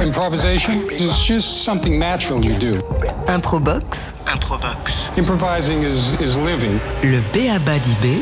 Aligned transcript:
Improvisation 0.00 0.88
is 0.90 1.26
just 1.26 1.62
something 1.62 1.98
natural 1.98 2.42
you 2.42 2.56
do. 2.58 2.72
Improbox. 3.26 4.14
Improbox. 4.26 5.10
Improvising 5.18 5.82
is, 5.84 6.18
is 6.22 6.38
living. 6.38 6.78
Le 7.02 7.20
Béaba 7.34 7.78
d'Ibé. 7.78 8.16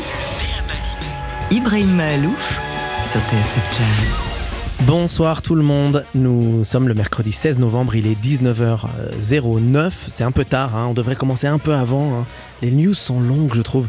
Ibrahim 1.52 1.94
Mahalouf 1.94 2.58
sur 3.04 3.20
TSF 3.20 3.78
Jazz. 3.78 4.86
Bonsoir 4.88 5.40
tout 5.40 5.54
le 5.54 5.62
monde, 5.62 6.04
nous 6.16 6.64
sommes 6.64 6.88
le 6.88 6.94
mercredi 6.94 7.30
16 7.30 7.60
novembre, 7.60 7.94
il 7.94 8.08
est 8.08 8.20
19h09, 8.20 9.92
c'est 10.08 10.24
un 10.24 10.32
peu 10.32 10.44
tard, 10.44 10.74
hein. 10.74 10.86
on 10.90 10.94
devrait 10.94 11.16
commencer 11.16 11.46
un 11.46 11.58
peu 11.58 11.74
avant, 11.74 12.12
hein. 12.12 12.26
les 12.60 12.72
news 12.72 12.94
sont 12.94 13.20
longues 13.20 13.54
je 13.54 13.62
trouve. 13.62 13.86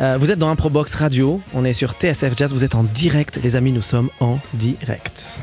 Euh, 0.00 0.18
vous 0.18 0.30
êtes 0.30 0.38
dans 0.38 0.50
Improbox 0.50 0.94
Radio, 0.94 1.40
on 1.54 1.64
est 1.64 1.72
sur 1.72 1.92
TSF 1.92 2.36
Jazz, 2.36 2.52
vous 2.52 2.64
êtes 2.64 2.74
en 2.74 2.82
direct 2.82 3.38
les 3.42 3.56
amis, 3.56 3.72
nous 3.72 3.82
sommes 3.82 4.10
en 4.20 4.38
direct. 4.54 5.40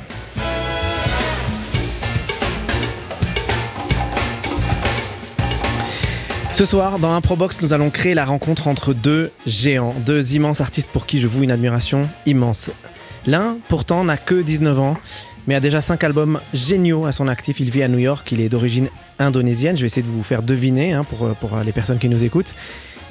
Ce 6.60 6.66
soir, 6.66 7.00
dans 7.00 7.14
Improbox, 7.16 7.62
nous 7.62 7.72
allons 7.72 7.90
créer 7.90 8.14
la 8.14 8.26
rencontre 8.26 8.68
entre 8.68 8.94
deux 8.94 9.32
géants, 9.46 9.96
deux 10.06 10.36
immenses 10.36 10.60
artistes 10.60 10.92
pour 10.92 11.06
qui 11.06 11.22
je 11.22 11.26
voue 11.26 11.44
une 11.44 11.52
admiration 11.52 12.10
immense. 12.26 12.70
L'un, 13.26 13.56
pourtant, 13.70 14.04
n'a 14.04 14.18
que 14.18 14.36
19 14.36 14.78
ans, 14.78 14.98
mais 15.48 15.56
a 15.56 15.62
déjà 15.62 15.80
5 15.80 16.04
albums 16.04 16.42
géniaux 16.54 17.06
à 17.06 17.14
son 17.14 17.30
actif. 17.30 17.62
Il 17.62 17.70
vit 17.70 17.82
à 17.82 17.88
New 17.88 17.98
York, 17.98 18.30
il 18.34 18.42
est 18.42 18.50
d'origine 18.50 18.90
indonésienne. 19.20 19.78
Je 19.78 19.84
vais 19.84 19.86
essayer 19.86 20.06
de 20.06 20.12
vous 20.12 20.22
faire 20.22 20.44
deviner 20.44 20.92
hein, 20.92 21.06
pour, 21.06 21.30
pour 21.36 21.58
les 21.66 21.72
personnes 21.72 21.98
qui 21.98 22.10
nous 22.10 22.26
écoutent. 22.26 22.56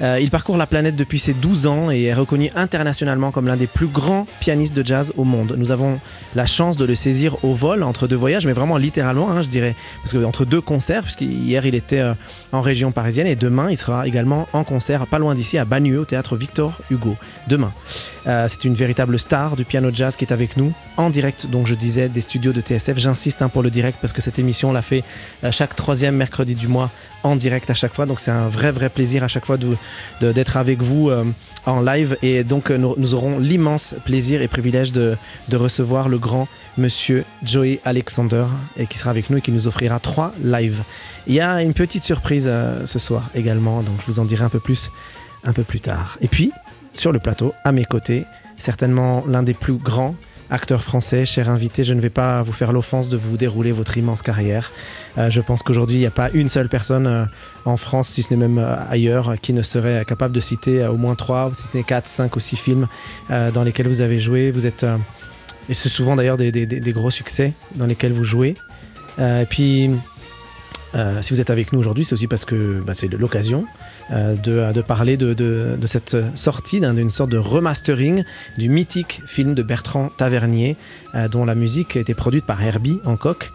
Euh, 0.01 0.19
il 0.21 0.29
parcourt 0.29 0.57
la 0.57 0.67
planète 0.67 0.95
depuis 0.95 1.19
ses 1.19 1.33
12 1.33 1.67
ans 1.67 1.91
et 1.91 2.03
est 2.03 2.13
reconnu 2.13 2.49
internationalement 2.55 3.31
comme 3.31 3.47
l'un 3.47 3.57
des 3.57 3.67
plus 3.67 3.87
grands 3.87 4.25
pianistes 4.39 4.73
de 4.73 4.85
jazz 4.85 5.11
au 5.17 5.23
monde. 5.23 5.55
Nous 5.57 5.71
avons 5.71 5.99
la 6.35 6.45
chance 6.45 6.77
de 6.77 6.85
le 6.85 6.95
saisir 6.95 7.43
au 7.43 7.53
vol 7.53 7.83
entre 7.83 8.07
deux 8.07 8.15
voyages, 8.15 8.45
mais 8.45 8.53
vraiment 8.53 8.77
littéralement, 8.77 9.29
hein, 9.29 9.41
je 9.41 9.49
dirais, 9.49 9.75
parce 10.01 10.13
que 10.13 10.23
entre 10.23 10.45
deux 10.45 10.61
concerts, 10.61 11.03
puisqu'hier 11.03 11.65
il 11.65 11.75
était 11.75 11.99
euh, 11.99 12.13
en 12.51 12.61
région 12.61 12.91
parisienne 12.91 13.27
et 13.27 13.35
demain 13.35 13.69
il 13.69 13.77
sera 13.77 14.07
également 14.07 14.47
en 14.53 14.63
concert 14.63 15.05
pas 15.07 15.19
loin 15.19 15.35
d'ici 15.35 15.57
à 15.57 15.65
Bagneux 15.65 15.99
au 15.99 16.05
théâtre 16.05 16.37
Victor 16.37 16.79
Hugo. 16.89 17.15
Demain. 17.47 17.73
Euh, 18.27 18.45
c'est 18.47 18.65
une 18.65 18.75
véritable 18.75 19.19
star 19.19 19.55
du 19.55 19.65
piano 19.65 19.89
jazz 19.93 20.15
qui 20.15 20.23
est 20.23 20.31
avec 20.31 20.55
nous 20.55 20.71
en 20.97 21.09
direct, 21.09 21.47
donc 21.47 21.67
je 21.67 21.75
disais, 21.75 22.09
des 22.09 22.21
studios 22.21 22.53
de 22.53 22.61
TSF. 22.61 22.97
J'insiste 22.97 23.41
hein, 23.41 23.49
pour 23.49 23.63
le 23.63 23.69
direct 23.69 23.97
parce 24.01 24.13
que 24.13 24.21
cette 24.21 24.39
émission 24.39 24.71
l'a 24.71 24.81
fait 24.81 25.03
chaque 25.51 25.75
troisième 25.75 26.15
mercredi 26.15 26.55
du 26.55 26.67
mois 26.67 26.91
en 27.23 27.35
direct 27.35 27.69
à 27.69 27.73
chaque 27.73 27.93
fois. 27.93 28.05
Donc 28.05 28.19
c'est 28.19 28.31
un 28.31 28.47
vrai 28.47 28.71
vrai 28.71 28.89
plaisir 28.89 29.23
à 29.23 29.27
chaque 29.27 29.45
fois 29.45 29.57
d'être 30.21 30.57
avec 30.57 30.81
vous 30.81 31.09
euh, 31.09 31.25
en 31.65 31.81
live. 31.81 32.17
Et 32.21 32.43
donc 32.43 32.71
euh, 32.71 32.77
nous, 32.77 33.13
aurons 33.13 33.39
l'immense 33.39 33.95
plaisir 34.05 34.41
et 34.41 34.47
privilège 34.47 34.91
de, 34.91 35.15
de, 35.49 35.57
recevoir 35.57 36.09
le 36.09 36.17
grand 36.17 36.47
monsieur 36.77 37.25
Joey 37.43 37.79
Alexander 37.85 38.45
et 38.77 38.87
qui 38.87 38.97
sera 38.97 39.11
avec 39.11 39.29
nous 39.29 39.37
et 39.37 39.41
qui 39.41 39.51
nous 39.51 39.67
offrira 39.67 39.99
trois 39.99 40.33
lives. 40.43 40.81
Il 41.27 41.33
y 41.33 41.41
a 41.41 41.61
une 41.61 41.73
petite 41.73 42.03
surprise 42.03 42.47
euh, 42.47 42.85
ce 42.85 42.99
soir 42.99 43.29
également, 43.35 43.81
donc 43.81 43.95
je 44.01 44.05
vous 44.05 44.19
en 44.19 44.25
dirai 44.25 44.43
un 44.43 44.49
peu 44.49 44.59
plus 44.59 44.91
un 45.43 45.53
peu 45.53 45.63
plus 45.63 45.79
tard. 45.79 46.17
Et 46.21 46.27
puis 46.27 46.51
sur 46.93 47.11
le 47.11 47.19
plateau, 47.19 47.53
à 47.63 47.71
mes 47.71 47.85
côtés, 47.85 48.25
certainement 48.57 49.23
l'un 49.27 49.43
des 49.43 49.53
plus 49.53 49.73
grands 49.73 50.15
acteur 50.49 50.83
français, 50.83 51.25
cher 51.25 51.49
invité, 51.49 51.83
je 51.83 51.93
ne 51.93 52.01
vais 52.01 52.09
pas 52.09 52.41
vous 52.41 52.51
faire 52.51 52.71
l'offense 52.71 53.09
de 53.09 53.17
vous 53.17 53.37
dérouler 53.37 53.71
votre 53.71 53.97
immense 53.97 54.21
carrière. 54.21 54.71
Euh, 55.17 55.29
je 55.29 55.41
pense 55.41 55.63
qu'aujourd'hui, 55.63 55.97
il 55.97 55.99
n'y 55.99 56.05
a 56.05 56.11
pas 56.11 56.29
une 56.33 56.49
seule 56.49 56.69
personne 56.69 57.07
euh, 57.07 57.25
en 57.65 57.77
France, 57.77 58.09
si 58.09 58.23
ce 58.23 58.31
n'est 58.31 58.39
même 58.39 58.57
euh, 58.57 58.75
ailleurs, 58.89 59.35
qui 59.41 59.53
ne 59.53 59.61
serait 59.61 60.03
capable 60.05 60.33
de 60.33 60.39
citer 60.39 60.85
au 60.85 60.97
moins 60.97 61.15
trois, 61.15 61.51
si 61.53 61.63
ce 61.63 61.77
n'est 61.77 61.83
quatre, 61.83 62.07
cinq 62.07 62.35
ou 62.35 62.39
six 62.39 62.55
films 62.55 62.87
dans 63.29 63.63
lesquels 63.63 63.87
vous 63.87 64.01
avez 64.01 64.19
joué. 64.19 64.51
Vous 64.51 64.65
êtes, 64.65 64.85
et 65.67 65.73
c'est 65.73 65.89
souvent 65.89 66.15
d'ailleurs 66.15 66.37
des, 66.37 66.51
des, 66.51 66.65
des, 66.65 66.93
gros 66.93 67.11
succès 67.11 67.53
dans 67.75 67.85
lesquels 67.85 68.13
vous 68.13 68.23
jouez. 68.23 68.55
et 69.19 69.45
puis, 69.49 69.91
euh, 70.95 71.21
si 71.21 71.33
vous 71.33 71.41
êtes 71.41 71.49
avec 71.49 71.71
nous 71.71 71.79
aujourd'hui, 71.79 72.05
c'est 72.05 72.13
aussi 72.13 72.27
parce 72.27 72.45
que 72.45 72.81
bah, 72.85 72.93
c'est 72.93 73.07
l'occasion 73.07 73.65
euh, 74.11 74.35
de, 74.35 74.73
de, 74.73 74.81
parler 74.81 75.17
de, 75.17 75.77
cette 75.85 76.17
sortie 76.35 76.81
d'une 76.81 77.09
sorte 77.09 77.29
de 77.29 77.37
remastering 77.37 78.23
du 78.57 78.69
mythique 78.69 79.21
film 79.25 79.53
de 79.53 79.63
Bertrand 79.63 80.09
Tavernier, 80.17 80.77
euh, 81.15 81.27
dont 81.27 81.45
la 81.45 81.55
musique 81.55 81.95
a 81.95 81.99
été 81.99 82.13
produite 82.13 82.45
par 82.45 82.61
Herbie 82.63 82.99
Hancock 83.05 83.51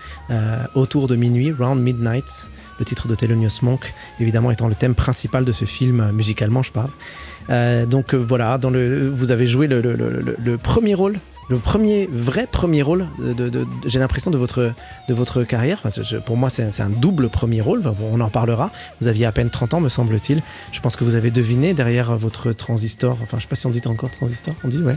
autour 0.74 1.08
de 1.08 1.16
minuit, 1.16 1.52
Round 1.52 1.80
Midnight, 1.80 2.48
le 2.78 2.84
titre 2.84 3.08
de 3.08 3.14
Thelonious 3.14 3.60
Monk, 3.62 3.94
évidemment 4.20 4.50
étant 4.50 4.68
le 4.68 4.74
thème 4.74 4.94
principal 4.94 5.44
de 5.44 5.52
ce 5.52 5.64
film, 5.64 6.10
musicalement 6.12 6.62
je 6.62 6.72
parle. 6.72 7.86
donc 7.86 8.14
voilà, 8.14 8.58
vous 8.58 9.32
avez 9.32 9.46
joué 9.46 9.66
le 9.66 10.56
premier 10.56 10.94
rôle 10.94 11.18
le 11.48 11.58
premier 11.58 12.06
vrai 12.10 12.46
premier 12.50 12.82
rôle, 12.82 13.06
de, 13.18 13.66
j'ai 13.86 13.98
l'impression, 13.98 14.30
de 14.30 14.38
votre, 14.38 14.72
de 15.08 15.14
votre 15.14 15.44
carrière. 15.44 15.82
Pour 16.24 16.36
moi, 16.36 16.50
c'est 16.50 16.80
un 16.80 16.90
double 16.90 17.28
premier 17.28 17.60
rôle. 17.60 17.82
On 18.12 18.20
en 18.20 18.26
reparlera. 18.26 18.70
Vous 19.00 19.08
aviez 19.08 19.26
à 19.26 19.32
peine 19.32 19.50
30 19.50 19.74
ans, 19.74 19.80
me 19.80 19.88
semble-t-il. 19.88 20.42
Je 20.72 20.80
pense 20.80 20.96
que 20.96 21.04
vous 21.04 21.14
avez 21.14 21.30
deviné 21.30 21.74
derrière 21.74 22.16
votre 22.16 22.52
transistor. 22.52 23.18
Enfin, 23.22 23.38
je 23.38 23.42
sais 23.42 23.48
pas 23.48 23.56
si 23.56 23.66
on 23.66 23.70
dit 23.70 23.82
encore 23.86 24.10
transistor. 24.10 24.54
On 24.64 24.68
dit, 24.68 24.78
ouais. 24.78 24.96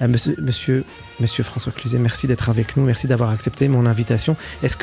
Euh, 0.00 0.08
monsieur, 0.08 1.42
François 1.44 1.72
Cluzet, 1.72 1.98
merci 1.98 2.26
d'être 2.26 2.48
avec 2.48 2.76
nous, 2.76 2.84
merci 2.84 3.06
d'avoir 3.06 3.30
accepté 3.30 3.68
mon 3.68 3.86
invitation. 3.86 4.36
Est-ce 4.62 4.76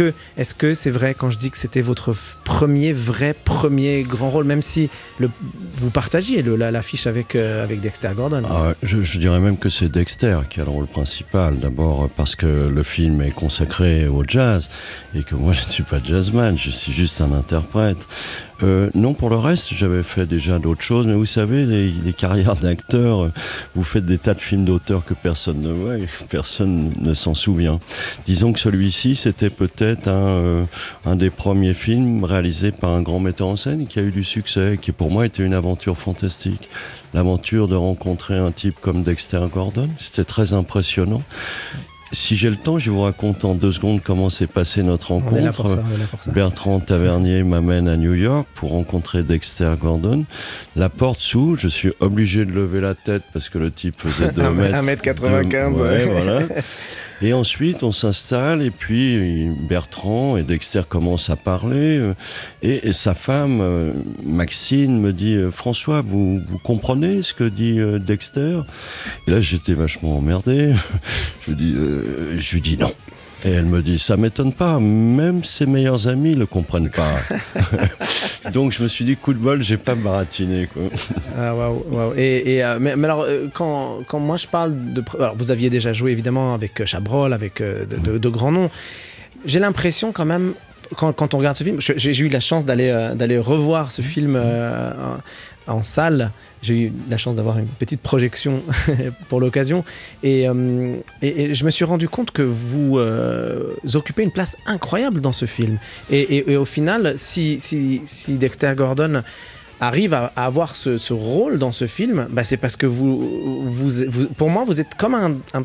que 0.53 0.74
c'est 0.74 0.90
vrai 0.90 1.16
quand 1.18 1.30
je 1.30 1.38
dis 1.38 1.52
que 1.52 1.58
c'était 1.58 1.81
votre 1.81 2.14
premier 2.44 2.94
vrai 2.94 3.34
premier 3.34 4.03
grand 4.03 4.30
rôle, 4.30 4.46
même 4.46 4.62
si 4.62 4.90
vous 5.19 5.90
partagiez 5.90 6.42
l'affiche 6.44 7.08
avec 7.08 7.36
euh, 7.36 7.68
Dexter 7.68 8.12
Gordon? 8.16 8.44
Ah, 8.50 8.74
je, 8.84 9.03
je, 9.03 9.19
dirais 9.19 9.40
même 9.40 9.58
que 9.58 9.69
c'est 9.69 9.90
Dexter 9.90 10.40
qui 10.50 10.62
a 10.62 10.66
le 10.66 10.69
rôle 10.69 10.88
principal. 10.88 11.59
D'abord 11.59 12.09
parce 12.16 12.36
que 12.36 12.46
le 12.68 12.84
film 12.84 13.22
est 13.22 13.31
consacré 13.31 14.08
au 14.08 14.24
jazz 14.28 14.69
et 15.16 15.24
que 15.24 15.36
moi 15.36 15.53
je 15.59 15.64
ne 15.64 15.69
suis 15.69 15.84
pas 15.84 16.00
jazzman, 16.03 16.58
je 16.58 16.72
suis 16.72 16.92
juste 16.92 17.22
un 17.22 17.31
interprète. 17.34 18.08
Euh, 18.62 18.90
non, 18.94 19.14
pour 19.14 19.30
le 19.30 19.38
reste, 19.38 19.74
j'avais 19.74 20.03
fait 20.03 20.25
déjà 20.25 20.59
d'autres 20.59 20.81
choses, 20.81 21.08
mais 21.08 21.14
vous 21.14 21.25
savez, 21.25 21.66
les, 21.66 21.90
les 21.90 22.14
carrières 22.14 22.56
d'acteurs, 22.62 23.31
vous 23.75 23.84
faites 23.84 24.06
des 24.06 24.18
tas 24.18 24.34
de 24.34 24.42
films 24.42 24.66
d'auteurs 24.66 25.06
que 25.06 25.14
personne 25.14 25.62
ne 25.62 25.72
voit 25.72 25.97
et 25.97 26.08
personne 26.30 26.92
ne 27.00 27.14
s'en 27.14 27.36
souvient. 27.36 27.80
Disons 28.25 28.53
que 28.53 28.59
celui-ci, 28.59 29.16
c'était 29.16 29.50
peut-être 29.50 30.08
un, 30.08 30.28
euh, 30.28 30.64
un 31.06 31.16
des 31.16 31.30
premiers 31.30 31.74
films 31.74 32.24
réalisés 32.24 32.72
par 32.72 32.92
un 32.92 33.02
grand 33.02 33.19
metteur 33.19 33.48
en 33.48 33.56
scène 33.56 33.88
qui 33.88 34.00
a 34.00 34.02
eu 34.02 34.12
du 34.12 34.24
succès, 34.24 34.78
qui 34.81 34.92
pour 34.92 35.12
moi 35.12 35.25
était 35.25 35.44
une 35.44 35.53
aventure 35.53 35.98
fantastique. 35.98 36.69
L'aventure 37.14 37.68
de 37.68 37.75
rencontrer 37.75 38.38
un 38.38 38.52
type 38.52 38.75
comme 38.81 39.03
Dexter 39.03 39.42
Gordon, 39.52 39.90
c'était 40.00 40.25
très 40.25 40.53
impressionnant 40.53 41.24
si 42.12 42.36
j'ai 42.36 42.50
le 42.50 42.56
temps, 42.56 42.80
je 42.80 42.90
vous 42.92 43.02
raconte 43.02 43.46
en 43.46 43.56
deux 43.56 43.72
secondes 43.72 44.02
comment 44.03 44.30
s'est 44.30 44.47
passée 44.47 44.84
notre 44.84 45.12
rencontre. 45.12 45.70
Ça, 46.20 46.31
Bertrand 46.31 46.80
Tavernier 46.80 47.44
m'amène 47.44 47.88
à 47.88 47.97
New 47.97 48.14
York 48.14 48.47
pour 48.56 48.72
rencontrer 48.72 49.24
Dexter 49.24 49.74
Gordon. 49.80 50.25
La 50.75 50.90
porte 50.90 51.19
s'ouvre, 51.22 51.58
je 51.59 51.68
suis 51.68 51.92
obligé 52.00 52.46
de 52.46 52.52
lever 52.52 52.81
la 52.81 52.96
tête 52.96 53.24
parce 53.34 53.50
que 53.50 53.58
le 53.58 53.72
type 53.72 54.00
faisait 54.00 54.31
2 54.34 54.50
mètres. 54.52 54.78
1m95. 54.78 55.74
Ouais, 55.74 56.06
voilà. 56.06 56.42
Et 57.22 57.34
ensuite, 57.34 57.84
on 57.84 57.91
s'installe 57.91 58.62
et 58.62 58.72
puis 58.72 59.50
Bertrand 59.68 60.38
et 60.38 60.44
Dexter 60.44 60.81
commencent 60.88 61.30
à 61.30 61.35
parler. 61.35 62.13
Et, 62.62 62.88
et 62.88 62.94
sa 62.94 63.13
femme, 63.13 63.59
euh, 63.62 63.94
Maxine, 64.24 65.00
me 65.00 65.12
dit 65.12 65.35
euh, 65.35 65.52
François, 65.52 66.02
vous, 66.02 66.40
vous 66.47 66.57
comprenez 66.59 67.24
ce 67.24 67.34
que 67.34 67.44
dit 67.44 67.80
euh, 67.80 68.00
Dexter? 68.00 68.62
Et 69.28 69.31
là, 69.31 69.41
j'étais 69.41 69.74
vachement 69.74 70.18
emmerdé. 70.18 70.74
je, 71.47 71.53
dis, 71.53 71.74
euh, 71.75 72.38
je 72.38 72.53
lui 72.53 72.62
dis 72.62 72.78
non. 72.78 72.91
Et 73.46 73.52
elle 73.52 73.66
me 73.66 73.82
dit, 73.82 74.00
ça 74.00 74.18
m'étonne 74.18 74.52
pas, 74.52 74.80
même 74.80 75.44
ses 75.46 75.66
meilleurs 75.66 76.08
amis 76.08 76.36
le 76.36 76.46
comprennent 76.46 76.90
pas. 76.90 77.16
Donc 78.52 78.72
je 78.72 78.84
me 78.84 78.88
suis 78.88 79.06
dit, 79.06 79.16
coup 79.16 79.34
de 79.34 79.40
bol, 79.40 79.62
j'ai 79.62 79.78
pas 79.78 79.96
baratiné. 79.96 80.68
Quoi. 80.68 80.84
Ah, 81.38 81.56
waouh, 81.56 81.86
waouh. 81.92 82.14
Et, 82.18 82.56
et 82.56 82.64
euh, 82.64 82.78
mais, 82.80 82.96
mais, 82.96 83.06
alors, 83.06 83.24
euh, 83.24 83.48
quand, 83.54 84.00
quand 84.08 84.20
moi 84.20 84.38
je 84.38 84.48
parle 84.48 84.94
de. 84.94 85.04
Alors, 85.18 85.36
vous 85.38 85.52
aviez 85.52 85.69
déjà 85.69 85.94
joué 85.94 86.12
évidemment 86.12 86.54
avec 86.54 86.86
Chabrol, 86.86 87.34
avec 87.34 87.62
euh, 87.62 87.86
de, 87.86 87.98
de, 87.98 88.18
de, 88.18 88.30
grands 88.30 88.52
noms. 88.52 88.69
J'ai 89.46 89.60
l'impression 89.60 90.12
quand 90.12 90.25
même. 90.25 90.54
Quand, 90.98 91.13
quand, 91.13 91.36
on 91.36 91.38
regarde 91.38 91.56
ce 91.56 91.63
film, 91.63 91.78
j'ai 91.80 92.18
eu 92.18 92.30
la 92.30 92.40
chance 92.40 92.66
d'aller 92.66 93.12
d'aller 93.13 93.38
revoir 93.38 93.92
ce 93.92 94.02
film 94.02 94.36
euh, 94.36 94.92
en 95.69 95.83
salle. 95.83 96.31
J'ai 96.62 96.80
eu 96.80 96.94
la 97.10 97.18
chance 97.18 97.36
d'avoir 97.36 97.57
une 97.57 97.68
petite 97.68 98.01
projection 98.01 98.62
pour 99.30 99.39
l'occasion. 99.39 99.83
Et, 100.24 100.48
euh, 100.48 100.95
et, 101.21 101.54
je 101.54 101.66
me 101.66 101.69
suis 101.69 101.86
rendu 101.86 102.10
compte 102.10 102.31
que 102.31 102.42
vous 102.42 102.98
euh, 102.98 103.75
occupez 103.94 104.24
une 104.24 104.31
place 104.31 104.57
incroyable 104.66 105.21
dans 105.21 105.31
ce 105.31 105.45
film. 105.45 105.77
Et, 106.10 106.57
au 106.57 106.66
final, 106.66 107.13
si, 107.18 107.60
Dexter 108.30 108.74
Gordon 108.75 109.24
arrive 109.80 110.13
à, 110.13 110.25
avoir 110.36 110.75
ce, 110.75 111.13
rôle 111.13 111.57
dans 111.57 111.72
ce 111.72 111.88
film, 111.88 112.27
bah 112.30 112.44
c'est 112.44 112.57
parce 112.57 112.75
que 112.75 112.86
vous, 112.86 113.72
pour 114.38 114.50
moi, 114.50 114.65
vous 114.65 114.81
êtes 114.81 114.95
comme 114.95 115.15
un 115.15 115.63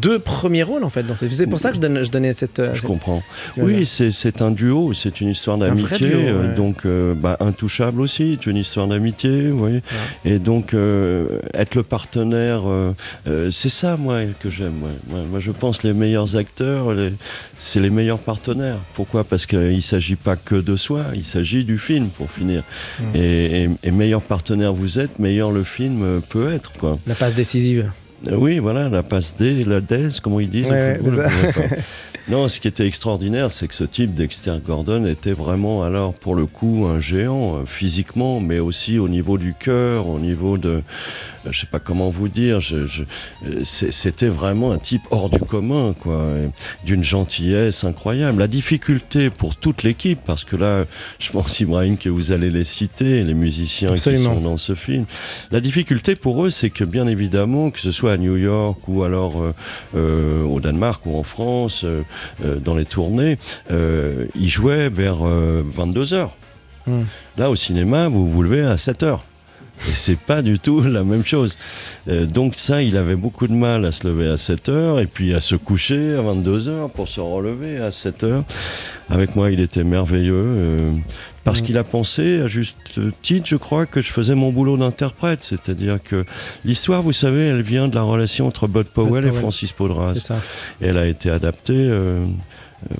deux 0.00 0.18
premiers 0.18 0.62
rôles 0.62 0.84
en 0.84 0.90
fait. 0.90 1.02
dans 1.02 1.16
ce- 1.16 1.28
C'est 1.28 1.46
pour 1.46 1.58
ça 1.58 1.70
que 1.70 1.76
je, 1.76 1.80
donne- 1.80 2.02
je 2.04 2.10
donnais 2.10 2.32
cette. 2.32 2.58
euh, 2.58 2.70
Je 2.74 2.80
cette- 2.80 2.88
comprends. 2.88 3.22
Oui, 3.58 3.86
c'est 3.86 4.42
un 4.42 4.50
duo, 4.50 4.92
c'est 4.94 5.20
une 5.20 5.28
histoire 5.28 5.58
d'amitié, 5.58 6.10
euh, 6.12 6.48
ouais. 6.50 6.54
donc 6.54 6.84
euh, 6.86 7.14
bah, 7.14 7.36
intouchable 7.40 8.00
aussi, 8.00 8.38
c'est 8.42 8.50
une 8.50 8.56
histoire 8.56 8.86
d'amitié, 8.88 9.48
voyez. 9.50 9.82
Et 10.24 10.38
donc 10.38 10.74
euh, 10.74 11.40
être 11.54 11.74
le 11.74 11.82
partenaire, 11.82 12.62
c'est 13.50 13.68
ça 13.68 13.96
moi 13.96 14.20
que 14.40 14.50
j'aime. 14.50 14.74
Moi. 15.08 15.40
Je 15.40 15.50
pense 15.52 15.82
les 15.82 15.92
meilleurs 15.92 16.36
acteurs, 16.36 16.92
les- 16.94 17.12
c'est 17.58 17.80
les 17.80 17.90
meilleurs 17.90 18.18
partenaires. 18.18 18.78
Pourquoi? 18.94 19.24
Parce 19.24 19.46
qu'il 19.46 19.76
ne 19.76 19.80
s'agit 19.80 20.16
pas 20.16 20.36
que 20.36 20.54
de 20.56 20.76
soi, 20.76 21.02
il 21.14 21.24
s'agit 21.24 21.64
du 21.64 21.78
film 21.78 22.08
pour 22.08 22.30
finir. 22.30 22.62
Mm. 23.00 23.04
Et, 23.16 23.62
et- 23.64 23.70
et 23.84 23.90
meilleur 23.90 24.22
partenaire 24.22 24.72
vous 24.72 24.98
êtes, 24.98 25.18
meilleur 25.18 25.50
le 25.52 25.64
film 25.64 26.20
peut 26.28 26.52
être. 26.52 26.72
Quoi. 26.72 26.98
La 27.06 27.14
passe 27.14 27.34
décisive. 27.34 27.90
Euh, 28.28 28.36
Oui, 28.36 28.58
voilà, 28.58 28.88
la 28.88 29.02
passe 29.02 29.36
D, 29.36 29.64
la 29.64 29.80
DES, 29.80 30.20
comment 30.22 30.40
ils 30.40 30.48
disent. 30.50 30.68
Ouais, 30.68 30.96
football. 30.96 31.28
Non, 32.28 32.48
ce 32.48 32.58
qui 32.58 32.66
était 32.66 32.88
extraordinaire, 32.88 33.52
c'est 33.52 33.68
que 33.68 33.74
ce 33.74 33.84
type, 33.84 34.12
Dexter 34.16 34.56
Gordon, 34.66 35.06
était 35.06 35.32
vraiment, 35.32 35.84
alors, 35.84 36.12
pour 36.12 36.34
le 36.34 36.46
coup, 36.46 36.84
un 36.92 36.98
géant, 36.98 37.58
euh, 37.58 37.66
physiquement, 37.66 38.40
mais 38.40 38.58
aussi 38.58 38.98
au 38.98 39.08
niveau 39.08 39.38
du 39.38 39.54
cœur, 39.54 40.08
au 40.08 40.18
niveau 40.18 40.58
de. 40.58 40.82
Euh, 41.46 41.52
Je 41.52 41.60
sais 41.60 41.66
pas 41.66 41.78
comment 41.78 42.10
vous 42.10 42.28
dire, 42.28 42.60
je, 42.60 42.86
je- 42.86 43.04
euh, 43.46 43.62
c'était 43.64 44.28
vraiment 44.28 44.72
un 44.72 44.78
type 44.78 45.02
hors 45.10 45.30
du 45.30 45.38
commun, 45.38 45.94
quoi, 45.98 46.24
d'une 46.84 47.04
gentillesse 47.04 47.84
incroyable. 47.84 48.38
La 48.40 48.48
difficulté 48.48 49.30
pour 49.30 49.56
toute 49.56 49.82
l'équipe, 49.82 50.18
parce 50.26 50.44
que 50.44 50.56
là, 50.56 50.84
je 51.18 51.30
pense, 51.30 51.60
Ibrahim, 51.60 51.96
que 51.96 52.08
vous 52.08 52.32
allez 52.32 52.50
les 52.50 52.64
citer, 52.64 53.22
les 53.24 53.34
musiciens 53.34 53.90
Absolument. 53.90 54.30
qui 54.30 54.34
sont 54.36 54.40
dans 54.40 54.58
ce 54.58 54.74
film. 54.74 55.04
La 55.50 55.60
difficulté 55.60 56.16
pour 56.16 56.44
eux, 56.44 56.50
c'est 56.50 56.70
que 56.70 56.84
bien 56.84 57.06
évidemment, 57.06 57.70
que 57.70 57.80
ce 57.80 57.92
soit 57.92 58.12
à 58.12 58.16
New 58.16 58.36
York 58.36 58.78
ou 58.88 59.02
alors 59.04 59.40
euh, 59.40 59.54
euh, 59.94 60.42
au 60.44 60.60
Danemark 60.60 61.04
ou 61.06 61.16
en 61.16 61.22
France, 61.22 61.84
euh, 61.84 62.02
dans 62.64 62.74
les 62.74 62.84
tournées, 62.84 63.38
ils 63.70 64.48
jouaient 64.48 64.88
vers 64.88 65.16
22 65.16 66.12
heures. 66.14 66.34
Hmm. 66.86 67.02
Là, 67.36 67.50
au 67.50 67.56
cinéma, 67.56 68.08
vous 68.08 68.28
vous 68.28 68.42
levez 68.42 68.62
à 68.62 68.76
7 68.76 69.02
heures. 69.02 69.24
Et 69.88 69.92
c'est 69.94 70.18
pas 70.18 70.42
du 70.42 70.58
tout 70.58 70.80
la 70.80 71.04
même 71.04 71.24
chose. 71.24 71.58
Euh, 72.08 72.24
donc 72.26 72.54
ça, 72.56 72.82
il 72.82 72.96
avait 72.96 73.14
beaucoup 73.16 73.46
de 73.46 73.52
mal 73.54 73.84
à 73.84 73.92
se 73.92 74.06
lever 74.06 74.28
à 74.28 74.36
7 74.36 74.68
heures 74.68 75.00
et 75.00 75.06
puis 75.06 75.34
à 75.34 75.40
se 75.40 75.54
coucher 75.54 76.14
à 76.16 76.22
22 76.22 76.68
heures 76.68 76.90
pour 76.90 77.08
se 77.08 77.20
relever 77.20 77.78
à 77.78 77.90
7 77.92 78.24
heures. 78.24 78.44
Avec 79.10 79.36
moi, 79.36 79.50
il 79.50 79.60
était 79.60 79.84
merveilleux. 79.84 80.34
euh, 80.36 80.90
parce 81.44 81.60
Mhm. 81.60 81.66
qu'il 81.66 81.78
a 81.78 81.84
pensé, 81.84 82.40
à 82.40 82.48
juste 82.48 82.76
titre, 83.22 83.46
je 83.46 83.54
crois, 83.54 83.86
que 83.86 84.00
je 84.02 84.10
faisais 84.10 84.34
mon 84.34 84.50
boulot 84.50 84.76
d'interprète. 84.76 85.44
C'est-à-dire 85.44 85.98
que 86.02 86.24
l'histoire, 86.64 87.02
vous 87.02 87.12
savez, 87.12 87.46
elle 87.46 87.62
vient 87.62 87.86
de 87.86 87.94
la 87.94 88.02
relation 88.02 88.48
entre 88.48 88.66
Bud 88.66 88.86
Powell, 88.88 89.24
et 89.24 89.28
Powell. 89.28 89.40
Francis 89.42 89.72
Podras. 89.72 90.14
C'est 90.14 90.20
ça. 90.20 90.40
Et 90.80 90.86
elle 90.86 90.98
a 90.98 91.06
été 91.06 91.30
adaptée 91.30 91.74
euh, 91.76 92.24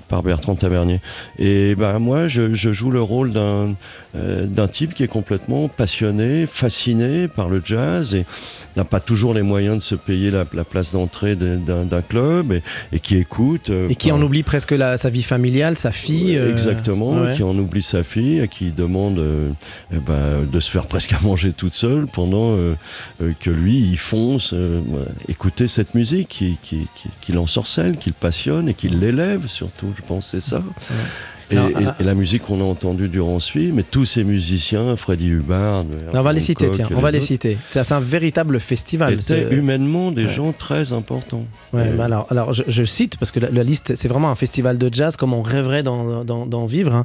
par 0.08 0.22
Bertrand 0.22 0.54
Tavernier. 0.54 1.00
Et 1.38 1.74
ben 1.74 1.98
moi, 1.98 2.28
je, 2.28 2.54
je 2.54 2.72
joue 2.72 2.90
le 2.90 3.02
rôle 3.02 3.32
d'un 3.32 3.74
euh, 4.16 4.46
d'un 4.46 4.68
type 4.68 4.94
qui 4.94 5.02
est 5.02 5.08
complètement 5.08 5.68
passionné, 5.68 6.46
fasciné 6.46 7.28
par 7.28 7.48
le 7.48 7.60
jazz 7.64 8.14
et 8.14 8.24
n'a 8.76 8.84
pas 8.84 9.00
toujours 9.00 9.32
les 9.34 9.42
moyens 9.42 9.76
de 9.76 9.82
se 9.82 9.94
payer 9.94 10.30
la, 10.30 10.44
la 10.52 10.64
place 10.64 10.92
d'entrée 10.92 11.34
de- 11.36 11.56
d'un 11.56 12.02
club 12.02 12.52
et, 12.52 12.62
et 12.92 13.00
qui 13.00 13.16
écoute. 13.16 13.70
euh, 13.70 13.88
Et 13.88 13.94
qui 13.94 14.12
en 14.12 14.20
oublie 14.22 14.42
presque 14.42 14.72
la- 14.72 14.98
sa 14.98 15.08
vie 15.10 15.22
familiale, 15.22 15.76
sa 15.78 15.92
fille. 15.92 16.36
euh, 16.36 16.50
Exactement, 16.52 17.12
ouais. 17.22 17.34
qui 17.34 17.42
en 17.42 17.56
oublie 17.56 17.82
sa 17.82 18.02
fille, 18.02 18.40
et 18.40 18.48
qui 18.48 18.70
demande 18.70 19.18
euh, 19.18 19.50
eh 19.92 19.98
ben, 19.98 20.44
de 20.50 20.60
se 20.60 20.70
faire 20.70 20.86
presque 20.86 21.12
à 21.12 21.20
manger 21.20 21.52
toute 21.52 21.74
seule 21.74 22.06
pendant 22.06 22.56
que 23.40 23.50
lui, 23.50 23.78
il 23.78 23.98
fonce 23.98 24.54
écouter 25.28 25.66
cette 25.68 25.94
musique 25.94 26.28
qui, 26.28 26.58
qui, 26.62 26.86
qui, 26.96 27.08
qui 27.20 27.32
l'ensorcelle, 27.32 27.96
qui 27.96 28.10
le 28.10 28.14
passionne 28.18 28.68
et 28.68 28.74
qui 28.74 28.88
l'élève 28.88 29.46
surtout, 29.48 29.86
je 29.96 30.02
pense, 30.02 30.28
c'est 30.28 30.40
ça. 30.40 30.62
Et, 31.50 31.54
Non, 31.54 31.68
et- 31.68 31.74
ah, 31.86 31.96
et 32.00 32.02
la 32.02 32.14
musique 32.14 32.42
qu'on 32.42 32.60
a 32.60 32.64
entendue 32.64 33.08
durant 33.08 33.38
ce 33.38 33.52
film, 33.52 33.78
et 33.78 33.84
tous 33.84 34.04
ces 34.04 34.24
musiciens, 34.24 34.96
Freddie 34.96 35.28
Hubbard, 35.28 35.84
on 36.12 36.22
va 36.22 36.32
les 36.32 36.40
citer, 36.40 36.70
tiens, 36.72 36.88
on 36.94 37.00
va 37.00 37.10
les 37.12 37.20
citer. 37.20 37.56
C'est 37.70 37.92
un 37.92 38.00
véritable 38.00 38.58
festival. 38.60 39.22
c'est- 39.22 39.48
humainement 39.52 40.10
des 40.10 40.24
Ouais. 40.26 40.32
gens 40.34 40.52
très 40.52 40.92
importants. 40.92 41.44
Ouais, 41.72 41.88
bah 41.96 42.04
alors, 42.06 42.26
alors 42.30 42.52
je, 42.52 42.62
je 42.66 42.82
cite 42.84 43.16
parce 43.16 43.30
que 43.30 43.38
la, 43.40 43.50
la 43.50 43.62
liste, 43.62 43.94
c'est 43.96 44.08
vraiment 44.08 44.30
un 44.30 44.34
festival 44.34 44.76
de 44.78 44.88
jazz 44.92 45.16
comme 45.16 45.32
on 45.34 45.42
rêverait 45.42 45.82
d'en 45.82 46.66
vivre. 46.66 46.94
hein. 46.94 47.04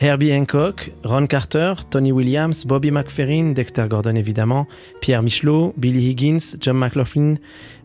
Herbie 0.00 0.32
Hancock, 0.34 0.90
Ron 1.04 1.26
Carter, 1.26 1.72
Tony 1.90 2.12
Williams, 2.12 2.64
Bobby 2.66 2.90
McFerrin, 2.90 3.52
Dexter 3.52 3.86
Gordon 3.88 4.14
évidemment, 4.16 4.66
Pierre 5.00 5.22
Michelot, 5.22 5.74
Billy 5.76 6.10
Higgins, 6.10 6.56
John 6.60 6.76
McLaughlin, 6.78 7.34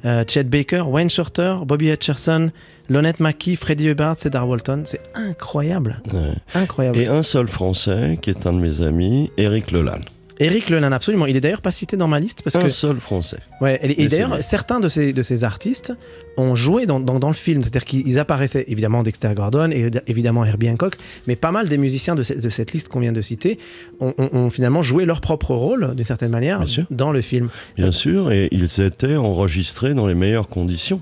euh, 0.06 0.24
Chet 0.28 0.44
Baker, 0.44 0.84
Wayne 0.88 1.10
Shorter, 1.10 1.56
Bobby 1.66 1.90
Hutcherson, 1.92 2.52
Lonette 2.90 3.20
Mackey, 3.20 3.56
Freddie 3.56 3.88
Hubbard, 3.90 4.18
Cedar 4.18 4.48
Walton. 4.48 4.84
C'est 4.86 5.02
incroyable, 5.16 6.02
ouais. 6.14 6.34
incroyable. 6.56 6.98
Et 7.00 7.08
un 7.08 7.24
seul 7.24 7.48
Français, 7.48 8.18
qui 8.22 8.30
est 8.30 8.46
un 8.46 8.54
de 8.54 8.60
mes 8.60 8.82
amis, 8.82 9.32
Eric 9.38 9.72
Lelanne. 9.72 10.04
Eric 10.40 10.72
Lenan, 10.72 10.92
absolument. 10.92 11.28
Il 11.28 11.36
est 11.38 11.42
d'ailleurs 11.42 11.62
pas 11.62 11.72
cité 11.72 11.96
dans 11.96 12.08
ma 12.08 12.20
liste 12.20 12.42
parce 12.44 12.56
un 12.56 12.64
que 12.64 12.68
seul 12.70 13.00
Français. 13.00 13.38
Ouais, 13.62 13.80
et, 13.84 14.08
d'ailleurs, 14.08 14.44
certains 14.44 14.80
de 14.80 14.90
ces, 14.90 15.14
de 15.14 15.22
ces 15.22 15.44
artistes 15.44 15.94
ont 16.38 16.56
joué 16.56 16.88
dans, 16.88 17.00
dans, 17.00 17.20
dans 17.20 17.28
le 17.28 17.36
film. 17.36 17.62
C'est-à-dire 17.62 17.86
qu'ils 17.86 18.18
apparaissaient, 18.18 18.66
évidemment, 18.68 19.04
Dexter 19.04 19.32
Gordon 19.36 19.70
et 19.72 19.92
évidemment 20.08 20.44
Herbie 20.44 20.72
Hancock, 20.72 20.96
mais 21.28 21.36
pas 21.36 21.52
mal 21.52 21.70
des 21.70 21.78
musiciens 21.78 22.16
de, 22.16 22.24
ce- 22.24 22.34
de 22.34 22.50
cette 22.50 22.74
liste 22.74 22.90
qu'on 22.90 23.00
vient 23.00 23.12
de 23.12 23.22
citer 23.22 23.60
ont, 24.00 24.16
ont- 24.18 24.30
ont 24.34 24.50
finalement 24.50 24.82
joué 24.82 25.06
leur 25.06 25.22
propre 25.22 25.54
rôle, 25.54 25.94
d'une 25.96 26.04
certaine 26.04 26.32
manière, 26.32 26.66
dans 26.90 27.12
le 27.12 27.22
film. 27.22 27.50
Bien 27.78 27.92
sûr, 27.92 28.32
et 28.32 28.50
ils 28.52 28.82
étaient 28.82 29.16
enregistrés 29.16 29.94
dans 29.94 30.08
les 30.08 30.16
meilleures 30.16 30.50
conditions. 30.50 31.00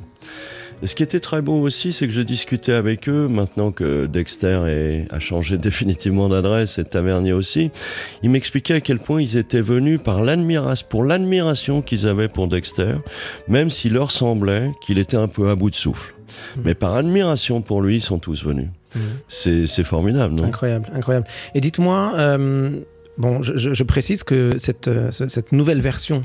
Et 0.83 0.87
ce 0.87 0.95
qui 0.95 1.03
était 1.03 1.19
très 1.19 1.41
beau 1.41 1.61
aussi, 1.61 1.93
c'est 1.93 2.07
que 2.07 2.13
je 2.13 2.21
discutais 2.21 2.71
avec 2.73 3.07
eux, 3.07 3.27
maintenant 3.27 3.71
que 3.71 4.07
Dexter 4.07 4.61
est- 4.67 5.07
a 5.13 5.19
changé 5.19 5.57
définitivement 5.69 6.27
d'adresse 6.27 6.79
et 6.79 6.83
Tavernier 6.83 7.33
aussi. 7.33 7.69
Ils 8.23 8.29
m'expliquaient 8.31 8.75
à 8.75 8.81
quel 8.81 8.97
point 8.99 9.21
ils 9.21 9.37
étaient 9.37 9.61
venus 9.61 9.99
par 10.03 10.21
l'admiration, 10.23 10.87
pour 10.89 11.03
l'admiration 11.03 11.81
qu'ils 11.83 12.07
avaient 12.07 12.29
pour 12.29 12.47
Dexter, 12.47 12.95
même 13.47 13.69
s'il 13.69 13.93
leur 13.93 14.11
semblait 14.11 14.71
qu'il 14.81 14.97
était 14.97 15.17
un 15.17 15.27
peu 15.27 15.49
à 15.49 15.55
bout 15.55 15.69
de 15.69 15.75
souffle. 15.75 16.15
Mhm. 16.55 16.63
Mais 16.65 16.73
par 16.73 16.95
admiration 16.95 17.61
pour 17.61 17.81
lui, 17.81 17.97
ils 17.97 18.01
sont 18.01 18.17
tous 18.19 18.43
venus. 18.43 18.69
C'est 19.29 19.67
c'est 19.67 19.85
formidable, 19.85 20.33
non? 20.35 20.43
Incroyable, 20.45 20.89
incroyable. 20.93 21.25
Et 21.55 21.61
dites-moi, 21.61 22.11
euh, 22.17 22.71
bon, 23.21 23.41
je, 23.41 23.73
précise 23.83 24.23
que 24.23 24.51
cette, 24.57 24.87
euh, 24.87 25.11
ce- 25.11 25.27
cette 25.29 25.51
nouvelle 25.51 25.79
version 25.81 26.23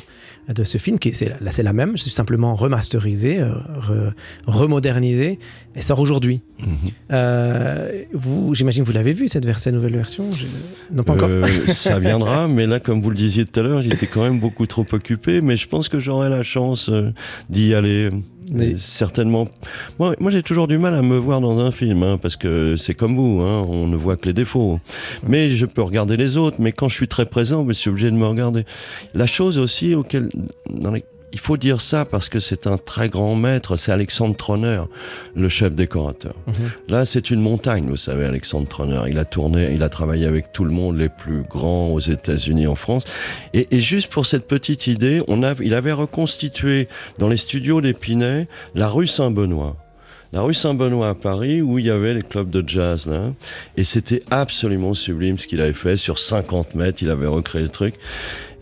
de 0.49 0.65
ce 0.65 0.79
film, 0.79 0.99
qui 0.99 1.11
est, 1.11 1.13
c'est, 1.13 1.29
la- 1.29 1.37
la 1.63 1.73
même, 1.73 1.97
c'est 1.97 2.11
simplement 2.11 2.55
remasterisée, 2.55 3.39
euh, 3.41 3.51
re- 3.81 4.13
remodernisée, 4.47 5.39
elle 5.77 5.83
sort 5.83 6.01
aujourd'hui. 6.01 6.41
Mhm. 6.67 6.67
Euh, 7.13 8.03
vous, 8.15 8.55
j'imagine 8.55 8.83
que 8.83 8.87
vous 8.89 8.95
l'avez 8.95 9.13
vu 9.13 9.29
cette, 9.29 9.45
nouvelle 9.67 9.95
version 9.95 10.25
Je- 10.33 10.47
Non, 10.95 11.03
pas 11.05 11.13
encore. 11.13 11.29
Euh, 11.29 11.47
ça 11.69 11.99
viendra, 11.99 12.49
mais 12.49 12.67
là, 12.67 12.81
comme 12.81 13.03
vous 13.03 13.11
le 13.11 13.17
disiez 13.17 13.45
tout 13.45 13.61
à 13.61 13.63
l'heure, 13.63 13.83
j'étais 13.83 14.07
quand 14.07 14.23
même 14.23 14.41
beaucoup 14.41 14.67
trop 14.67 14.87
occupé, 14.93 15.43
mais 15.43 15.59
je 15.59 15.69
pense 15.69 15.89
que 15.91 15.99
j'aurai 16.01 16.31
la 16.31 16.43
chance 16.43 16.89
euh, 16.89 17.11
d'y 17.51 17.75
aller. 17.75 18.09
Mais- 18.53 18.77
certainement. 18.79 19.49
Moi, 19.99 20.15
moi 20.21 20.31
j'ai 20.31 20.43
toujours 20.43 20.69
du 20.69 20.79
mal 20.79 20.95
à 20.95 21.03
me 21.03 21.19
voir 21.19 21.41
dans 21.41 21.59
un 21.59 21.73
film, 21.73 22.03
hein, 22.05 22.17
parce 22.21 22.37
que 22.37 22.77
c'est 22.77 22.95
comme 22.95 23.17
vous, 23.17 23.41
hein, 23.43 23.67
on 23.69 23.87
ne 23.89 23.97
voit 23.97 24.17
que 24.17 24.27
les 24.27 24.33
défauts. 24.33 24.79
Mais 25.29 25.51
je 25.51 25.67
peux 25.67 25.83
regarder 25.83 26.17
les 26.17 26.37
autres, 26.37 26.57
mais 26.61 26.73
quand 26.73 26.89
je 26.89 26.95
suis 26.95 27.09
très 27.09 27.27
présent, 27.27 27.67
je 27.69 27.73
suis 27.73 27.91
obligé 27.91 28.11
de 28.11 28.17
me 28.17 28.27
regarder. 28.27 28.65
La 29.15 29.27
chose 29.27 29.59
aussi 29.59 29.95
auquel. 29.95 30.29
Dans 30.71 30.93
les- 30.93 31.05
il 31.37 31.41
faut 31.41 31.59
dire 31.59 31.83
ça 31.83 32.07
parce 32.07 32.31
que 32.31 32.41
c'est 32.41 32.67
un 32.67 32.79
très 32.79 33.11
grand 33.11 33.35
maître, 33.35 33.77
c'est 33.77 33.93
Alexandre 33.93 34.35
Troner, 34.35 34.81
le 35.35 35.51
chef 35.51 35.75
décorateur. 35.75 36.35
Mhm. 36.47 36.55
Là, 36.89 37.05
c'est 37.05 37.31
une 37.31 37.43
montagne, 37.43 37.91
vous 37.91 37.99
savez, 37.99 38.25
Alexandre 38.25 38.67
Troner. 38.67 39.03
Il 39.11 39.19
a 39.19 39.27
tourné, 39.27 39.71
il 39.75 39.83
a 39.83 39.91
travaillé 39.91 40.25
avec 40.25 40.55
tout 40.55 40.65
le 40.65 40.71
monde, 40.71 40.97
les 40.97 41.11
plus 41.11 41.43
grands 41.43 41.89
aux 41.89 42.01
États-Unis, 42.01 42.67
en 42.67 42.75
France. 42.75 43.05
Et, 43.53 43.69
et 43.71 43.83
juste 43.83 44.11
pour 44.11 44.25
cette 44.25 44.49
petite 44.49 44.87
idée, 44.87 45.21
on 45.29 45.43
a, 45.43 45.53
il 45.61 45.75
avait 45.75 45.93
reconstitué 45.93 46.89
dans 47.19 47.29
les 47.29 47.37
studios 47.37 47.83
d'Épinay 47.83 48.49
la 48.75 48.89
rue 48.89 49.07
Saint-Benoît. 49.07 49.77
La 50.33 50.41
rue 50.41 50.55
Saint-Benoît 50.55 51.11
à 51.11 51.15
Paris, 51.15 51.63
où 51.63 51.79
il 51.79 51.87
y 51.87 51.91
avait 51.91 52.15
les 52.15 52.23
clubs 52.23 52.51
de 52.51 52.67
jazz, 52.67 53.07
là. 53.07 53.33
Et 53.77 53.85
c'était 53.85 54.23
absolument 54.31 54.95
sublime 54.95 55.39
ce 55.39 55.47
qu'il 55.47 55.61
avait 55.61 55.73
fait. 55.73 55.97
Sur 55.97 56.19
50 56.19 56.75
mètres, 56.75 57.03
il 57.03 57.11
avait 57.11 57.27
recréé 57.27 57.63
le 57.63 57.71
truc. 57.71 57.95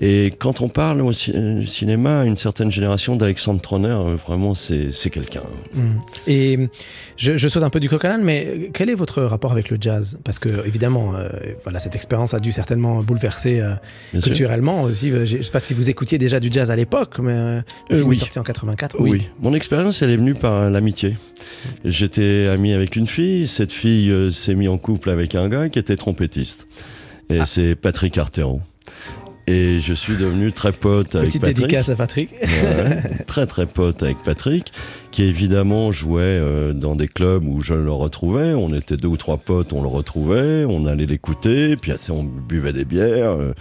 Et 0.01 0.33
quand 0.39 0.61
on 0.61 0.69
parle 0.69 1.01
au 1.03 1.13
euh, 1.29 1.65
cinéma, 1.67 2.25
une 2.25 2.37
certaine 2.37 2.71
génération 2.73 3.15
d'Alexandre 3.15 3.61
Troner, 3.61 3.89
euh, 3.89 4.17
vraiment, 4.17 4.55
c'est 4.55 4.91
quelqu'un. 5.11 5.43
Mm. 5.73 5.81
Et 6.27 6.69
je, 7.17 7.37
je 7.37 7.49
saute 7.49 7.63
un 7.63 7.71
peu 7.71 7.79
du 7.81 7.89
coq 7.89 8.05
à 8.05 8.09
l'âne, 8.09 8.23
mais 8.25 8.71
quel 8.75 8.91
est 8.91 8.95
votre 8.95 9.23
rapport 9.23 9.53
avec 9.53 9.71
le 9.71 9.79
jazz? 9.81 10.19
Parce 10.25 10.39
que, 10.41 10.67
évidemment, 10.67 11.15
euh, 11.15 11.29
voilà, 11.63 11.79
cette 11.79 11.95
expérience 11.95 12.35
a 12.35 12.41
dû 12.41 12.51
certainement 12.51 13.03
bouleverser 13.05 13.61
euh, 13.61 13.75
sûr. 14.13 14.23
culturellement 14.23 14.83
aussi. 14.83 15.11
Je 15.25 15.37
ne 15.39 15.43
sais 15.43 15.51
pas 15.53 15.61
si 15.61 15.75
vous 15.75 15.89
écoutiez 15.89 16.19
déjà 16.19 16.41
du 16.41 16.49
jazz 16.51 16.71
à 16.73 16.77
l'époque, 16.77 17.19
mais 17.21 17.33
euh, 17.33 17.61
le 17.89 17.95
Euh, 17.95 17.99
film 17.99 18.09
oui. 18.09 18.17
est 18.17 18.19
sorti 18.19 18.39
en 18.41 18.43
84. 18.43 18.97
Oui. 18.99 19.29
Mon 19.41 19.55
expérience, 19.55 20.03
elle 20.03 20.11
est 20.11 20.17
venue 20.17 20.35
par 20.35 20.55
euh, 20.55 20.71
l'amitié. 20.71 21.17
J'étais 21.85 22.49
ami 22.53 22.73
avec 22.73 22.97
une 22.97 23.07
fille. 23.07 23.47
Cette 23.47 23.73
fille 23.73 24.11
euh, 24.11 24.31
s'est 24.31 24.55
mise 24.57 24.69
en 24.69 24.79
couple 24.79 25.11
avec 25.11 25.35
un 25.37 25.49
gars 25.49 25.69
qui 25.69 25.79
était 25.79 25.97
trompettiste. 25.97 26.67
Et 27.31 27.39
Ah. 27.41 27.47
c'est 27.47 27.75
Patrick 27.77 28.19
Artero. 28.19 28.61
Et 29.47 29.81
je 29.81 29.93
suis 29.93 30.17
devenu 30.17 30.53
très 30.53 30.73
pote 30.73 31.15
avec 31.15 31.29
Petite 31.29 31.43
Patrick. 31.43 31.57
dédicace 31.59 31.89
à 31.91 31.97
Patrick. 31.97 32.31
Ouais, 32.41 33.03
très 33.27 33.47
très 33.47 33.67
pote 33.67 34.03
avec 34.03 34.17
Patrick, 34.25 34.73
qui 35.11 35.25
évidemment 35.25 35.93
jouait 35.93 36.23
euh, 36.23 36.73
dans 36.73 36.97
des 36.97 37.09
clubs 37.09 37.47
où 37.47 37.61
je 37.61 37.75
le 37.75 37.93
retrouvais. 37.93 38.55
On 38.55 38.73
était 38.73 38.97
deux 38.97 39.09
ou 39.09 39.19
trois 39.19 39.37
potes, 39.37 39.73
on 39.75 39.83
le 39.83 39.89
retrouvait, 39.89 40.65
on 40.67 40.87
allait 40.87 41.05
l'écouter, 41.07 41.77
puis 41.77 41.93
assez 41.93 42.11
on 42.11 42.25
buvait 42.25 42.73
des 42.73 42.87
bières. 42.87 43.33
euh. 43.33 43.53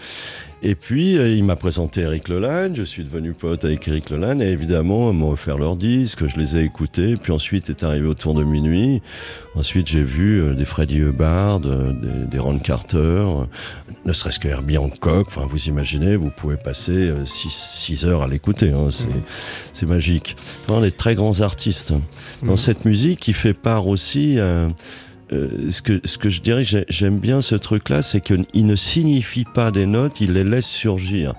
Et 0.64 0.76
puis 0.76 1.18
euh, 1.18 1.28
il 1.30 1.44
m'a 1.44 1.56
présenté 1.56 2.02
Eric 2.02 2.30
Leland, 2.30 2.74
je 2.74 2.84
suis 2.84 3.04
devenu 3.04 3.34
pote 3.34 3.66
avec 3.66 3.88
Eric 3.88 4.10
Leland, 4.10 4.40
et 4.40 4.48
évidemment 4.48 5.12
ils 5.12 5.18
m'ont 5.18 5.32
offert 5.32 5.58
leurs 5.58 5.76
disques, 5.76 6.26
je 6.28 6.38
les 6.40 6.58
ai 6.58 6.62
écoutés. 6.64 7.16
Puis 7.22 7.32
ensuite 7.32 7.70
est 7.70 7.84
arrivé 7.84 8.08
autour 8.08 8.34
de 8.34 8.44
minuit. 8.44 9.02
Ensuite 9.56 9.88
j'ai 9.88 10.04
vu 10.04 10.42
euh, 10.42 10.54
des 10.54 10.66
Freddie 10.66 11.00
Hubbard, 11.00 11.62
euh, 11.66 11.92
des, 11.94 12.28
des 12.32 12.40
Ron 12.40 12.60
Carter, 12.60 13.26
ne 14.06 14.14
serait-ce 14.14 14.40
que 14.40 14.48
Herbie 14.48 14.78
Hancock. 14.78 15.28
Enfin 15.28 15.46
vous 15.50 15.66
imaginez, 15.68 16.16
vous 16.16 16.30
pouvez 16.30 16.58
passer 16.58 17.12
6 17.26 18.06
heures 18.06 18.22
à 18.24 18.28
l'écouter. 18.28 18.72
hein, 18.72 18.90
c'est 19.74 19.86
magique. 19.86 20.36
Non, 20.70 20.82
des 20.82 20.92
très 20.92 21.16
grands 21.16 21.42
artistes. 21.42 21.94
Dans 22.44 22.52
Mhm. 22.52 22.58
cette 22.58 22.86
musique 22.86 23.20
qui 23.20 23.34
fait 23.34 23.54
part 23.54 23.88
aussi. 23.88 24.40
euh, 24.40 24.68
euh, 25.32 25.72
ce, 25.72 25.82
que, 25.82 26.02
ce 26.04 26.18
que 26.18 26.30
je 26.30 26.42
dirais, 26.42 26.64
j'ai- 26.64 26.86
j'aime 26.90 27.18
bien 27.20 27.42
ce 27.42 27.56
truc-là, 27.56 28.02
c'est 28.02 28.20
qu'il 28.22 28.46
ne 28.68 28.76
signifie 28.76 29.46
pas 29.46 29.72
des 29.72 29.86
notes, 29.86 30.20
il 30.22 30.34
les 30.34 30.44
laisse 30.44 30.68
surgir. 30.68 31.34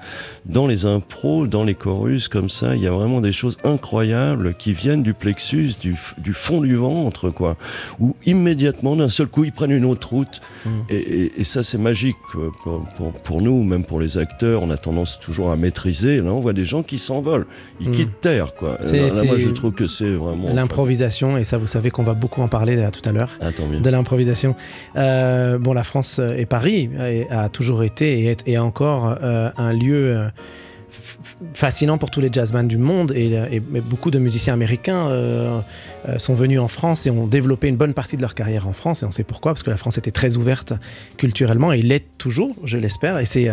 Dans 0.46 0.66
les 0.66 0.86
impros, 0.86 1.46
dans 1.46 1.64
les 1.64 1.74
chorus, 1.74 2.28
comme 2.28 2.48
ça, 2.48 2.74
il 2.76 2.82
y 2.82 2.86
a 2.86 2.90
vraiment 2.90 3.20
des 3.20 3.32
choses 3.32 3.56
incroyables 3.64 4.54
qui 4.54 4.72
viennent 4.72 5.02
du 5.02 5.14
plexus, 5.14 5.72
du, 5.82 5.94
fond 6.34 6.60
du 6.60 6.74
ventre, 6.76 7.30
quoi. 7.30 7.56
Où 8.00 8.16
immédiatement, 8.26 8.96
d'un 8.96 9.08
seul 9.08 9.26
coup, 9.26 9.44
ils 9.44 9.52
prennent 9.52 9.70
une 9.70 9.84
autre 9.84 10.10
route. 10.10 10.40
Mhm. 10.66 10.72
Et, 10.90 10.96
et- 10.96 11.40
et 11.40 11.44
ça, 11.44 11.62
c'est 11.62 11.78
magique 11.78 12.16
pour, 12.62 12.84
pour- 12.96 13.12
pour 13.12 13.42
nous, 13.42 13.62
même 13.62 13.84
pour 13.84 14.00
les 14.00 14.18
acteurs. 14.18 14.62
On 14.62 14.70
a 14.70 14.76
tendance 14.76 15.18
toujours 15.20 15.50
à 15.50 15.56
maîtriser. 15.56 16.18
Là, 16.20 16.32
on 16.32 16.40
voit 16.40 16.52
des 16.52 16.64
gens 16.64 16.82
qui 16.82 16.98
s'envolent, 16.98 17.46
ils 17.80 17.88
Mhm. 17.88 17.94
quittent 17.94 18.20
terre, 18.20 18.54
quoi. 18.54 18.78
C'est- 18.80 19.00
Là, 19.00 19.08
là, 19.08 19.22
moi, 19.24 19.38
je 19.38 19.48
trouve 19.50 19.72
que 19.72 19.86
c'est 19.86 20.10
vraiment. 20.10 20.52
L'improvisation, 20.54 21.36
et 21.38 21.44
ça 21.44 21.56
vous 21.58 21.66
savez 21.66 21.90
qu'on 21.90 22.02
va 22.02 22.14
beaucoup 22.14 22.42
en 22.42 22.48
parler 22.48 22.76
euh, 22.78 22.90
tout 22.90 23.06
à 23.08 23.12
l'heure. 23.12 23.30
De 23.80 23.90
l'improvisation. 23.90 24.54
Euh, 24.96 25.58
bon, 25.58 25.72
la 25.72 25.84
France 25.84 26.18
euh, 26.18 26.36
et 26.36 26.46
Paris 26.46 26.90
euh, 26.98 27.24
a 27.30 27.48
toujours 27.48 27.82
été 27.82 28.24
et 28.24 28.36
est, 28.46 28.58
encore 28.58 29.16
un 29.22 29.72
lieu 29.72 30.16
fascinant 31.52 31.98
pour 31.98 32.10
tous 32.10 32.20
les 32.20 32.30
jazzmen 32.32 32.68
du 32.68 32.78
monde 32.78 33.12
et, 33.12 33.60
beaucoup 33.60 34.10
de 34.10 34.18
musiciens 34.18 34.54
américains 34.54 35.64
sont 36.18 36.34
venus 36.34 36.60
en 36.60 36.68
France 36.68 37.06
et 37.06 37.10
ont 37.10 37.26
développé 37.26 37.68
une 37.68 37.76
bonne 37.76 37.94
partie 37.94 38.16
de 38.16 38.22
leur 38.22 38.34
carrière 38.34 38.68
en 38.68 38.72
France 38.72 39.02
et 39.02 39.06
on 39.06 39.10
sait 39.10 39.24
pourquoi 39.24 39.52
parce 39.52 39.62
que 39.62 39.70
la 39.70 39.76
France 39.76 39.98
était 39.98 40.12
très 40.12 40.36
ouverte 40.36 40.72
culturellement 41.16 41.72
et 41.72 41.82
l'est 41.82 42.06
toujours, 42.16 42.54
je 42.64 42.78
l'espère 42.78 43.18
et 43.18 43.24
c'est 43.24 43.48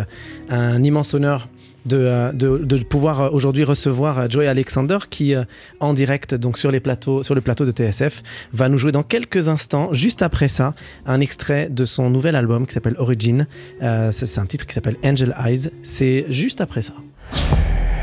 un 0.48 0.82
immense 0.82 1.14
honneur 1.14 1.48
de, 1.86 1.96
euh, 1.98 2.32
de, 2.32 2.58
de 2.58 2.76
pouvoir 2.84 3.20
euh, 3.20 3.30
aujourd'hui 3.30 3.64
recevoir 3.64 4.18
euh, 4.18 4.26
Joey 4.28 4.46
Alexander 4.46 4.98
qui 5.10 5.34
en 5.80 5.94
direct 5.94 6.34
donc 6.34 6.58
sur 6.58 6.70
les 6.70 6.80
plateaux 6.80 7.22
sur 7.22 7.34
le 7.34 7.40
plateau 7.40 7.64
de 7.64 7.70
TSF 7.70 8.22
va 8.52 8.68
nous 8.68 8.78
jouer 8.78 8.92
dans 8.92 9.02
quelques 9.02 9.48
instants 9.48 9.92
juste 9.92 10.22
après 10.22 10.48
ça 10.48 10.74
un 11.06 11.20
extrait 11.20 11.68
de 11.70 11.84
son 11.84 12.10
nouvel 12.10 12.36
album 12.36 12.66
qui 12.66 12.74
s'appelle 12.74 12.96
Origin 12.98 13.46
Euh, 13.82 14.10
c'est 14.12 14.26
c'est 14.26 14.40
un 14.40 14.46
titre 14.46 14.66
qui 14.66 14.74
s'appelle 14.74 14.96
Angel 15.04 15.34
Eyes 15.44 15.70
c'est 15.82 16.26
juste 16.28 16.60
après 16.60 16.82
ça 16.82 16.92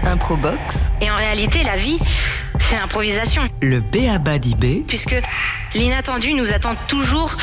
Improbox, 0.06 0.92
Et 1.02 1.12
en 1.12 1.16
réalité, 1.18 1.62
la 1.64 1.76
vie, 1.76 1.98
c'est 2.58 2.78
l'improvisation. 2.78 3.42
le 3.62 3.82
B.A.B.A. 3.82 4.40
d'IB, 4.40 4.86
Puisque 4.88 5.16
l'inattendu 5.76 6.34
nous 6.34 6.54
attend 6.54 6.74
toujours, 6.88 7.36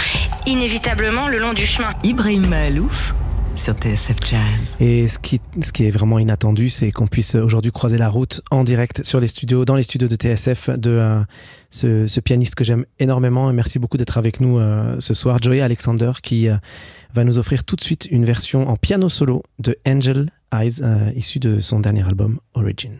inévitablement, 0.46 1.28
le 1.28 1.38
long 1.38 1.52
du 1.52 1.66
chemin. 1.66 1.90
Ibrahim 2.02 2.46
Mahalouf 2.48 3.14
sur 3.56 3.74
TSF 3.74 4.18
Jazz. 4.22 4.76
Et 4.80 5.08
ce 5.08 5.18
qui, 5.18 5.40
ce 5.62 5.72
qui 5.72 5.86
est 5.86 5.90
vraiment 5.90 6.18
inattendu, 6.18 6.68
c'est 6.68 6.90
qu'on 6.92 7.06
puisse 7.06 7.34
aujourd'hui 7.34 7.72
croiser 7.72 7.96
la 7.96 8.08
route 8.08 8.42
en 8.50 8.64
direct 8.64 9.02
sur 9.02 9.18
les 9.18 9.28
studios, 9.28 9.64
dans 9.64 9.76
les 9.76 9.82
studios 9.82 10.08
de 10.08 10.14
TSF, 10.14 10.70
de 10.70 10.90
euh, 10.90 11.24
ce, 11.70 12.20
pianiste 12.20 12.54
que 12.54 12.64
j'aime 12.64 12.84
énormément. 12.98 13.50
Et 13.50 13.54
merci 13.54 13.78
beaucoup 13.78 13.96
d'être 13.96 14.18
avec 14.18 14.40
nous 14.40 14.58
euh, 14.58 14.96
ce 15.00 15.14
soir, 15.14 15.38
Joey 15.40 15.60
Alexander, 15.60 16.12
qui 16.22 16.48
euh, 16.48 16.56
va 17.14 17.24
nous 17.24 17.38
offrir 17.38 17.64
tout 17.64 17.76
de 17.76 17.82
suite 17.82 18.06
une 18.10 18.26
version 18.26 18.68
en 18.68 18.76
piano 18.76 19.08
solo 19.08 19.42
de 19.58 19.76
Angel 19.86 20.30
Eyes, 20.52 20.82
issue 21.14 21.38
de 21.38 21.60
son 21.60 21.80
dernier 21.80 22.06
album 22.06 22.38
Origin. 22.54 22.92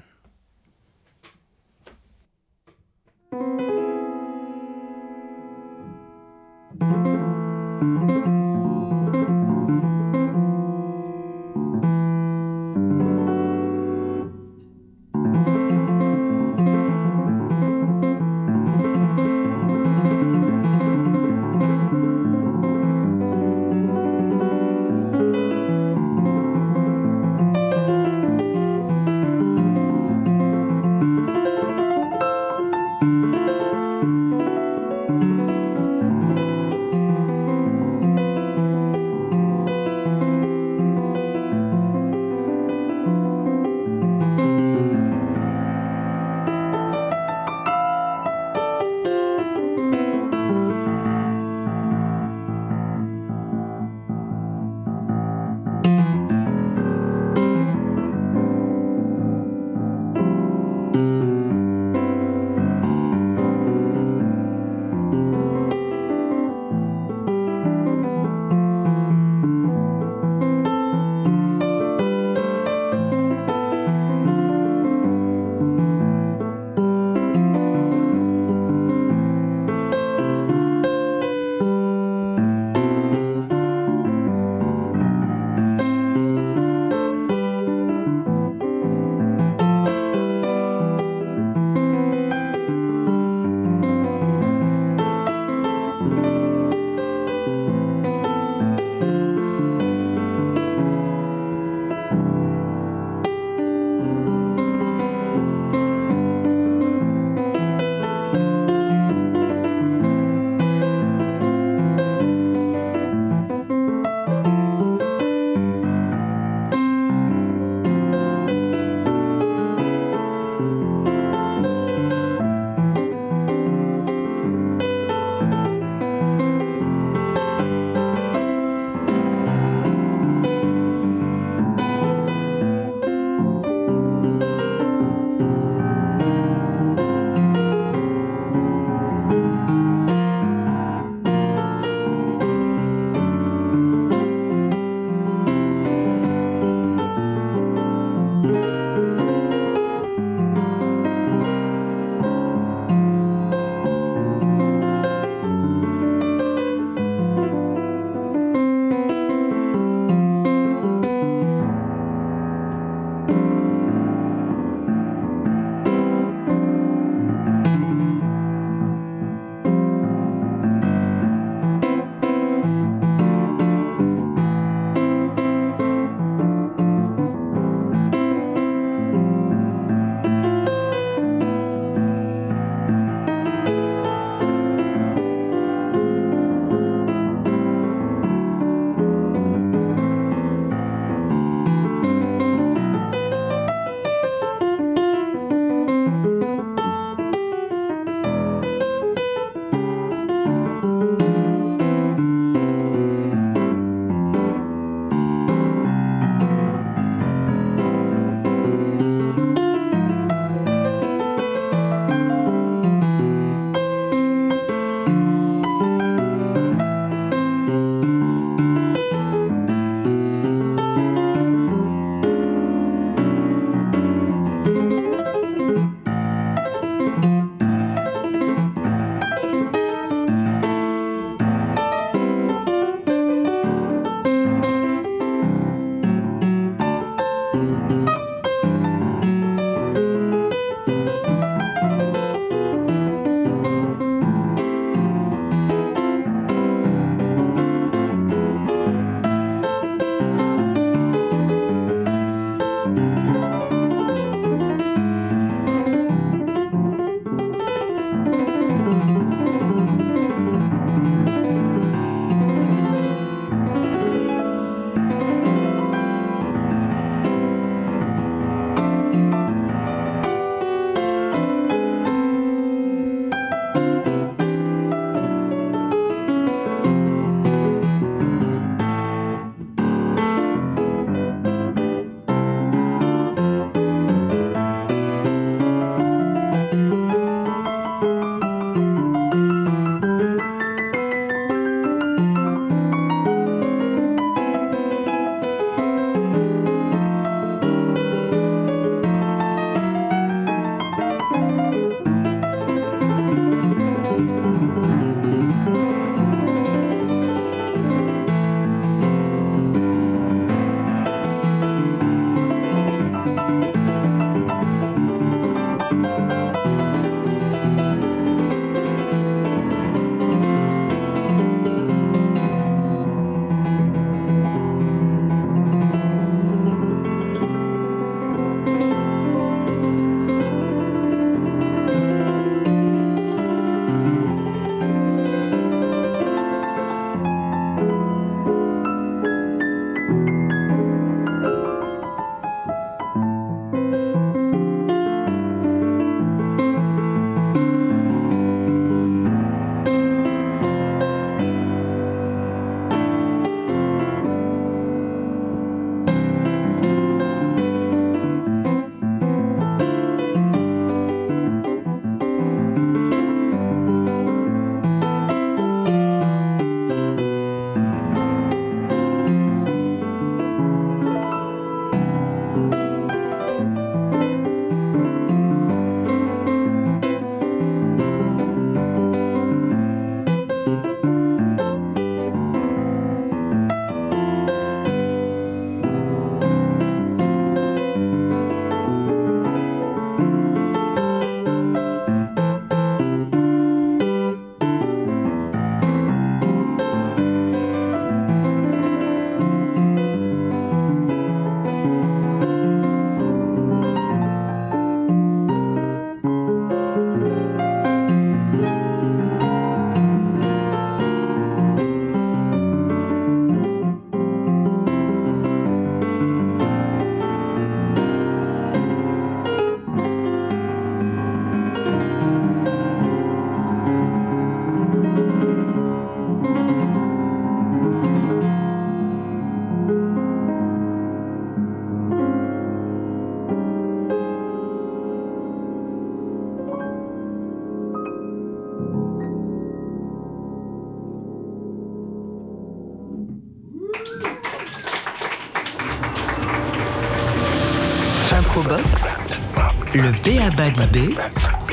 Le 450.46 450.52
B.A.B.A. 450.52 450.86
d'IB, 450.86 451.18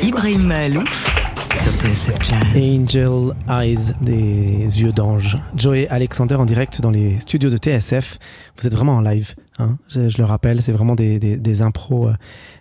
Ibrahim 0.01 0.43
Mahalouf 0.43 1.07
sur 1.53 1.71
TSF 1.73 2.17
Jazz. 2.23 2.41
Angel 2.55 3.33
Eyes, 3.47 3.93
des 4.01 4.81
yeux 4.81 4.91
d'ange. 4.91 5.37
Joey 5.55 5.87
Alexander 5.89 6.35
en 6.35 6.45
direct 6.45 6.81
dans 6.81 6.89
les 6.89 7.19
studios 7.19 7.51
de 7.51 7.57
TSF. 7.57 8.17
Vous 8.57 8.65
êtes 8.65 8.73
vraiment 8.73 8.93
en 8.93 9.01
live, 9.01 9.35
hein 9.59 9.77
je, 9.89 10.17
le 10.17 10.23
rappelle, 10.23 10.61
c'est 10.61 10.71
vraiment 10.71 10.95
des, 10.95 11.61
impros 11.61 12.07
euh, 12.07 12.13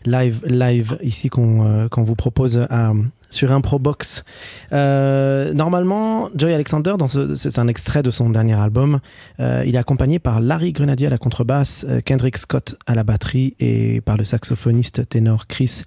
live, 0.04 0.42
live 0.44 0.98
ici 1.02 1.30
qu'on 1.30 1.64
euh, 1.64 1.88
qu'on 1.88 2.02
vous 2.02 2.16
propose 2.16 2.58
à, 2.68 2.92
sur 3.32 3.52
Improbox. 3.52 4.24
Euh, 4.72 5.52
normalement, 5.52 6.28
Joey 6.36 6.54
Alexander, 6.54 6.94
c'est 7.36 7.58
un 7.58 7.68
extrait 7.68 8.02
de 8.02 8.10
son 8.10 8.30
dernier 8.30 8.54
album, 8.54 9.00
euh, 9.40 9.64
il 9.66 9.74
est 9.74 9.78
accompagné 9.78 10.18
par 10.18 10.40
Larry 10.40 10.72
Grenadier 10.72 11.06
à 11.06 11.10
la 11.10 11.18
contrebasse, 11.18 11.86
euh, 11.88 12.00
Kendrick 12.00 12.38
Scott 12.38 12.76
à 12.86 12.94
la 12.94 13.04
batterie 13.04 13.54
et 13.60 14.00
par 14.00 14.16
le 14.16 14.24
saxophoniste 14.24 15.08
ténor 15.08 15.46
Chris 15.46 15.82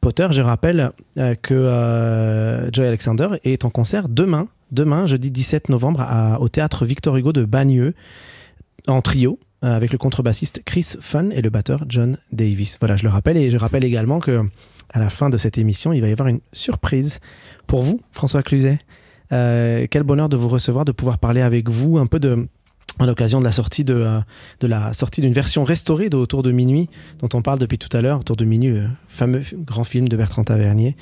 Potter. 0.00 0.28
Je 0.30 0.42
rappelle 0.42 0.90
euh, 1.18 1.34
que 1.34 2.68
Joey 2.72 2.86
Alexander 2.86 3.28
est 3.44 3.64
en 3.64 3.70
concert 3.70 4.08
demain, 4.08 4.48
demain, 4.72 5.06
jeudi 5.06 5.30
17 5.30 5.68
novembre, 5.68 6.06
au 6.40 6.48
théâtre 6.48 6.84
Victor 6.84 7.16
Hugo 7.16 7.32
de 7.32 7.44
Bagneux, 7.44 7.94
en 8.86 9.02
trio, 9.02 9.38
avec 9.62 9.92
le 9.92 9.98
contrebassiste 9.98 10.62
Chris 10.64 10.94
Fun 11.00 11.30
et 11.30 11.42
le 11.42 11.50
batteur 11.50 11.84
John 11.88 12.16
Davis. 12.32 12.76
Voilà, 12.80 12.96
je 12.96 13.04
le 13.04 13.10
rappelle. 13.10 13.36
Et 13.36 13.50
je 13.50 13.58
rappelle 13.58 13.84
également 13.84 14.20
que 14.20 14.42
à 14.90 14.98
la 14.98 15.10
fin 15.10 15.30
de 15.30 15.36
cette 15.36 15.58
émission, 15.58 15.92
il 15.92 16.00
va 16.00 16.08
y 16.08 16.12
avoir 16.12 16.28
une 16.28 16.40
surprise 16.52 17.20
pour 17.66 17.82
vous, 17.82 18.00
François 18.12 18.42
Cluzet. 18.42 18.78
Euh, 19.32 19.86
quel 19.90 20.02
bonheur 20.02 20.28
de 20.28 20.36
vous 20.36 20.48
recevoir, 20.48 20.84
de 20.84 20.92
pouvoir 20.92 21.18
parler 21.18 21.42
avec 21.42 21.68
vous 21.68 21.98
un 21.98 22.06
peu 22.06 22.18
de 22.18 22.48
à 23.00 23.06
l'occasion 23.06 23.38
de 23.38 23.44
la 23.44 23.52
sortie 23.52 23.84
de, 23.84 23.94
euh, 23.94 24.18
de 24.58 24.66
la 24.66 24.92
sortie 24.92 25.20
d'une 25.20 25.32
version 25.32 25.62
restaurée 25.62 26.08
de 26.08 26.16
Autour 26.16 26.42
de 26.42 26.50
minuit 26.50 26.88
dont 27.20 27.28
on 27.32 27.42
parle 27.42 27.60
depuis 27.60 27.78
tout 27.78 27.94
à 27.96 28.00
l'heure, 28.00 28.20
Autour 28.20 28.34
de 28.34 28.44
minuit, 28.44 28.70
le 28.70 28.88
fameux 29.06 29.42
grand 29.54 29.84
film 29.84 30.08
de 30.08 30.16
Bertrand 30.16 30.42
Tavernier. 30.42 30.96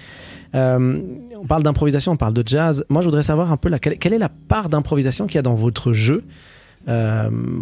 Euh, 0.55 1.01
on 1.41 1.47
parle 1.47 1.63
d'improvisation, 1.63 2.13
on 2.13 2.17
parle 2.19 2.35
de 2.35 2.43
jazz. 2.45 2.85
Moi, 2.91 3.01
je 3.01 3.07
voudrais 3.07 3.23
savoir 3.23 3.51
un 3.51 3.57
peu 3.57 3.71
la, 3.71 3.79
quelle, 3.79 3.97
quelle 3.99 4.13
est 4.13 4.19
la 4.19 4.29
part 4.29 4.69
d'improvisation 4.69 5.27
qu'il 5.27 5.37
y 5.37 5.39
a 5.39 5.43
dans 5.43 5.55
votre 5.55 5.93
jeu 5.93 6.25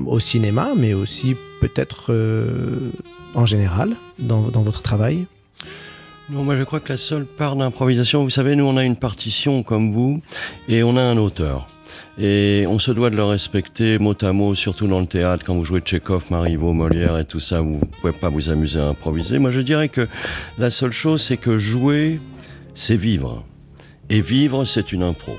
au 0.06 0.20
cinéma, 0.20 0.72
mais 0.76 0.92
aussi 0.92 1.34
peut-être 1.62 2.12
en 3.34 3.46
général 3.46 3.96
dans, 4.18 4.42
dans 4.48 4.62
votre 4.62 4.82
travail? 4.82 5.26
Non, 6.30 6.42
moi 6.42 6.56
je 6.56 6.62
crois 6.62 6.80
que 6.80 6.88
la 6.88 6.96
seule 6.96 7.26
part 7.26 7.54
d'improvisation, 7.54 8.22
vous 8.22 8.30
savez, 8.30 8.56
nous 8.56 8.64
on 8.64 8.78
a 8.78 8.84
une 8.84 8.96
partition 8.96 9.62
comme 9.62 9.92
vous 9.92 10.22
et 10.68 10.82
on 10.82 10.96
a 10.96 11.02
un 11.02 11.18
auteur. 11.18 11.66
Et 12.16 12.64
on 12.66 12.78
se 12.78 12.92
doit 12.92 13.10
de 13.10 13.16
le 13.16 13.24
respecter 13.24 13.98
mot 13.98 14.14
à 14.22 14.32
mot, 14.32 14.54
surtout 14.54 14.86
dans 14.86 15.00
le 15.00 15.06
théâtre, 15.06 15.44
quand 15.44 15.54
vous 15.54 15.64
jouez 15.64 15.80
Tchekhov, 15.80 16.24
Marivaux, 16.30 16.72
Molière 16.72 17.18
et 17.18 17.26
tout 17.26 17.40
ça, 17.40 17.60
vous 17.60 17.74
ne 17.74 18.00
pouvez 18.00 18.14
pas 18.14 18.30
vous 18.30 18.48
amuser 18.48 18.80
à 18.80 18.86
improviser. 18.86 19.38
Moi 19.38 19.50
je 19.50 19.60
dirais 19.60 19.90
que 19.90 20.08
la 20.56 20.70
seule 20.70 20.92
chose, 20.92 21.20
c'est 21.20 21.36
que 21.36 21.58
jouer, 21.58 22.20
c'est 22.74 22.96
vivre. 22.96 23.44
Et 24.08 24.22
vivre, 24.22 24.64
c'est 24.64 24.92
une 24.92 25.02
impro. 25.02 25.36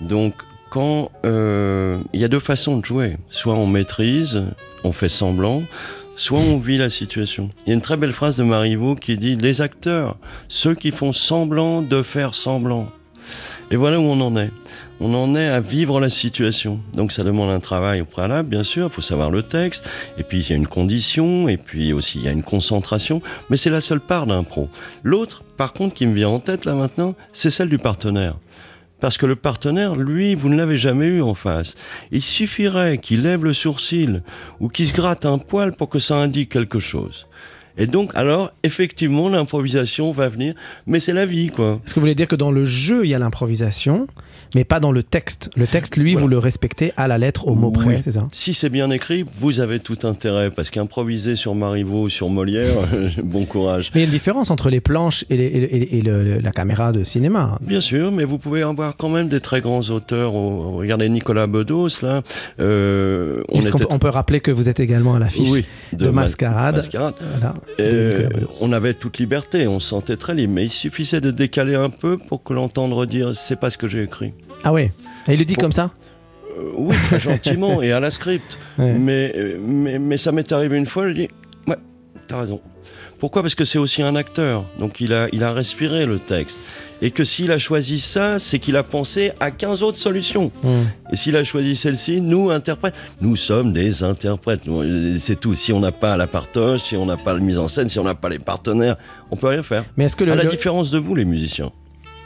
Donc 0.00 0.34
quand 0.70 1.10
euh, 1.24 1.98
il 2.12 2.20
y 2.20 2.24
a 2.24 2.28
deux 2.28 2.38
façons 2.38 2.78
de 2.78 2.84
jouer, 2.84 3.16
soit 3.28 3.54
on 3.54 3.66
maîtrise, 3.66 4.44
on 4.84 4.92
fait 4.92 5.08
semblant, 5.08 5.64
soit 6.16 6.38
on 6.38 6.58
vit 6.58 6.78
la 6.78 6.90
situation. 6.90 7.50
Il 7.64 7.68
y 7.68 7.72
a 7.72 7.74
une 7.74 7.80
très 7.80 7.96
belle 7.96 8.12
phrase 8.12 8.36
de 8.36 8.42
Marivaux 8.42 8.96
qui 8.96 9.16
dit 9.16 9.36
Les 9.36 9.60
acteurs, 9.60 10.16
ceux 10.48 10.74
qui 10.74 10.90
font 10.90 11.12
semblant 11.12 11.82
de 11.82 12.02
faire 12.02 12.34
semblant. 12.34 12.88
Et 13.70 13.76
voilà 13.76 13.98
où 13.98 14.04
on 14.04 14.20
en 14.20 14.36
est. 14.36 14.50
On 14.98 15.12
en 15.12 15.34
est 15.34 15.48
à 15.48 15.60
vivre 15.60 16.00
la 16.00 16.08
situation. 16.08 16.80
Donc 16.94 17.12
ça 17.12 17.22
demande 17.22 17.50
un 17.50 17.60
travail 17.60 18.00
au 18.00 18.06
préalable, 18.06 18.48
bien 18.48 18.64
sûr, 18.64 18.86
il 18.86 18.92
faut 18.92 19.02
savoir 19.02 19.30
le 19.30 19.42
texte, 19.42 19.88
et 20.16 20.22
puis 20.22 20.38
il 20.38 20.48
y 20.48 20.52
a 20.52 20.56
une 20.56 20.66
condition, 20.66 21.48
et 21.48 21.58
puis 21.58 21.92
aussi 21.92 22.18
il 22.18 22.24
y 22.24 22.28
a 22.28 22.32
une 22.32 22.42
concentration, 22.42 23.20
mais 23.50 23.58
c'est 23.58 23.68
la 23.68 23.82
seule 23.82 24.00
part 24.00 24.26
d'un 24.26 24.42
pro. 24.42 24.70
L'autre, 25.02 25.42
par 25.56 25.74
contre, 25.74 25.94
qui 25.94 26.06
me 26.06 26.14
vient 26.14 26.28
en 26.28 26.38
tête 26.38 26.64
là 26.64 26.74
maintenant, 26.74 27.14
c'est 27.32 27.50
celle 27.50 27.68
du 27.68 27.78
partenaire. 27.78 28.36
Parce 29.00 29.18
que 29.18 29.26
le 29.26 29.36
partenaire, 29.36 29.94
lui, 29.94 30.34
vous 30.34 30.48
ne 30.48 30.56
l'avez 30.56 30.78
jamais 30.78 31.06
eu 31.06 31.22
en 31.22 31.34
face. 31.34 31.76
Il 32.12 32.22
suffirait 32.22 32.98
qu'il 32.98 33.22
lève 33.22 33.44
le 33.44 33.52
sourcil 33.52 34.22
ou 34.58 34.68
qu'il 34.68 34.86
se 34.86 34.94
gratte 34.94 35.26
un 35.26 35.38
poil 35.38 35.72
pour 35.72 35.88
que 35.88 35.98
ça 35.98 36.16
indique 36.16 36.50
quelque 36.50 36.78
chose. 36.78 37.26
Et 37.78 37.86
donc, 37.86 38.10
alors, 38.14 38.52
effectivement, 38.62 39.28
l'improvisation 39.28 40.12
va 40.12 40.28
venir, 40.28 40.54
mais 40.86 41.00
c'est 41.00 41.12
la 41.12 41.26
vie, 41.26 41.48
quoi. 41.48 41.80
Est-ce 41.84 41.94
que 41.94 42.00
vous 42.00 42.02
voulez 42.04 42.14
dire 42.14 42.28
que 42.28 42.36
dans 42.36 42.50
le 42.50 42.64
jeu, 42.64 43.04
il 43.04 43.10
y 43.10 43.14
a 43.14 43.18
l'improvisation, 43.18 44.06
mais 44.54 44.64
pas 44.64 44.80
dans 44.80 44.92
le 44.92 45.02
texte? 45.02 45.50
Le 45.56 45.66
texte, 45.66 45.96
lui, 45.96 46.12
Voilà. 46.12 46.22
vous 46.22 46.28
le 46.28 46.38
respectez 46.38 46.92
à 46.96 47.06
la 47.08 47.18
lettre, 47.18 47.46
au 47.48 47.54
mot 47.54 47.72
Oui. 47.76 47.84
près, 47.84 48.00
c'est 48.02 48.12
ça? 48.12 48.28
Si 48.32 48.54
c'est 48.54 48.70
bien 48.70 48.90
écrit, 48.90 49.24
vous 49.38 49.60
avez 49.60 49.80
tout 49.80 49.98
intérêt, 50.04 50.50
parce 50.50 50.70
qu'improviser 50.70 51.36
sur 51.36 51.54
Marivaux 51.54 52.04
ou 52.04 52.08
sur 52.08 52.28
Molière, 52.30 52.72
bon 53.22 53.44
courage. 53.44 53.90
Mais 53.94 54.00
il 54.00 54.04
y 54.04 54.04
a 54.04 54.06
une 54.06 54.10
différence 54.12 54.50
entre 54.50 54.70
les 54.70 54.80
planches 54.80 55.24
et, 55.30 55.36
les- 55.36 55.44
et 55.44 55.60
le- 55.60 55.94
et 55.94 56.00
le- 56.02 56.24
le- 56.24 56.40
la 56.40 56.52
caméra 56.52 56.92
de 56.92 57.04
cinéma. 57.04 57.58
Bien 57.60 57.80
sûr, 57.80 58.10
mais 58.10 58.24
vous 58.24 58.38
pouvez 58.38 58.62
avoir 58.62 58.96
quand 58.96 59.08
même 59.10 59.28
des 59.28 59.40
très 59.40 59.60
grands 59.60 59.82
auteurs. 59.90 60.34
Oh, 60.34 60.72
Regardez 60.76 61.08
Nicolas 61.08 61.46
Bedos, 61.46 61.88
là. 62.02 62.22
Euh, 62.60 63.42
on 63.50 63.60
était- 63.60 63.70
peut- 63.70 63.86
on 63.90 63.98
peut 63.98 64.08
rappeler 64.08 64.40
que 64.40 64.50
vous 64.50 64.68
êtes 64.68 64.80
également 64.80 65.14
à 65.14 65.18
l'affiche 65.18 65.50
Oui, 65.50 65.64
de, 65.92 66.06
Ma- 66.06 66.22
Mascarade. 66.22 66.76
Mascarade. 66.76 67.14
Voilà. 67.38 67.54
Euh, 67.78 68.28
on 68.62 68.72
avait 68.72 68.94
toute 68.94 69.18
liberté, 69.18 69.66
on 69.66 69.78
se 69.78 69.88
sentait 69.88 70.16
très 70.16 70.34
libre, 70.34 70.54
mais 70.54 70.64
il 70.64 70.70
suffisait 70.70 71.20
de 71.20 71.30
décaler 71.30 71.74
un 71.74 71.90
peu 71.90 72.16
pour 72.16 72.42
que 72.42 72.54
l'entendre 72.54 73.04
dire 73.06 73.36
c'est 73.36 73.60
pas 73.60 73.70
ce 73.70 73.76
que 73.78 73.86
j'ai 73.86 74.02
écrit. 74.02 74.32
Ah 74.64 74.72
ouais 74.72 74.92
Et 75.28 75.34
il 75.34 75.38
le 75.38 75.44
dit 75.44 75.56
comme 75.56 75.72
ça 75.72 75.90
Euh, 76.58 76.70
oui, 76.76 76.96
très 77.08 77.20
gentiment 77.20 77.82
et 77.82 77.92
à 77.92 78.00
la 78.00 78.10
script. 78.10 78.58
Ouais. 78.78 78.92
Mais, 78.92 79.32
euh, 79.36 79.58
mais, 79.62 79.98
mais 79.98 80.16
ça 80.16 80.32
m'est 80.32 80.50
arrivé 80.52 80.78
une 80.78 80.86
fois, 80.86 81.08
je 81.08 81.12
dis 81.12 81.28
t'as 82.28 82.40
raison. 82.40 82.60
Pourquoi? 83.18 83.40
Parce 83.42 83.54
que 83.54 83.64
c'est 83.64 83.78
aussi 83.78 84.02
un 84.02 84.14
acteur, 84.14 84.64
donc 84.78 85.00
il 85.00 85.14
a, 85.14 85.28
il 85.32 85.42
a 85.42 85.52
respiré 85.52 86.04
le 86.04 86.18
texte. 86.18 86.60
Et 87.00 87.10
que 87.10 87.24
s'il 87.24 87.50
a 87.50 87.58
choisi 87.58 87.98
ça, 87.98 88.38
c'est 88.38 88.58
qu'il 88.58 88.76
a 88.76 88.82
pensé 88.82 89.32
à 89.40 89.50
15 89.50 89.82
autres 89.82 89.98
solutions. 89.98 90.50
Hmm. 90.62 90.84
Et 91.12 91.16
s'il 91.16 91.34
a 91.36 91.44
choisi 91.44 91.76
celle-ci, 91.76 92.20
nous, 92.20 92.50
interprètes, 92.50 92.94
nous 93.22 93.36
sommes 93.36 93.72
des 93.72 94.02
interprètes. 94.02 94.62
Euh, 94.68 95.16
C'est 95.18 95.40
tout. 95.40 95.54
Si 95.54 95.72
on 95.72 95.80
n'a 95.80 95.92
pas 95.92 96.16
la 96.18 96.26
partoche, 96.26 96.82
si 96.82 96.96
on 96.96 97.06
n'a 97.06 97.16
pas 97.16 97.32
la 97.32 97.38
mise 97.40 97.58
en 97.58 97.68
scène, 97.68 97.88
si 97.88 97.98
on 97.98 98.04
n'a 98.04 98.14
pas 98.14 98.28
les 98.28 98.38
partenaires, 98.38 98.96
on 99.30 99.36
peut 99.36 99.48
rien 99.48 99.62
faire. 99.62 99.84
Mais 99.96 100.04
est-ce 100.04 100.16
que 100.16 100.24
le, 100.24 100.32
à 100.32 100.36
la 100.36 100.44
le- 100.44 100.50
différence 100.50 100.90
de 100.90 100.98
vous, 100.98 101.14
les 101.14 101.24
musiciens. 101.24 101.72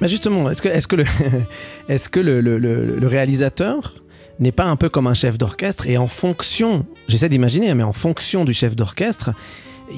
Mais 0.00 0.08
justement, 0.08 0.50
est-ce 0.50 0.62
que, 0.62 0.68
est-ce 0.68 0.88
que, 0.88 0.96
le, 0.96 1.04
est-ce 1.88 2.08
que 2.08 2.20
le, 2.20 2.40
le- 2.40 2.58
le- 2.58 2.96
le 2.98 3.06
réalisateur 3.06 3.94
n'est 4.40 4.52
pas 4.52 4.64
un 4.64 4.76
peu 4.76 4.88
comme 4.88 5.06
un 5.06 5.14
chef 5.14 5.36
d'orchestre 5.38 5.86
et 5.86 5.98
en 5.98 6.08
fonction, 6.08 6.86
j'essaie 7.08 7.28
d'imaginer, 7.28 7.74
mais 7.74 7.82
en 7.82 7.92
fonction 7.92 8.44
du 8.44 8.54
chef 8.54 8.74
d'orchestre, 8.74 9.30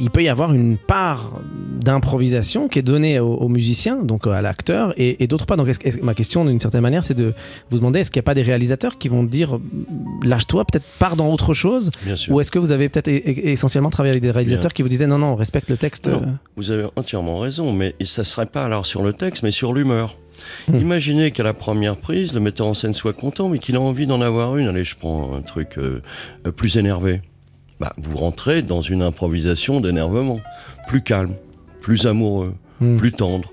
il 0.00 0.10
peut 0.10 0.22
y 0.22 0.28
avoir 0.28 0.52
une 0.52 0.76
part 0.78 1.40
d'improvisation 1.80 2.68
qui 2.68 2.78
est 2.78 2.82
donnée 2.82 3.18
aux, 3.20 3.34
aux 3.34 3.48
musiciens, 3.48 4.02
donc 4.02 4.26
à 4.26 4.40
l'acteur, 4.42 4.92
et, 4.96 5.22
et 5.22 5.26
d'autres 5.26 5.46
pas. 5.46 5.56
Donc 5.56 5.68
ma 6.02 6.14
question, 6.14 6.44
d'une 6.44 6.60
certaine 6.60 6.80
manière, 6.80 7.04
c'est 7.04 7.14
de 7.14 7.34
vous 7.70 7.78
demander 7.78 8.00
est-ce 8.00 8.10
qu'il 8.10 8.20
n'y 8.20 8.24
a 8.24 8.26
pas 8.26 8.34
des 8.34 8.42
réalisateurs 8.42 8.98
qui 8.98 9.08
vont 9.08 9.24
dire 9.24 9.58
lâche-toi, 10.22 10.64
peut-être 10.64 10.84
pars 10.98 11.16
dans 11.16 11.30
autre 11.32 11.54
chose, 11.54 11.90
Bien 12.04 12.16
sûr. 12.16 12.32
ou 12.34 12.40
est-ce 12.40 12.50
que 12.50 12.58
vous 12.58 12.70
avez 12.72 12.88
peut-être 12.88 13.08
e- 13.08 13.30
e- 13.30 13.48
essentiellement 13.48 13.90
travaillé 13.90 14.10
avec 14.12 14.22
des 14.22 14.30
réalisateurs 14.30 14.72
qui 14.72 14.82
vous 14.82 14.88
disaient 14.88 15.06
non, 15.06 15.18
non, 15.18 15.34
respecte 15.34 15.68
le 15.70 15.76
texte 15.76 16.08
Non. 16.08 16.22
euh, 16.22 16.26
Vous 16.56 16.70
avez 16.70 16.86
entièrement 16.96 17.38
raison, 17.40 17.72
mais 17.72 17.94
ça 18.04 18.22
ne 18.22 18.26
serait 18.26 18.46
pas 18.46 18.64
alors 18.64 18.86
sur 18.86 19.02
le 19.02 19.12
texte, 19.12 19.42
mais 19.42 19.50
sur 19.50 19.72
l'humeur. 19.72 20.16
Hmm. 20.68 20.76
Imaginez 20.78 21.30
qu'à 21.30 21.42
la 21.42 21.52
première 21.54 21.96
prise, 21.96 22.32
le 22.32 22.40
metteur 22.40 22.66
en 22.66 22.74
scène 22.74 22.94
soit 22.94 23.12
content, 23.12 23.48
mais 23.48 23.58
qu'il 23.58 23.76
a 23.76 23.80
envie 23.80 24.06
d'en 24.06 24.20
avoir 24.20 24.56
une. 24.56 24.68
Allez, 24.68 24.84
je 24.84 24.96
prends 24.96 25.34
un 25.36 25.42
truc 25.42 25.78
euh, 25.78 26.00
euh, 26.46 26.52
plus 26.52 26.76
énervé. 26.76 27.20
Bah, 27.82 27.92
vous 27.98 28.16
rentrez 28.16 28.62
dans 28.62 28.80
une 28.80 29.02
improvisation 29.02 29.80
d'énervement, 29.80 30.38
plus 30.86 31.02
calme, 31.02 31.34
plus 31.80 32.06
amoureux, 32.06 32.54
Hmm. 32.80 32.96
plus 32.96 33.10
tendre. 33.10 33.52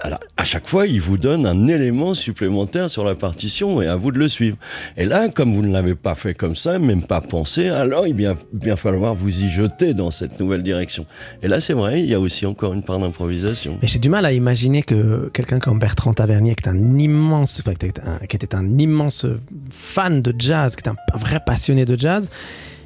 Alors, 0.00 0.18
à 0.36 0.44
chaque 0.44 0.68
fois, 0.68 0.86
il 0.86 1.00
vous 1.00 1.16
donne 1.18 1.46
un 1.46 1.66
élément 1.68 2.14
supplémentaire 2.14 2.90
sur 2.90 3.04
la 3.04 3.14
partition 3.14 3.80
et 3.82 3.86
à 3.86 3.94
vous 3.94 4.10
de 4.12 4.18
le 4.18 4.28
suivre. 4.28 4.56
Et 4.96 5.04
là, 5.04 5.28
comme 5.28 5.54
vous 5.54 5.62
ne 5.62 5.72
l'avez 5.72 5.94
pas 5.96 6.14
fait 6.16 6.34
comme 6.34 6.54
ça, 6.56 6.78
même 6.80 7.02
pas 7.02 7.20
pensé, 7.20 7.68
alors 7.68 8.06
il 8.06 8.20
va 8.20 8.36
bien, 8.52 8.74
falloir 8.76 9.14
vous 9.14 9.44
y 9.44 9.48
jeter 9.48 9.94
dans 9.94 10.10
cette 10.12 10.38
nouvelle 10.40 10.62
direction. 10.64 11.06
Et 11.42 11.48
là, 11.48 11.60
c'est 11.60 11.72
vrai, 11.72 12.00
il 12.00 12.08
y 12.08 12.14
a 12.14 12.20
aussi 12.20 12.46
encore 12.46 12.72
une 12.72 12.82
part 12.82 12.98
d'improvisation. 12.98 13.78
Mais 13.80 13.86
j'ai 13.88 13.98
du 14.00 14.08
mal 14.08 14.24
à 14.26 14.32
imaginer 14.32 14.82
que 14.82 15.30
quelqu'un 15.32 15.58
comme 15.60 15.78
Bertrand 15.78 16.14
Tavernier, 16.14 16.56
qui 16.56 16.64
est 16.64 16.68
un 16.68 16.98
immense, 16.98 17.60
enfin, 17.64 17.74
qui 17.76 18.36
était 18.36 18.54
un 18.54 18.78
immense 18.78 19.24
fan 19.70 20.20
de 20.20 20.34
jazz, 20.36 20.74
qui 20.76 20.82
est 20.84 20.88
un 20.88 20.96
vrai 21.16 21.40
passionné 21.44 21.84
de 21.84 21.96
jazz, 21.98 22.28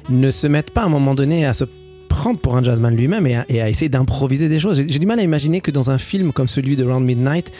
ne 0.09 0.31
se 0.31 0.47
mette 0.47 0.71
pas 0.71 0.81
à 0.81 0.85
un 0.85 0.89
moment 0.89 1.15
donné 1.15 1.45
à 1.45 1.53
se 1.53 1.65
prendre 2.09 2.39
pour 2.39 2.55
un 2.55 2.63
jazzman 2.63 2.95
lui-même 2.95 3.25
et 3.25 3.35
à, 3.35 3.45
et 3.49 3.61
à 3.61 3.69
essayer 3.69 3.89
d'improviser 3.89 4.47
des 4.49 4.59
choses. 4.59 4.77
J'ai 4.87 4.99
du 4.99 5.05
mal 5.05 5.19
à 5.19 5.23
imaginer 5.23 5.61
que 5.61 5.71
dans 5.71 5.89
un 5.89 5.97
film 5.97 6.31
comme 6.31 6.47
celui 6.47 6.75
de 6.75 6.83
Round 6.83 7.05
Midnight, 7.05 7.51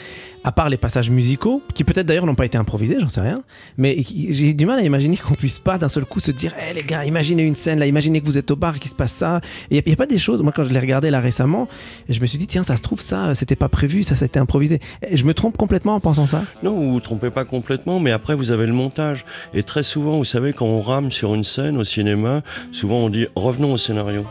à 0.44 0.52
part 0.52 0.68
les 0.68 0.76
passages 0.76 1.10
musicaux, 1.10 1.62
qui 1.74 1.84
peut-être 1.84 2.06
d'ailleurs 2.06 2.26
n'ont 2.26 2.34
pas 2.34 2.44
été 2.44 2.58
improvisés, 2.58 2.98
j'en 3.00 3.08
sais 3.08 3.22
rien, 3.22 3.42
mais 3.78 3.96
j'ai 4.06 4.52
du 4.52 4.66
mal 4.66 4.78
à 4.78 4.82
imaginer 4.82 5.16
qu'on 5.16 5.34
puisse 5.34 5.58
pas 5.58 5.78
d'un 5.78 5.88
seul 5.88 6.04
coup 6.04 6.20
se 6.20 6.30
dire, 6.30 6.52
hé 6.58 6.74
les 6.74 6.82
gars, 6.82 7.04
imaginez 7.04 7.42
une 7.42 7.56
scène 7.56 7.78
là, 7.78 7.86
imaginez 7.86 8.20
que 8.20 8.26
vous 8.26 8.38
êtes 8.38 8.50
au 8.50 8.56
bar 8.56 8.78
qu'il 8.78 8.90
se 8.90 8.94
passe 8.94 9.12
ça. 9.12 9.40
Il 9.70 9.82
n'y 9.84 9.92
a, 9.92 9.96
pas 9.96 10.06
des 10.06 10.18
choses, 10.18 10.42
moi 10.42 10.52
quand 10.54 10.64
je 10.64 10.70
l'ai 10.70 10.78
regardé 10.80 11.10
là 11.10 11.20
récemment, 11.20 11.66
je 12.08 12.20
me 12.20 12.26
suis 12.26 12.38
dit, 12.38 12.46
tiens, 12.46 12.62
ça 12.62 12.76
se 12.76 12.82
trouve, 12.82 13.00
ça, 13.00 13.34
c'était 13.34 13.56
pas 13.56 13.68
prévu, 13.68 14.02
ça, 14.02 14.14
c'était 14.14 14.38
improvisé. 14.38 14.80
Et 15.08 15.16
je 15.16 15.24
me 15.24 15.32
trompe 15.34 15.56
complètement 15.56 15.94
en 15.94 16.00
pensant 16.00 16.26
ça? 16.26 16.44
Non, 16.62 16.74
vous 16.74 16.92
vous 16.92 17.00
trompez 17.00 17.30
pas 17.30 17.44
complètement, 17.44 17.98
mais 17.98 18.10
après 18.10 18.34
vous 18.34 18.50
avez 18.50 18.66
le 18.66 18.74
montage. 18.74 19.24
Et 19.54 19.62
très 19.62 19.82
souvent, 19.82 20.18
vous 20.18 20.24
savez, 20.24 20.52
quand 20.52 20.66
on 20.66 20.80
rame 20.80 21.10
sur 21.10 21.34
une 21.34 21.44
scène 21.44 21.78
au 21.78 21.84
cinéma, 21.84 22.42
souvent 22.70 22.96
on 22.96 23.08
dit 23.08 23.26
revenons 23.34 23.72
au 23.72 23.78
scénario. 23.78 24.26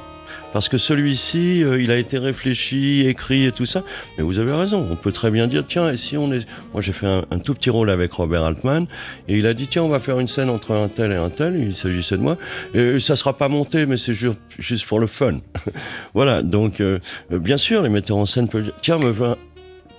Parce 0.53 0.69
que 0.69 0.77
celui-ci, 0.77 1.63
euh, 1.63 1.81
il 1.81 1.91
a 1.91 1.97
été 1.97 2.17
réfléchi, 2.19 3.05
écrit 3.07 3.45
et 3.45 3.51
tout 3.51 3.65
ça. 3.65 3.83
Mais 4.17 4.23
vous 4.23 4.37
avez 4.39 4.53
raison, 4.53 4.87
on 4.89 4.95
peut 4.95 5.11
très 5.11 5.31
bien 5.31 5.47
dire, 5.47 5.65
tiens, 5.67 5.91
et 5.91 5.97
si 5.97 6.15
on 6.15 6.31
est... 6.31 6.47
Moi 6.73 6.81
j'ai 6.81 6.91
fait 6.93 7.07
un, 7.07 7.25
un 7.31 7.39
tout 7.39 7.53
petit 7.55 7.69
rôle 7.71 7.89
avec 7.89 8.13
Robert 8.13 8.43
Altman, 8.43 8.85
et 9.27 9.37
il 9.37 9.47
a 9.47 9.53
dit, 9.53 9.67
tiens, 9.67 9.83
on 9.83 9.89
va 9.89 9.99
faire 9.99 10.19
une 10.19 10.27
scène 10.27 10.49
entre 10.49 10.71
un 10.71 10.87
tel 10.87 11.11
et 11.11 11.15
un 11.15 11.29
tel, 11.29 11.55
il 11.59 11.75
s'agissait 11.75 12.17
de 12.17 12.21
moi, 12.21 12.37
et 12.73 12.99
ça 12.99 13.15
sera 13.15 13.33
pas 13.37 13.49
monté, 13.49 13.85
mais 13.85 13.97
c'est 13.97 14.13
ju- 14.13 14.29
juste 14.59 14.85
pour 14.85 14.99
le 14.99 15.07
fun. 15.07 15.39
voilà, 16.13 16.41
donc 16.43 16.79
euh, 16.81 16.99
euh, 17.31 17.39
bien 17.39 17.57
sûr, 17.57 17.81
les 17.81 17.89
metteurs 17.89 18.17
en 18.17 18.25
scène 18.25 18.47
peuvent 18.47 18.63
dire, 18.63 18.73
tiens, 18.81 18.99
me 18.99 19.13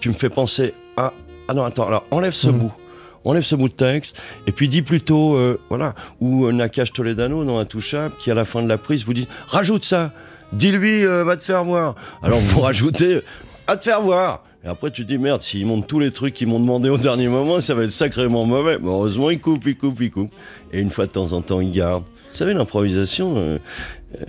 tu 0.01 0.09
me 0.09 0.15
fais 0.15 0.31
penser 0.31 0.75
à... 0.97 1.13
Ah 1.49 1.55
non, 1.55 1.65
attends, 1.65 1.87
alors 1.89 2.05
enlève 2.11 2.33
ce 2.33 2.49
Mhm. 2.49 2.59
bout. 2.59 2.73
Enlève 3.27 3.43
ce 3.43 3.55
bout 3.57 3.69
de 3.71 3.75
texte 3.75 4.21
et 4.47 4.53
puis 4.53 4.69
dis 4.69 4.83
plutôt, 4.83 5.35
euh, 5.37 5.59
voilà, 5.71 5.95
ou 6.21 6.53
Nakash 6.53 6.93
Toledano 6.93 7.43
dans 7.45 7.59
Intouchable 7.59 8.15
qui 8.19 8.31
à 8.31 8.35
la 8.35 8.45
fin 8.45 8.63
de 8.63 8.69
la 8.69 8.77
prise 8.77 9.05
vous 9.07 9.15
dit 9.15 9.27
rajoute 9.47 9.83
ça, 9.83 10.13
dis-lui, 10.53 11.05
euh, 11.05 11.25
va 11.25 11.37
te 11.37 11.43
faire 11.43 11.65
voir. 11.65 11.95
Alors 12.23 12.41
vous 12.41 12.61
rajoutez, 12.63 13.21
à 13.67 13.77
te 13.77 13.85
faire 13.85 14.01
voir. 14.01 14.45
Et 14.65 14.69
après 14.69 14.91
tu 14.91 15.03
te 15.03 15.09
dis 15.09 15.19
merde, 15.19 15.43
s'ils 15.43 15.67
montent 15.67 15.87
tous 15.87 15.99
les 15.99 16.11
trucs 16.11 16.35
qu'ils 16.35 16.49
m'ont 16.49 16.61
demandé 16.61 16.89
au 16.89 16.99
dernier 16.99 17.29
moment, 17.29 17.61
ça 17.61 17.75
va 17.75 17.85
être 17.85 17.91
sacrément 17.91 18.45
mauvais. 18.45 18.79
Mais 18.81 18.89
heureusement, 18.89 19.31
ils 19.31 19.41
coupent, 19.41 19.67
ils 19.67 19.77
coupent, 19.77 20.01
ils 20.01 20.11
coupent. 20.11 20.33
Et 20.73 20.81
une 20.81 20.91
fois 20.91 21.07
de 21.07 21.13
temps 21.13 21.33
en 21.33 21.43
temps, 21.43 21.61
ils 21.61 21.73
gardent. 21.73 22.05
Vous 22.31 22.39
savez, 22.39 22.53
l'improvisation, 22.53 23.35
euh, 23.37 23.59
euh, 24.15 24.25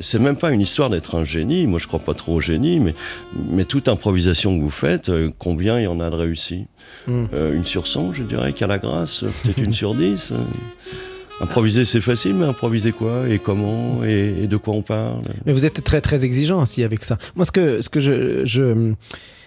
c'est 0.00 0.18
même 0.18 0.36
pas 0.36 0.50
une 0.50 0.60
histoire 0.60 0.90
d'être 0.90 1.14
un 1.14 1.24
génie. 1.24 1.66
Moi, 1.66 1.78
je 1.78 1.86
crois 1.86 2.00
pas 2.00 2.14
trop 2.14 2.36
au 2.36 2.40
génie, 2.40 2.80
mais, 2.80 2.94
mais 3.50 3.64
toute 3.64 3.88
improvisation 3.88 4.56
que 4.56 4.62
vous 4.62 4.70
faites, 4.70 5.08
euh, 5.08 5.30
combien 5.38 5.78
il 5.78 5.84
y 5.84 5.86
en 5.86 6.00
a 6.00 6.10
de 6.10 6.16
réussi? 6.16 6.66
Mm. 7.06 7.24
Euh, 7.34 7.54
Une 7.54 7.64
sur 7.64 7.86
100, 7.86 8.14
je 8.14 8.22
dirais, 8.22 8.52
qu'à 8.52 8.66
la 8.66 8.78
grâce, 8.78 9.24
peut-être 9.42 9.58
une 9.58 9.72
sur 9.72 9.94
10. 9.94 10.32
Improviser, 11.40 11.84
c'est 11.86 12.00
facile, 12.02 12.34
mais 12.34 12.44
improviser 12.44 12.92
quoi 12.92 13.28
Et 13.28 13.38
comment 13.38 14.04
et, 14.04 14.46
de 14.46 14.56
quoi 14.56 14.74
on 14.74 14.82
parle? 14.82 15.22
Mais 15.46 15.52
vous 15.52 15.64
êtes 15.64 15.82
très 15.82 16.00
très 16.00 16.24
exigeant 16.24 16.62
aussi 16.62 16.84
avec 16.84 17.02
ça. 17.04 17.16
Moi, 17.34 17.44
ce 17.46 17.52
que, 17.52 17.80
ce 17.80 17.88
que 17.88 17.98
je, 17.98 18.44
je, 18.44 18.92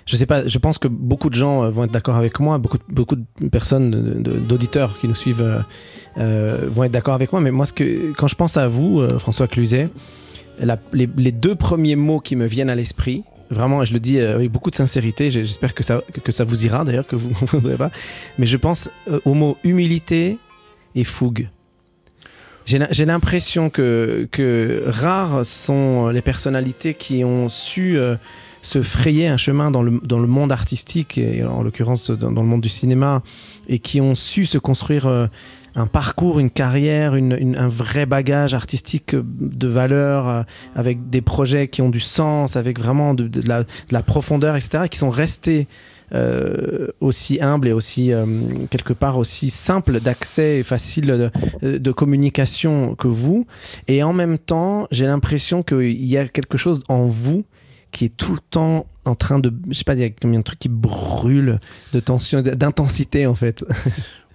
je 0.05 0.15
sais 0.15 0.25
pas, 0.25 0.47
je 0.47 0.57
pense 0.57 0.77
que 0.77 0.87
beaucoup 0.87 1.29
de 1.29 1.35
gens 1.35 1.63
euh, 1.63 1.69
vont 1.69 1.83
être 1.85 1.91
d'accord 1.91 2.15
avec 2.15 2.39
moi, 2.39 2.57
beaucoup, 2.57 2.77
beaucoup 2.89 3.15
de 3.15 3.47
personnes, 3.49 3.91
d'auditeurs 4.21 4.99
qui 4.99 5.07
nous 5.07 5.15
suivent 5.15 5.41
euh, 5.41 5.59
euh, 6.17 6.67
vont 6.69 6.83
être 6.83 6.91
d'accord 6.91 7.13
avec 7.13 7.31
moi. 7.31 7.41
Mais 7.41 7.51
moi, 7.51 7.65
ce 7.65 7.73
que, 7.73 8.11
quand 8.13 8.27
je 8.27 8.35
pense 8.35 8.57
à 8.57 8.67
vous, 8.67 9.07
François 9.19 9.47
Cluzet, 9.47 9.89
les, 10.93 11.31
deux 11.31 11.55
premiers 11.55 11.95
mots 11.95 12.19
qui 12.19 12.35
me 12.35 12.45
viennent 12.45 12.69
à 12.69 12.75
l'esprit, 12.75 13.23
vraiment, 13.49 13.85
je 13.85 13.93
le 13.93 13.99
dis 13.99 14.19
avec 14.19 14.51
beaucoup 14.51 14.71
de 14.71 14.75
sincérité, 14.75 15.31
j'espère 15.31 15.73
que 15.73 15.83
ça, 15.83 16.01
que, 16.23 16.31
ça 16.31 16.43
vous 16.43 16.65
ira 16.65 16.83
d'ailleurs, 16.83 17.07
que 17.07 17.15
vous 17.15 17.29
ne 17.41 17.47
voudrez 17.47 17.77
pas, 17.77 17.91
mais 18.37 18.45
je 18.45 18.57
pense 18.57 18.89
aux 19.25 19.33
mots 19.33 19.57
humilité 19.63 20.37
et 20.95 21.03
fougue. 21.03 21.49
J'ai 22.65 22.79
l'im- 22.79 22.87
j'ai 22.91 23.05
l'impression 23.05 23.69
que, 23.69 24.27
que 24.31 24.83
rares 24.87 25.45
sont 25.45 26.07
les 26.09 26.21
personnalités 26.21 26.93
qui 26.93 27.23
ont 27.23 27.49
su 27.49 27.97
euh, 27.97 28.15
se 28.61 28.81
frayer 28.81 29.27
un 29.27 29.37
chemin 29.37 29.69
dans 29.71 29.81
le, 29.81 29.99
dans 30.03 30.19
le 30.19 30.27
monde 30.27 30.51
artistique, 30.51 31.17
et 31.17 31.43
en 31.43 31.61
l'occurrence 31.63 32.09
dans, 32.11 32.29
le 32.29 32.47
monde 32.47 32.61
du 32.61 32.69
cinéma, 32.69 33.21
et 33.67 33.79
qui 33.79 33.99
ont 33.99 34.15
su 34.15 34.45
se 34.45 34.57
construire 34.57 35.07
euh, 35.07 35.27
un 35.75 35.87
parcours, 35.87 36.39
une 36.39 36.49
carrière, 36.51 37.15
une- 37.15 37.57
un 37.57 37.67
vrai 37.67 38.05
bagage 38.05 38.53
artistique 38.53 39.13
euh, 39.15 39.23
de 39.25 39.67
valeur, 39.67 40.29
euh, 40.29 40.43
avec 40.75 41.09
des 41.09 41.21
projets 41.21 41.67
qui 41.67 41.81
ont 41.81 41.89
du 41.89 41.99
sens, 41.99 42.55
avec 42.55 42.79
vraiment 42.79 43.13
de, 43.13 43.29
la, 43.45 43.63
de 43.63 43.67
la 43.91 44.01
profondeur, 44.03 44.55
etc., 44.55 44.85
qui 44.89 44.97
sont 44.97 45.09
restés 45.09 45.67
euh, 46.13 46.87
aussi 47.01 47.41
humbles 47.41 47.67
et 47.67 47.73
aussi, 47.73 48.13
euh, 48.13 48.25
quelque 48.69 48.93
part, 48.93 49.17
aussi 49.17 49.49
simples 49.49 49.99
d'accès 49.99 50.59
et 50.59 50.63
faciles 50.63 51.31
de, 51.61 51.91
communication 51.91 52.95
que 52.95 53.07
vous. 53.07 53.47
Et 53.87 54.03
en 54.03 54.13
même 54.13 54.37
temps, 54.37 54.87
j'ai 54.91 55.05
l'impression 55.05 55.63
qu'il 55.63 56.05
y 56.05 56.17
a 56.17 56.27
quelque 56.27 56.57
chose 56.57 56.83
en 56.87 57.07
vous 57.07 57.45
qui 57.91 58.05
est 58.05 58.17
tout 58.17 58.33
le 58.33 58.39
temps 58.49 58.87
en 59.05 59.15
train 59.15 59.39
de, 59.39 59.53
je 59.69 59.73
sais 59.73 59.83
pas, 59.83 59.93
il 59.93 59.99
y 59.99 60.03
a 60.03 60.09
combien 60.09 60.39
de 60.39 60.43
trucs 60.43 60.59
qui 60.59 60.69
brûlent 60.69 61.59
de 61.91 61.99
tension, 61.99 62.41
d'intensité 62.41 63.27
en 63.27 63.35
fait. 63.35 63.63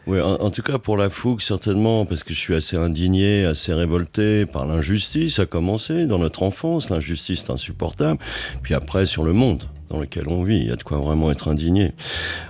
Oui, 0.06 0.22
en, 0.22 0.36
en 0.36 0.50
tout 0.50 0.62
cas 0.62 0.78
pour 0.78 0.96
la 0.96 1.10
fougue, 1.10 1.42
certainement, 1.42 2.06
parce 2.06 2.24
que 2.24 2.32
je 2.32 2.38
suis 2.38 2.54
assez 2.54 2.78
indigné, 2.78 3.44
assez 3.44 3.74
révolté 3.74 4.46
par 4.46 4.64
l'injustice, 4.64 5.38
à 5.38 5.44
commencer 5.44 6.06
dans 6.06 6.18
notre 6.18 6.44
enfance. 6.44 6.88
L'injustice 6.88 7.50
insupportable. 7.50 8.18
Puis 8.62 8.72
après, 8.72 9.04
sur 9.04 9.22
le 9.22 9.34
monde 9.34 9.64
dans 9.90 10.00
lequel 10.00 10.28
on 10.28 10.42
vit, 10.42 10.58
il 10.58 10.66
y 10.66 10.70
a 10.70 10.76
de 10.76 10.82
quoi 10.82 10.98
vraiment 10.98 11.30
être 11.30 11.48
indigné. 11.48 11.92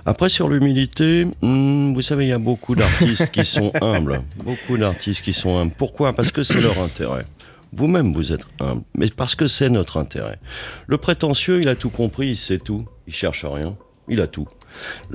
Après, 0.05 0.29
sur 0.29 0.49
l'humilité, 0.49 1.25
hmm, 1.41 1.93
vous 1.93 2.01
savez, 2.01 2.25
il 2.25 2.29
y 2.29 2.33
a 2.33 2.39
beaucoup 2.39 2.75
d'artistes 2.75 3.31
qui 3.31 3.45
sont 3.45 3.71
humbles. 3.81 4.21
Beaucoup 4.43 4.77
d'artistes 4.77 5.23
qui 5.23 5.33
sont 5.33 5.57
humbles. 5.57 5.73
Pourquoi? 5.77 6.13
Parce 6.13 6.31
que 6.31 6.43
c'est 6.43 6.61
leur 6.61 6.79
intérêt. 6.79 7.25
Vous-même, 7.71 8.13
vous 8.13 8.31
êtes 8.31 8.45
humble, 8.59 8.81
mais 8.95 9.09
parce 9.09 9.35
que 9.35 9.47
c'est 9.47 9.69
notre 9.69 9.97
intérêt. 9.97 10.39
Le 10.87 10.97
prétentieux, 10.97 11.59
il 11.61 11.69
a 11.69 11.75
tout 11.75 11.91
compris, 11.91 12.29
il 12.29 12.37
sait 12.37 12.57
tout, 12.57 12.85
il 13.07 13.13
cherche 13.13 13.45
rien, 13.45 13.75
il 14.07 14.21
a 14.21 14.27
tout. 14.27 14.47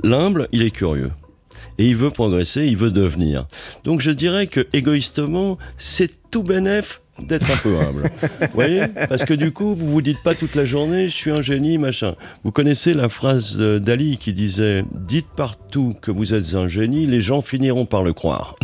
L'humble, 0.03 0.47
il 0.51 0.61
est 0.61 0.71
curieux. 0.71 1.11
Et 1.77 1.87
il 1.87 1.95
veut 1.95 2.11
progresser, 2.11 2.65
il 2.65 2.77
veut 2.77 2.91
devenir. 2.91 3.47
Donc 3.83 4.01
je 4.01 4.11
dirais 4.11 4.47
que 4.47 4.67
égoïstement, 4.73 5.57
c'est 5.77 6.29
tout 6.31 6.43
bénef 6.43 7.01
d'être 7.21 7.49
un 7.51 7.57
peu 7.57 7.77
humble. 7.79 8.09
vous 8.41 8.47
voyez? 8.53 8.83
Parce 9.09 9.23
que 9.23 9.33
du 9.33 9.51
coup, 9.51 9.75
vous 9.75 9.87
vous 9.87 10.01
dites 10.01 10.21
pas 10.23 10.35
toute 10.35 10.55
la 10.55 10.65
journée, 10.65 11.09
je 11.09 11.15
suis 11.15 11.31
un 11.31 11.41
génie, 11.41 11.77
machin. 11.77 12.15
Vous 12.43 12.51
connaissez 12.51 12.93
la 12.93 13.09
phrase 13.09 13.57
d'Ali 13.57 14.17
qui 14.17 14.33
disait 14.33 14.83
Dites 14.93 15.27
partout 15.35 15.95
que 16.01 16.11
vous 16.11 16.33
êtes 16.33 16.53
un 16.55 16.67
génie, 16.67 17.05
les 17.05 17.21
gens 17.21 17.41
finiront 17.41 17.85
par 17.85 18.03
le 18.03 18.13
croire. 18.13 18.55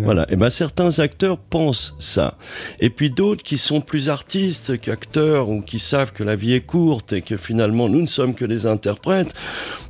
voilà. 0.00 0.26
Et 0.30 0.36
ben 0.36 0.50
certains 0.50 0.98
acteurs 0.98 1.38
pensent 1.38 1.94
ça. 1.98 2.36
Et 2.80 2.90
puis 2.90 3.10
d'autres 3.10 3.42
qui 3.42 3.58
sont 3.58 3.80
plus 3.80 4.08
artistes 4.08 4.78
qu'acteurs 4.80 5.48
ou 5.48 5.62
qui 5.62 5.78
savent 5.78 6.12
que 6.12 6.22
la 6.22 6.36
vie 6.36 6.52
est 6.52 6.60
courte 6.60 7.12
et 7.12 7.22
que 7.22 7.36
finalement 7.36 7.88
nous 7.88 8.00
ne 8.00 8.06
sommes 8.06 8.34
que 8.34 8.44
des 8.44 8.66
interprètes. 8.66 9.34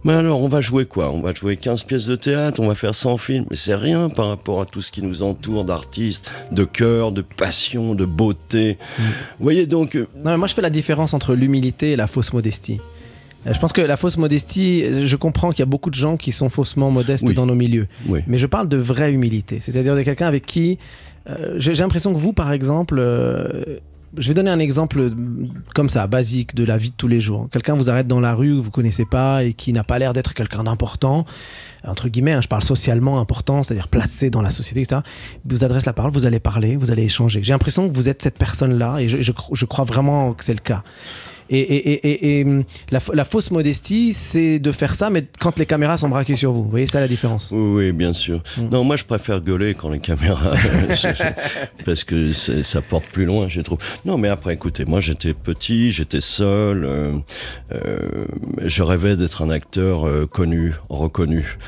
Mais 0.06 0.12
alors, 0.12 0.40
on 0.40 0.46
va 0.46 0.60
jouer 0.60 0.84
quoi? 0.84 1.10
On 1.10 1.20
va 1.20 1.34
jouer 1.34 1.56
15 1.56 1.82
pièces 1.82 2.06
de 2.06 2.14
théâtre, 2.14 2.60
on 2.60 2.68
va 2.68 2.76
faire 2.76 2.94
100 2.94 3.18
films. 3.18 3.44
Mais 3.50 3.56
c'est 3.56 3.74
rien 3.74 4.08
par 4.08 4.28
rapport 4.28 4.60
à 4.60 4.64
tout 4.64 4.80
ce 4.80 4.92
qui 4.92 5.02
nous 5.02 5.24
entoure 5.24 5.64
d'artistes, 5.64 6.30
de 6.52 6.62
cœur, 6.62 7.10
de 7.10 7.22
passion, 7.22 7.95
de 7.96 8.04
beauté. 8.04 8.78
Vous 8.98 9.04
voyez 9.44 9.66
donc. 9.66 9.96
euh, 9.96 10.06
Non, 10.16 10.30
mais 10.32 10.36
moi 10.36 10.46
je 10.48 10.54
fais 10.54 10.62
la 10.62 10.70
différence 10.70 11.14
entre 11.14 11.34
l'humilité 11.34 11.92
et 11.92 11.96
la 11.96 12.06
fausse 12.06 12.32
modestie. 12.32 12.80
Euh, 13.46 13.52
Je 13.54 13.58
pense 13.58 13.72
que 13.72 13.80
la 13.80 13.96
fausse 13.96 14.16
modestie, 14.18 15.06
je 15.06 15.16
comprends 15.16 15.50
qu'il 15.50 15.60
y 15.60 15.62
a 15.62 15.66
beaucoup 15.66 15.90
de 15.90 15.94
gens 15.96 16.16
qui 16.16 16.32
sont 16.32 16.50
faussement 16.50 16.90
modestes 16.90 17.24
Oui. 17.26 17.34
dans 17.34 17.46
nos 17.46 17.54
milieux. 17.54 17.88
Oui. 18.08 18.20
Mais 18.26 18.38
je 18.38 18.46
parle 18.46 18.68
de 18.68 18.76
vraie 18.76 19.12
humilité, 19.12 19.58
c'est-à-dire 19.60 19.96
de 19.96 20.02
quelqu'un 20.02 20.26
avec 20.28 20.46
qui 20.46 20.78
euh, 21.28 21.54
j'ai 21.56 21.74
j'ai 21.74 21.82
l'impression 21.82 22.12
que 22.12 22.18
vous, 22.18 22.32
par 22.32 22.52
exemple, 22.52 22.96
euh, 23.00 23.78
je 24.18 24.28
vais 24.28 24.34
donner 24.34 24.50
un 24.50 24.58
exemple 24.58 24.98
euh, 24.98 25.10
comme 25.74 25.88
ça, 25.88 26.06
basique 26.06 26.54
de 26.54 26.64
la 26.64 26.76
vie 26.76 26.90
de 26.90 26.96
tous 26.96 27.08
les 27.08 27.20
jours. 27.20 27.48
Quelqu'un 27.50 27.74
vous 27.74 27.90
arrête 27.90 28.06
dans 28.06 28.20
la 28.20 28.34
rue 28.34 28.56
que 28.56 28.60
vous 28.60 28.70
connaissez 28.70 29.04
pas 29.04 29.44
et 29.44 29.52
qui 29.52 29.72
n'a 29.72 29.84
pas 29.84 29.98
l'air 29.98 30.12
d'être 30.12 30.34
quelqu'un 30.34 30.64
d'important, 30.64 31.26
entre 31.84 32.08
guillemets, 32.08 32.32
hein, 32.32 32.40
je 32.40 32.48
parle 32.48 32.62
socialement 32.62 33.20
important, 33.20 33.62
c'est-à-dire 33.62 33.88
placé 33.88 34.30
dans 34.30 34.42
la 34.42 34.50
société, 34.50 34.80
etc. 34.80 35.00
Vous 35.44 35.64
adresse 35.64 35.86
la 35.86 35.92
parole, 35.92 36.12
vous 36.12 36.26
allez 36.26 36.40
parler, 36.40 36.76
vous 36.76 36.90
allez 36.90 37.04
échanger. 37.04 37.42
J'ai 37.42 37.52
l'impression 37.52 37.88
que 37.88 37.94
vous 37.94 38.08
êtes 38.08 38.22
cette 38.22 38.38
personne-là 38.38 38.98
et 38.98 39.08
je 39.08 39.64
crois 39.64 39.84
vraiment 39.84 40.32
que 40.32 40.44
c'est 40.44 40.54
le 40.54 40.60
cas. 40.60 40.82
Et, 41.50 41.58
et- 41.60 41.90
et- 41.92 42.08
et- 42.08 42.40
et, 42.40 42.44
hum, 42.44 42.64
la, 42.90 43.00
fa- 43.00 43.14
la 43.14 43.24
fausse 43.24 43.50
modestie, 43.50 44.14
c'est 44.14 44.58
de 44.58 44.72
faire 44.72 44.94
ça, 44.94 45.10
mais 45.10 45.24
quand 45.38 45.58
les 45.58 45.66
caméras 45.66 45.96
sont 45.98 46.08
braquées 46.08 46.36
sur 46.36 46.52
vous. 46.52 46.64
Vous 46.64 46.70
voyez, 46.70 46.86
ça 46.86 47.00
la 47.00 47.08
différence? 47.08 47.50
Oui, 47.52 47.58
oui, 47.86 47.92
bien 47.92 48.12
sûr. 48.12 48.42
Mm. 48.58 48.68
Non, 48.70 48.84
moi 48.84 48.96
je 48.96 49.04
préfère 49.04 49.40
gueuler 49.40 49.74
quand 49.74 49.90
les 49.90 49.98
caméras. 50.00 50.54
parce 51.84 52.04
que 52.04 52.32
ça 52.32 52.82
porte 52.82 53.06
plus 53.06 53.24
loin, 53.24 53.48
je 53.48 53.60
trouve. 53.60 53.78
Non, 54.04 54.18
mais 54.18 54.28
après, 54.28 54.54
écoutez, 54.54 54.84
moi 54.84 55.00
j'étais 55.00 55.34
petit, 55.34 55.90
j'étais 55.92 56.20
seul. 56.20 56.84
euh, 56.84 57.12
euh, 57.72 58.24
je 58.64 58.82
rêvais 58.82 59.16
d'être 59.16 59.42
un 59.42 59.50
acteur 59.50 60.06
euh, 60.06 60.26
connu, 60.26 60.72
reconnu. 60.88 61.58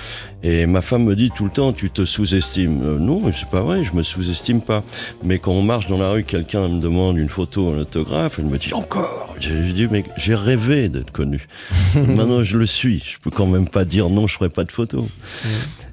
Et 0.45 0.67
ma 0.67 0.83
femme 0.83 1.03
me 1.05 1.17
dit 1.17 1.33
tout 1.35 1.45
le 1.45 1.51
temps, 1.51 1.73
tu 1.73 1.91
te 1.91 2.05
sous-estimes. 2.05 2.83
Euh, 2.85 2.99
non, 2.99 3.33
c'est 3.33 3.49
pas 3.51 3.61
vrai, 3.63 3.83
je 3.83 3.93
me 3.93 4.05
sous-estime 4.05 4.61
pas. 4.61 4.85
Mais 5.25 5.39
quand 5.41 5.51
on 5.53 5.63
marche 5.63 5.89
dans 5.89 5.99
la 5.99 6.13
rue, 6.13 6.23
quelqu'un 6.23 6.69
me 6.69 6.81
demande 6.81 7.19
une 7.19 7.29
photo, 7.29 7.71
un 7.71 7.79
autographe, 7.79 8.39
elle 8.39 8.45
me 8.45 8.57
dit 8.57 8.73
encore. 8.73 9.35
J'ai 9.41 9.73
dit, 9.73 9.89
mais 9.91 10.05
j'ai 10.17 10.37
rêvé 10.37 10.89
d'être 10.89 11.11
connu. 11.11 11.49
Maintenant, 11.95 12.45
je 12.45 12.57
le 12.57 12.67
suis. 12.67 13.01
Je 13.01 13.19
peux 13.19 13.31
quand 13.31 13.47
même 13.47 13.69
pas 13.69 13.85
dire 13.85 14.09
non, 14.11 14.29
je 14.29 14.35
ferai 14.35 14.49
pas 14.49 14.63
de 14.65 14.71
photo. 14.71 15.09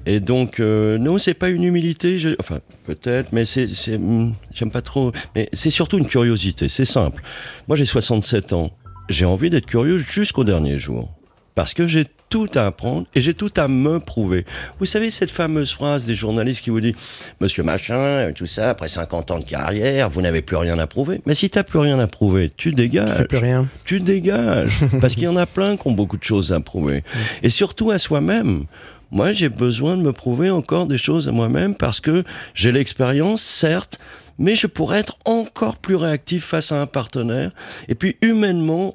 Et 0.06 0.20
donc, 0.20 0.60
euh, 0.60 0.96
non, 0.98 1.18
c'est 1.18 1.34
pas 1.34 1.48
une 1.50 1.64
humilité, 1.64 2.20
je- 2.20 2.36
enfin, 2.38 2.60
peut-être, 2.84 3.32
mais 3.32 3.44
c'est, 3.44 3.66
c'est, 3.74 3.96
hum, 3.96 4.34
j'aime 4.54 4.70
pas 4.70 4.80
trop, 4.82 5.10
mais 5.34 5.48
c'est 5.52 5.70
surtout 5.70 5.98
une 5.98 6.06
curiosité, 6.06 6.68
c'est 6.68 6.84
simple. 6.84 7.20
Moi, 7.66 7.76
j'ai 7.76 7.84
67 7.84 8.52
ans, 8.52 8.70
j'ai 9.08 9.24
envie 9.24 9.50
d'être 9.50 9.66
curieux 9.66 9.98
jusqu'au 9.98 10.44
dernier 10.44 10.78
jour. 10.78 11.12
Parce 11.56 11.72
que 11.72 11.86
j'ai 11.86 12.06
tout 12.28 12.50
à 12.54 12.66
apprendre 12.66 13.06
et 13.14 13.22
j'ai 13.22 13.32
tout 13.32 13.50
à 13.56 13.66
me 13.66 13.98
prouver. 13.98 14.44
Vous 14.78 14.84
savez, 14.84 15.10
cette 15.10 15.30
fameuse 15.30 15.72
phrase 15.72 16.04
des 16.04 16.14
journalistes 16.14 16.62
qui 16.62 16.68
vous 16.68 16.80
dit 16.80 16.94
Monsieur 17.40 17.62
Machin, 17.62 18.30
tout 18.34 18.44
ça, 18.44 18.68
après 18.70 18.88
50 18.88 19.30
ans 19.30 19.38
de 19.38 19.44
carrière, 19.44 20.10
vous 20.10 20.20
n'avez 20.20 20.42
plus 20.42 20.56
rien 20.56 20.78
à 20.78 20.86
prouver. 20.86 21.22
Mais 21.24 21.34
si 21.34 21.48
tu 21.48 21.58
n'as 21.58 21.64
plus 21.64 21.78
rien 21.78 21.98
à 21.98 22.06
prouver, 22.06 22.50
tu 22.54 22.72
dégages 22.72 23.16
fais 23.16 23.24
plus 23.24 23.38
rien. 23.38 23.66
tu 23.86 24.00
dégages. 24.00 24.80
Parce 25.00 25.14
qu'il 25.14 25.24
y 25.24 25.28
en 25.28 25.36
a 25.36 25.46
plein 25.46 25.78
qui 25.78 25.88
ont 25.88 25.92
beaucoup 25.92 26.18
de 26.18 26.24
choses 26.24 26.52
à 26.52 26.60
prouver. 26.60 27.02
Et 27.42 27.48
surtout 27.48 27.90
à 27.90 27.98
soi-même. 27.98 28.66
Moi, 29.10 29.32
j'ai 29.32 29.48
besoin 29.48 29.96
de 29.96 30.02
me 30.02 30.12
prouver 30.12 30.50
encore 30.50 30.86
des 30.86 30.98
choses 30.98 31.28
à 31.28 31.32
moi-même 31.32 31.74
parce 31.74 32.00
que 32.00 32.24
j'ai 32.54 32.72
l'expérience, 32.72 33.40
certes, 33.40 33.98
mais 34.38 34.56
je 34.56 34.66
pourrais 34.66 34.98
être 34.98 35.16
encore 35.24 35.76
plus 35.76 35.94
réactif 35.94 36.44
face 36.44 36.70
à 36.72 36.82
un 36.82 36.86
partenaire. 36.86 37.52
Et 37.88 37.94
puis, 37.94 38.16
humainement, 38.20 38.94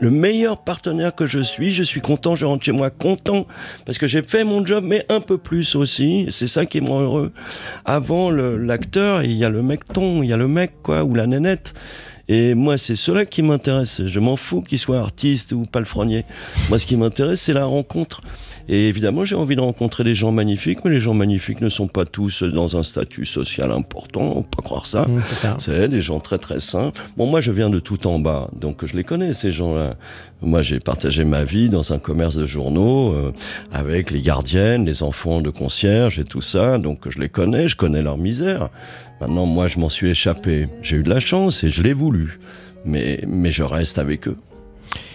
le 0.00 0.10
meilleur 0.10 0.58
partenaire 0.58 1.14
que 1.14 1.26
je 1.26 1.38
suis, 1.38 1.70
je 1.70 1.82
suis 1.82 2.00
content, 2.00 2.34
je 2.34 2.46
rentre 2.46 2.64
chez 2.64 2.72
moi 2.72 2.90
content 2.90 3.46
parce 3.84 3.98
que 3.98 4.06
j'ai 4.06 4.22
fait 4.22 4.44
mon 4.44 4.64
job, 4.64 4.84
mais 4.86 5.06
un 5.08 5.20
peu 5.20 5.38
plus 5.38 5.74
aussi. 5.76 6.26
C'est 6.30 6.46
ça 6.46 6.66
qui 6.66 6.80
me 6.80 6.88
rend 6.88 7.00
heureux. 7.00 7.32
Avant 7.84 8.30
l'acteur, 8.30 9.22
il 9.22 9.32
y 9.32 9.44
a 9.44 9.48
le 9.48 9.62
mec 9.62 9.84
ton, 9.84 10.22
il 10.22 10.28
y 10.28 10.32
a 10.32 10.36
le 10.36 10.48
mec, 10.48 10.72
quoi, 10.82 11.04
ou 11.04 11.14
la 11.14 11.26
nénette. 11.26 11.74
Et 12.28 12.54
moi, 12.54 12.78
c'est 12.78 12.96
cela 12.96 13.26
qui 13.26 13.42
m'intéresse. 13.42 14.06
Je 14.06 14.20
m'en 14.20 14.36
fous 14.36 14.62
qu'il 14.62 14.78
soit 14.78 14.98
artiste 14.98 15.52
ou 15.52 15.64
palefrenier. 15.66 16.24
Moi, 16.68 16.78
ce 16.78 16.86
qui 16.86 16.96
m'intéresse, 16.96 17.42
c'est 17.42 17.52
la 17.52 17.64
rencontre. 17.64 18.22
Et 18.68 18.88
évidemment, 18.88 19.24
j'ai 19.24 19.36
envie 19.36 19.56
de 19.56 19.60
rencontrer 19.60 20.04
des 20.04 20.14
gens 20.14 20.32
magnifiques, 20.32 20.84
mais 20.84 20.90
les 20.90 21.00
gens 21.00 21.14
magnifiques 21.14 21.60
ne 21.60 21.68
sont 21.68 21.88
pas 21.88 22.04
tous 22.04 22.42
dans 22.42 22.76
un 22.76 22.82
statut 22.82 23.24
social 23.24 23.72
important. 23.72 24.34
On 24.36 24.42
peut 24.42 24.62
croire 24.62 24.86
ça. 24.86 25.02
Hum, 25.04 25.20
c'est 25.58 25.88
des 25.88 26.00
gens 26.00 26.20
très 26.20 26.38
très 26.38 26.60
sains. 26.60 26.92
Bon, 27.16 27.26
moi 27.26 27.40
je 27.40 27.52
viens 27.52 27.70
de 27.70 27.80
tout 27.80 28.06
en 28.06 28.18
bas, 28.18 28.48
donc 28.58 28.84
je 28.84 28.96
les 28.96 29.04
connais 29.04 29.32
ces 29.32 29.52
gens-là. 29.52 29.96
Moi 30.40 30.62
j'ai 30.62 30.80
partagé 30.80 31.24
ma 31.24 31.44
vie 31.44 31.70
dans 31.70 31.92
un 31.92 31.98
commerce 31.98 32.36
de 32.36 32.46
journaux 32.46 33.12
euh, 33.12 33.32
avec 33.72 34.10
les 34.10 34.22
gardiennes, 34.22 34.84
les 34.84 35.02
enfants 35.02 35.40
de 35.40 35.50
concierge 35.50 36.18
et 36.18 36.24
tout 36.24 36.40
ça, 36.40 36.78
donc 36.78 37.08
je 37.08 37.18
les 37.20 37.28
connais, 37.28 37.68
je 37.68 37.76
connais 37.76 38.02
leur 38.02 38.18
misère. 38.18 38.70
Maintenant, 39.20 39.46
moi 39.46 39.66
je 39.68 39.78
m'en 39.78 39.88
suis 39.88 40.10
échappé. 40.10 40.68
J'ai 40.82 40.96
eu 40.96 41.02
de 41.02 41.10
la 41.10 41.20
chance 41.20 41.62
et 41.62 41.68
je 41.68 41.82
l'ai 41.82 41.92
voulu. 41.92 42.40
Mais, 42.84 43.20
mais 43.28 43.52
je 43.52 43.62
reste 43.62 43.98
avec 43.98 44.26
eux. 44.26 44.36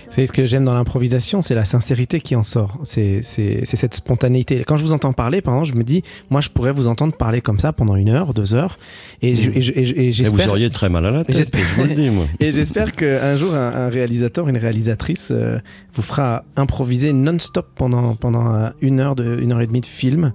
Savez, 0.09 0.25
ce 0.27 0.31
que 0.31 0.45
j'aime 0.45 0.63
dans 0.63 0.73
l'improvisation, 0.73 1.41
c'est 1.41 1.53
la 1.53 1.65
sincérité 1.65 2.19
qui 2.21 2.35
en 2.35 2.43
sort. 2.45 2.77
C'est 2.83 3.21
c'est- 3.23 3.65
c'est 3.65 3.75
cette 3.77 3.93
spontanéité. 3.93 4.63
Quand 4.65 4.77
je 4.77 4.83
vous 4.85 4.93
entends 4.93 5.11
parler, 5.13 5.41
par 5.41 5.53
exemple, 5.55 5.69
je 5.71 5.75
me 5.75 5.83
dis, 5.83 6.01
moi, 6.29 6.39
je 6.41 6.49
pourrais 6.49 6.71
vous 6.71 6.87
entendre 6.87 7.13
parler 7.13 7.41
comme 7.41 7.59
ça 7.59 7.73
pendant 7.73 7.95
une 7.95 8.09
heure, 8.09 8.33
deux 8.33 8.53
heures. 8.53 8.77
Et 9.21 9.31
et 9.33 10.11
vous 10.23 10.47
auriez 10.49 10.69
très 10.69 10.89
mal 10.89 11.05
à 11.05 11.11
la 11.11 11.23
tête, 11.25 11.35
J'espère- 11.35 11.65
je 11.67 11.81
vous 11.81 11.87
le 11.87 11.93
dis, 11.95 12.09
moi. 12.09 12.25
Et 12.39 12.51
j'espère 12.51 12.93
qu'un 12.95 13.35
jour, 13.35 13.53
un, 13.53 13.71
un 13.73 13.89
réalisateur, 13.89 14.47
une 14.47 14.57
réalisatrice 14.57 15.29
euh, 15.31 15.59
vous 15.93 16.01
fera 16.01 16.43
improviser 16.55 17.11
non-stop 17.13 17.67
pendant, 17.75 18.15
pendant 18.15 18.53
euh, 18.55 18.69
une, 18.81 18.99
heure 18.99 19.15
de, 19.15 19.37
une 19.41 19.51
heure 19.51 19.61
et 19.61 19.67
demie 19.67 19.81
de 19.81 19.85
film 19.85 20.31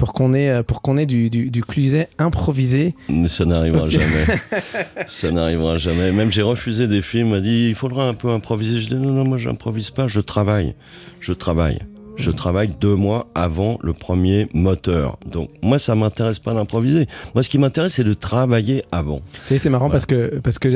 pour 0.00 0.14
qu'on 0.14 0.32
ait, 0.32 0.48
euh, 0.48 0.62
pour 0.62 0.80
qu'on 0.80 0.96
ait 0.96 1.04
du, 1.04 1.28
du, 1.28 1.50
du 1.50 1.62
Cluzet 1.62 2.08
improvisé. 2.16 2.94
Mais 3.10 3.28
ça 3.28 3.44
n'arrivera 3.44 3.84
que- 3.84 3.90
jamais. 3.90 4.40
ça 5.06 5.30
n'arrivera 5.30 5.76
jamais. 5.76 6.10
Même 6.10 6.32
j'ai 6.32 6.40
refusé 6.40 6.88
des 6.88 7.02
films, 7.02 7.26
on 7.26 7.30
m'a 7.32 7.40
dit 7.40 7.66
il 7.68 7.74
faudra 7.74 8.08
un 8.08 8.14
peu 8.14 8.30
improviser. 8.30 8.80
Je 8.80 8.88
dis 8.88 8.94
non, 8.94 9.12
non, 9.12 9.24
moi 9.24 9.36
j'improvise 9.36 9.90
pas, 9.90 10.08
je 10.08 10.20
travaille. 10.20 10.74
Je 11.20 11.34
travaille. 11.34 11.80
Je 12.20 12.30
travaille 12.30 12.70
deux 12.80 12.94
mois 12.94 13.26
avant 13.34 13.78
le 13.82 13.92
premier 13.92 14.48
moteur. 14.54 15.18
Donc 15.26 15.50
moi 15.62 15.78
ça 15.78 15.94
m'intéresse 15.94 16.38
pas 16.38 16.54
d'improviser. 16.54 17.06
Moi 17.34 17.42
ce 17.42 17.48
qui 17.48 17.58
m'intéresse 17.58 17.94
c'est 17.94 18.04
de 18.04 18.14
travailler 18.14 18.82
avant. 18.92 19.20
C'est 19.44 19.64
marrant 19.70 19.90
parce 19.90 20.06
que, 20.06 20.38
parce 20.42 20.58
que 20.58 20.68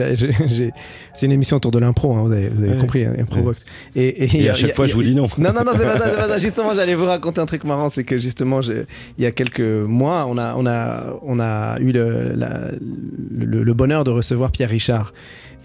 c'est 1.12 1.26
une 1.26 1.32
émission 1.32 1.56
autour 1.56 1.70
de 1.70 1.78
l'impro, 1.78 2.14
hein, 2.14 2.22
vous 2.24 2.32
avez, 2.32 2.48
vous 2.48 2.62
avez 2.64 2.72
Ouais. 2.74 2.78
compris, 2.80 3.04
hein, 3.04 3.14
Improbox. 3.18 3.64
Et, 3.94 4.42
Et 4.44 4.48
à 4.50 4.54
chaque 4.54 4.74
fois 4.74 4.86
je 4.86 4.94
vous 4.94 5.02
dis 5.02 5.14
non. 5.14 5.26
Non, 5.38 5.52
non, 5.52 5.64
non, 5.64 5.72
c'est 5.76 5.84
pas 5.84 5.98
ça, 5.98 6.10
c'est 6.10 6.16
pas 6.16 6.28
ça. 6.28 6.38
Justement, 6.44 6.74
j'allais 6.74 6.94
vous 6.94 7.04
raconter 7.06 7.40
un 7.40 7.46
truc 7.46 7.64
marrant, 7.64 7.88
c'est 7.88 8.04
que 8.04 8.18
justement, 8.18 8.60
il 8.60 9.22
y 9.22 9.26
a 9.26 9.30
quelques 9.30 9.60
mois, 9.60 10.26
on 10.28 10.36
a, 10.38 10.54
on 10.56 10.66
a, 10.66 11.18
on 11.22 11.40
a 11.40 11.78
eu 11.80 11.92
le, 11.92 12.32
la- 12.34 12.70
le, 13.30 13.62
le 13.62 13.74
bonheur 13.74 14.04
de 14.04 14.10
recevoir 14.10 14.50
Pierre 14.50 14.68
Richard. 14.70 15.12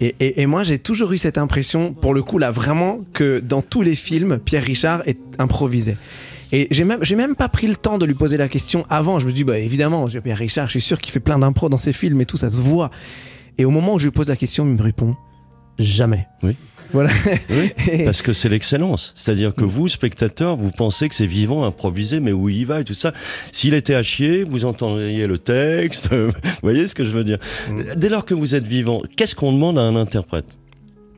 Et, 0.00 0.46
moi, 0.46 0.62
j'ai 0.64 0.78
toujours 0.78 1.12
eu 1.12 1.18
cette 1.18 1.36
impression, 1.36 1.92
pour 1.92 2.14
le 2.14 2.22
coup, 2.22 2.38
là, 2.38 2.50
vraiment, 2.50 3.00
que 3.12 3.38
dans 3.38 3.60
tous 3.60 3.82
les 3.82 3.94
films, 3.94 4.38
Pierre 4.38 4.64
Richard 4.64 5.02
est 5.06 5.18
improvisé. 5.38 5.98
Et 6.52 6.68
j'ai 6.70 6.84
même, 6.84 7.00
j'ai 7.02 7.16
même 7.16 7.36
pas 7.36 7.48
pris 7.48 7.66
le 7.66 7.76
temps 7.76 7.98
de 7.98 8.06
lui 8.06 8.14
poser 8.14 8.38
la 8.38 8.48
question 8.48 8.84
avant. 8.88 9.18
Je 9.18 9.26
me 9.26 9.32
dis, 9.32 9.44
bah 9.44 9.58
évidemment, 9.58 10.06
Pierre 10.06 10.38
Richard, 10.38 10.66
je 10.68 10.72
suis 10.72 10.80
sûr 10.80 10.98
qu'il 10.98 11.12
fait 11.12 11.20
plein 11.20 11.38
d'impro 11.38 11.68
dans 11.68 11.78
ses 11.78 11.92
films 11.92 12.20
et 12.22 12.26
tout, 12.26 12.38
ça 12.38 12.50
se 12.50 12.62
voit. 12.62 12.90
Et 13.58 13.66
au 13.66 13.70
moment 13.70 13.94
où 13.94 13.98
je 13.98 14.04
lui 14.04 14.10
pose 14.10 14.28
la 14.28 14.36
question, 14.36 14.64
il 14.64 14.72
me 14.72 14.82
répond, 14.82 15.14
jamais. 15.78 16.26
Oui. 16.42 16.56
Voilà. 16.92 17.10
Oui, 17.50 17.72
parce 18.04 18.22
que 18.22 18.32
c'est 18.32 18.48
l'excellence. 18.48 19.12
C'est-à-dire 19.16 19.54
que 19.54 19.64
vous, 19.64 19.88
spectateurs, 19.88 20.56
vous 20.56 20.70
pensez 20.70 21.08
que 21.08 21.14
c'est 21.14 21.26
vivant, 21.26 21.64
improvisé, 21.64 22.20
mais 22.20 22.32
où 22.32 22.48
il 22.48 22.66
va 22.66 22.80
et 22.80 22.84
tout 22.84 22.94
ça. 22.94 23.12
S'il 23.52 23.74
était 23.74 23.94
à 23.94 24.02
chier, 24.02 24.44
vous 24.44 24.64
entendriez 24.64 25.26
le 25.26 25.38
texte. 25.38 26.10
vous 26.12 26.32
voyez 26.62 26.88
ce 26.88 26.94
que 26.94 27.04
je 27.04 27.10
veux 27.10 27.24
dire 27.24 27.38
Dès 27.96 28.08
lors 28.08 28.24
que 28.24 28.34
vous 28.34 28.54
êtes 28.54 28.66
vivant, 28.66 29.02
qu'est-ce 29.16 29.34
qu'on 29.34 29.52
demande 29.52 29.78
à 29.78 29.82
un 29.82 29.96
interprète? 29.96 30.56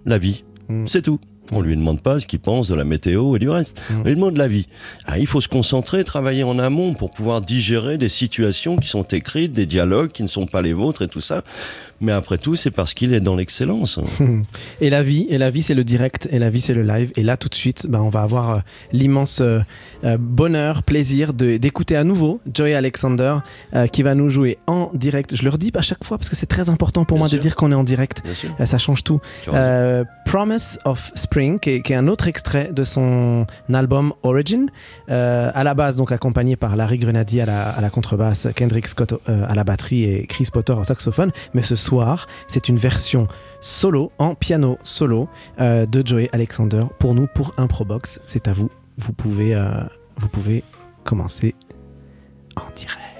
La 0.04 0.18
vie. 0.18 0.44
Mm. 0.68 0.86
C'est 0.86 1.02
tout. 1.02 1.20
On 1.50 1.60
lui 1.60 1.76
demande 1.76 2.00
pas 2.00 2.18
ce 2.18 2.26
qu'il 2.26 2.38
pense 2.38 2.68
de 2.68 2.74
la 2.74 2.84
météo 2.84 3.36
et 3.36 3.38
du 3.38 3.50
reste. 3.50 3.82
Mm. 3.90 4.00
On 4.00 4.04
lui 4.04 4.14
demande 4.14 4.36
la 4.36 4.48
vie. 4.48 4.68
Ah, 5.04 5.18
il 5.18 5.26
faut 5.26 5.40
se 5.40 5.48
concentrer, 5.48 6.04
travailler 6.04 6.44
en 6.44 6.58
amont 6.58 6.94
pour 6.94 7.10
pouvoir 7.10 7.40
digérer 7.40 7.98
des 7.98 8.08
situations 8.08 8.76
qui 8.76 8.88
sont 8.88 9.02
écrites, 9.02 9.52
des 9.52 9.66
dialogues 9.66 10.12
qui 10.12 10.22
ne 10.22 10.28
sont 10.28 10.46
pas 10.46 10.62
les 10.62 10.72
vôtres 10.72 11.02
et 11.02 11.08
tout 11.08 11.20
ça. 11.20 11.44
Mais 12.02 12.12
après 12.12 12.36
tout, 12.36 12.56
c'est 12.56 12.70
parce 12.72 12.94
qu'il 12.94 13.14
est 13.14 13.20
dans 13.20 13.36
l'excellence. 13.36 13.98
Et 14.80 14.90
la 14.90 15.02
vie, 15.02 15.26
et 15.30 15.38
la 15.38 15.50
vie 15.50 15.62
c'est 15.62 15.74
le 15.74 15.84
direct, 15.84 16.28
et 16.32 16.38
la 16.38 16.50
vie 16.50 16.60
c'est 16.60 16.74
le 16.74 16.82
live. 16.82 17.12
Et 17.16 17.22
là 17.22 17.36
tout 17.36 17.48
de 17.48 17.54
suite, 17.54 17.86
ben, 17.88 18.00
on 18.00 18.08
va 18.10 18.22
avoir 18.22 18.50
euh, 18.50 18.58
l'immense 18.92 19.40
euh, 19.40 19.60
euh, 20.04 20.16
bonheur, 20.18 20.82
plaisir 20.82 21.32
d'écouter 21.32 21.96
à 21.96 22.02
nouveau 22.04 22.40
Joey 22.52 22.74
Alexander 22.74 23.36
euh, 23.74 23.86
qui 23.86 24.02
va 24.02 24.14
nous 24.16 24.28
jouer 24.28 24.58
en 24.66 24.90
direct. 24.94 25.36
Je 25.36 25.44
le 25.44 25.50
redis 25.50 25.70
à 25.74 25.82
chaque 25.82 26.04
fois 26.04 26.18
parce 26.18 26.28
que 26.28 26.34
c'est 26.36 26.46
très 26.46 26.68
important 26.68 27.04
pour 27.04 27.16
Bien 27.16 27.22
moi 27.22 27.28
sûr. 27.28 27.38
de 27.38 27.42
dire 27.42 27.54
qu'on 27.54 27.70
est 27.70 27.76
en 27.76 27.84
direct. 27.84 28.22
Ça 28.64 28.78
change 28.78 29.04
tout. 29.04 29.20
Promise 30.24 30.78
of 30.84 31.10
Spring, 31.14 31.58
qui 31.60 31.70
est, 31.70 31.82
qui 31.82 31.92
est 31.92 31.96
un 31.96 32.08
autre 32.08 32.26
extrait 32.26 32.70
de 32.72 32.84
son 32.84 33.46
album 33.72 34.12
Origin, 34.22 34.66
à 35.08 35.62
la 35.64 35.74
base 35.74 35.96
donc 35.96 36.10
accompagné 36.10 36.56
par 36.56 36.74
Larry 36.76 36.98
Grenadier 36.98 37.42
à 37.42 37.46
la, 37.46 37.68
à 37.68 37.80
la 37.80 37.90
contrebasse, 37.90 38.48
Kendrick 38.56 38.88
Scott 38.88 39.14
à 39.26 39.54
la 39.54 39.64
batterie 39.64 40.04
et 40.04 40.26
Chris 40.26 40.48
Potter 40.52 40.72
au 40.72 40.84
saxophone. 40.84 41.30
Mais 41.54 41.62
ce 41.62 41.76
c'est 42.48 42.68
une 42.68 42.78
version 42.78 43.28
solo, 43.60 44.12
en 44.18 44.34
piano 44.34 44.78
solo, 44.82 45.28
euh, 45.60 45.86
de 45.86 46.06
Joey 46.06 46.28
Alexander 46.32 46.84
pour 46.98 47.14
nous, 47.14 47.26
pour 47.26 47.54
Improbox. 47.56 48.20
C'est 48.26 48.48
à 48.48 48.52
vous. 48.52 48.70
Vous 48.98 49.12
pouvez, 49.12 49.54
euh, 49.54 49.70
vous 50.16 50.28
pouvez 50.28 50.64
commencer 51.04 51.54
en 52.56 52.70
direct. 52.74 53.11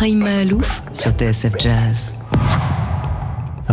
Ibrahim 0.00 0.20
Mahalouf 0.20 0.82
sur 0.92 1.12
TSF 1.12 1.58
Jazz. 1.58 2.14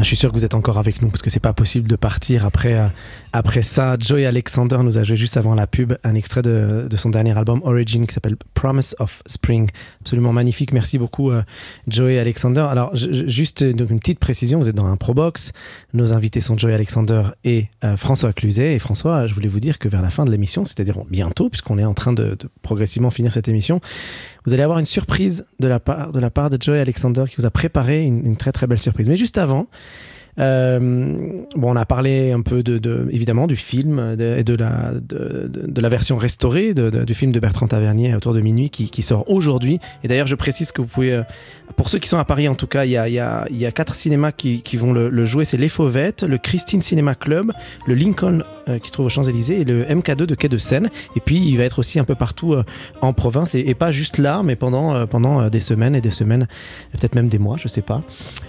Je 0.07 0.11
suis 0.11 0.21
sûr 0.21 0.29
que 0.29 0.37
vous 0.37 0.45
êtes 0.45 0.53
encore 0.53 0.77
avec 0.77 1.01
nous 1.01 1.09
parce 1.09 1.21
que 1.21 1.29
c'est 1.29 1.41
pas 1.41 1.51
possible 1.51 1.85
de 1.89 1.97
partir 1.97 2.45
après, 2.45 2.77
euh, 2.77 2.87
après 3.33 3.61
ça. 3.61 3.97
Joey 3.99 4.25
Alexander 4.25 4.77
nous 4.81 4.97
a 4.97 5.03
joué 5.03 5.17
juste 5.17 5.35
avant 5.35 5.53
la 5.53 5.67
pub 5.67 5.95
un 6.05 6.15
extrait 6.15 6.41
de, 6.41 6.87
de 6.89 6.95
son 6.95 7.09
dernier 7.09 7.37
album 7.37 7.59
Origin 7.65 8.07
qui 8.07 8.13
s'appelle 8.13 8.37
Promise 8.53 8.95
of 8.99 9.21
Spring. 9.27 9.69
Absolument 10.01 10.33
magnifique. 10.33 10.73
Merci 10.73 10.97
beaucoup, 10.97 11.29
euh, 11.31 11.43
Joey 11.87 12.17
Alexander. 12.17 12.65
Alors, 12.69 12.95
juste 12.95 13.61
euh, 13.61 13.73
donc 13.73 13.91
une 13.91 13.99
petite 13.99 14.19
précision 14.19 14.59
vous 14.59 14.69
êtes 14.69 14.75
dans 14.75 14.87
un 14.87 14.97
Probox. 14.97 15.51
Nos 15.93 16.13
invités 16.13 16.41
sont 16.41 16.57
Joey 16.57 16.73
Alexander 16.73 17.23
et 17.43 17.67
euh, 17.83 17.97
François 17.97 18.33
Cluzet. 18.33 18.75
Et 18.75 18.79
François, 18.79 19.27
je 19.27 19.33
voulais 19.33 19.47
vous 19.47 19.59
dire 19.59 19.77
que 19.77 19.87
vers 19.87 20.01
la 20.01 20.09
fin 20.09 20.25
de 20.25 20.31
l'émission, 20.31 20.65
c'est-à-dire 20.65 20.95
bientôt, 21.09 21.49
puisqu'on 21.49 21.77
est 21.77 21.85
en 21.85 21.93
train 21.93 22.13
de, 22.13 22.37
progressivement 22.61 23.09
finir 23.09 23.33
cette 23.33 23.47
émission, 23.49 23.81
vous 24.45 24.53
allez 24.53 24.63
avoir 24.63 24.79
une 24.79 24.85
surprise 24.85 25.45
de 25.59 25.67
la 25.67 25.79
part 25.79 26.11
de, 26.11 26.19
la 26.19 26.29
part 26.29 26.49
de 26.49 26.57
Joey 26.59 26.79
Alexander 26.79 27.25
qui 27.27 27.35
vous 27.37 27.45
a 27.45 27.51
préparé 27.51 28.03
une, 28.03 28.37
très 28.37 28.51
très 28.51 28.65
belle 28.65 28.79
surprise. 28.79 29.09
Mais 29.09 29.17
juste 29.17 29.37
avant, 29.37 29.67
bon, 30.37 31.45
on 31.55 31.75
a 31.75 31.85
parlé 31.85 32.31
un 32.31 32.41
peu 32.41 32.63
de, 32.63 32.77
de- 32.77 33.07
évidemment 33.11 33.47
du 33.47 33.55
film 33.55 34.15
et 34.19 34.43
de, 34.43 34.55
la, 34.55 34.91
de, 34.93 35.81
la 35.81 35.89
version 35.89 36.17
restaurée 36.17 36.73
du 36.73 37.13
film 37.13 37.31
de 37.31 37.39
Bertrand 37.39 37.67
Tavernier 37.67 38.13
autour 38.15 38.33
de 38.33 38.41
minuit 38.41 38.69
qui, 38.69 39.01
sort 39.01 39.29
aujourd'hui. 39.29 39.79
Et 40.03 40.07
d'ailleurs, 40.07 40.27
je 40.27 40.35
précise 40.35 40.71
que 40.71 40.81
vous 40.81 40.87
pouvez, 40.87 41.13
euh, 41.13 41.23
pour 41.75 41.89
ceux 41.89 41.99
qui 41.99 42.09
sont 42.09 42.17
à 42.17 42.25
Paris 42.25 42.47
en 42.47 42.55
tout 42.55 42.67
cas, 42.67 42.85
il 42.85 42.91
y 42.91 42.97
a, 42.97 43.07
y 43.07 43.19
a- 43.19 43.71
quatre 43.71 43.95
cinémas 43.95 44.31
qui, 44.31 44.61
qui 44.61 44.77
vont 44.77 44.93
le, 44.93 45.25
jouer. 45.25 45.45
C'est 45.45 45.57
Les 45.57 45.69
Fauvettes, 45.69 46.23
le 46.23 46.37
Christine 46.37 46.81
Cinéma 46.81 47.15
Club, 47.15 47.51
le 47.85 47.93
Lincoln 47.95 48.43
euh, 48.69 48.79
qui 48.79 48.87
se 48.87 48.91
trouve 48.93 49.05
aux 49.05 49.09
Champs-Élysées 49.09 49.61
et 49.61 49.63
le 49.65 49.83
MK2 49.83 50.25
de 50.25 50.35
Quai 50.35 50.49
de 50.49 50.57
Seine. 50.57 50.89
Et 51.15 51.19
puis, 51.19 51.37
il 51.37 51.57
va 51.57 51.63
être 51.63 51.79
aussi 51.79 51.99
un 51.99 52.03
peu 52.03 52.15
partout 52.15 52.53
euh, 52.53 52.63
en 53.01 53.13
province 53.13 53.55
et, 53.55 53.73
pas 53.75 53.91
juste 53.91 54.17
là, 54.17 54.41
mais 54.43 54.55
pendant, 54.55 54.95
euh, 54.95 55.05
pendant 55.05 55.41
euh, 55.41 55.49
des 55.49 55.59
semaines 55.59 55.95
et 55.95 56.01
des 56.01 56.11
semaines, 56.11 56.47
peut-être 56.91 57.15
même 57.15 57.27
des 57.27 57.39
mois, 57.39 57.55
je 57.57 57.67
sais 57.67 57.81
pas. 57.81 58.01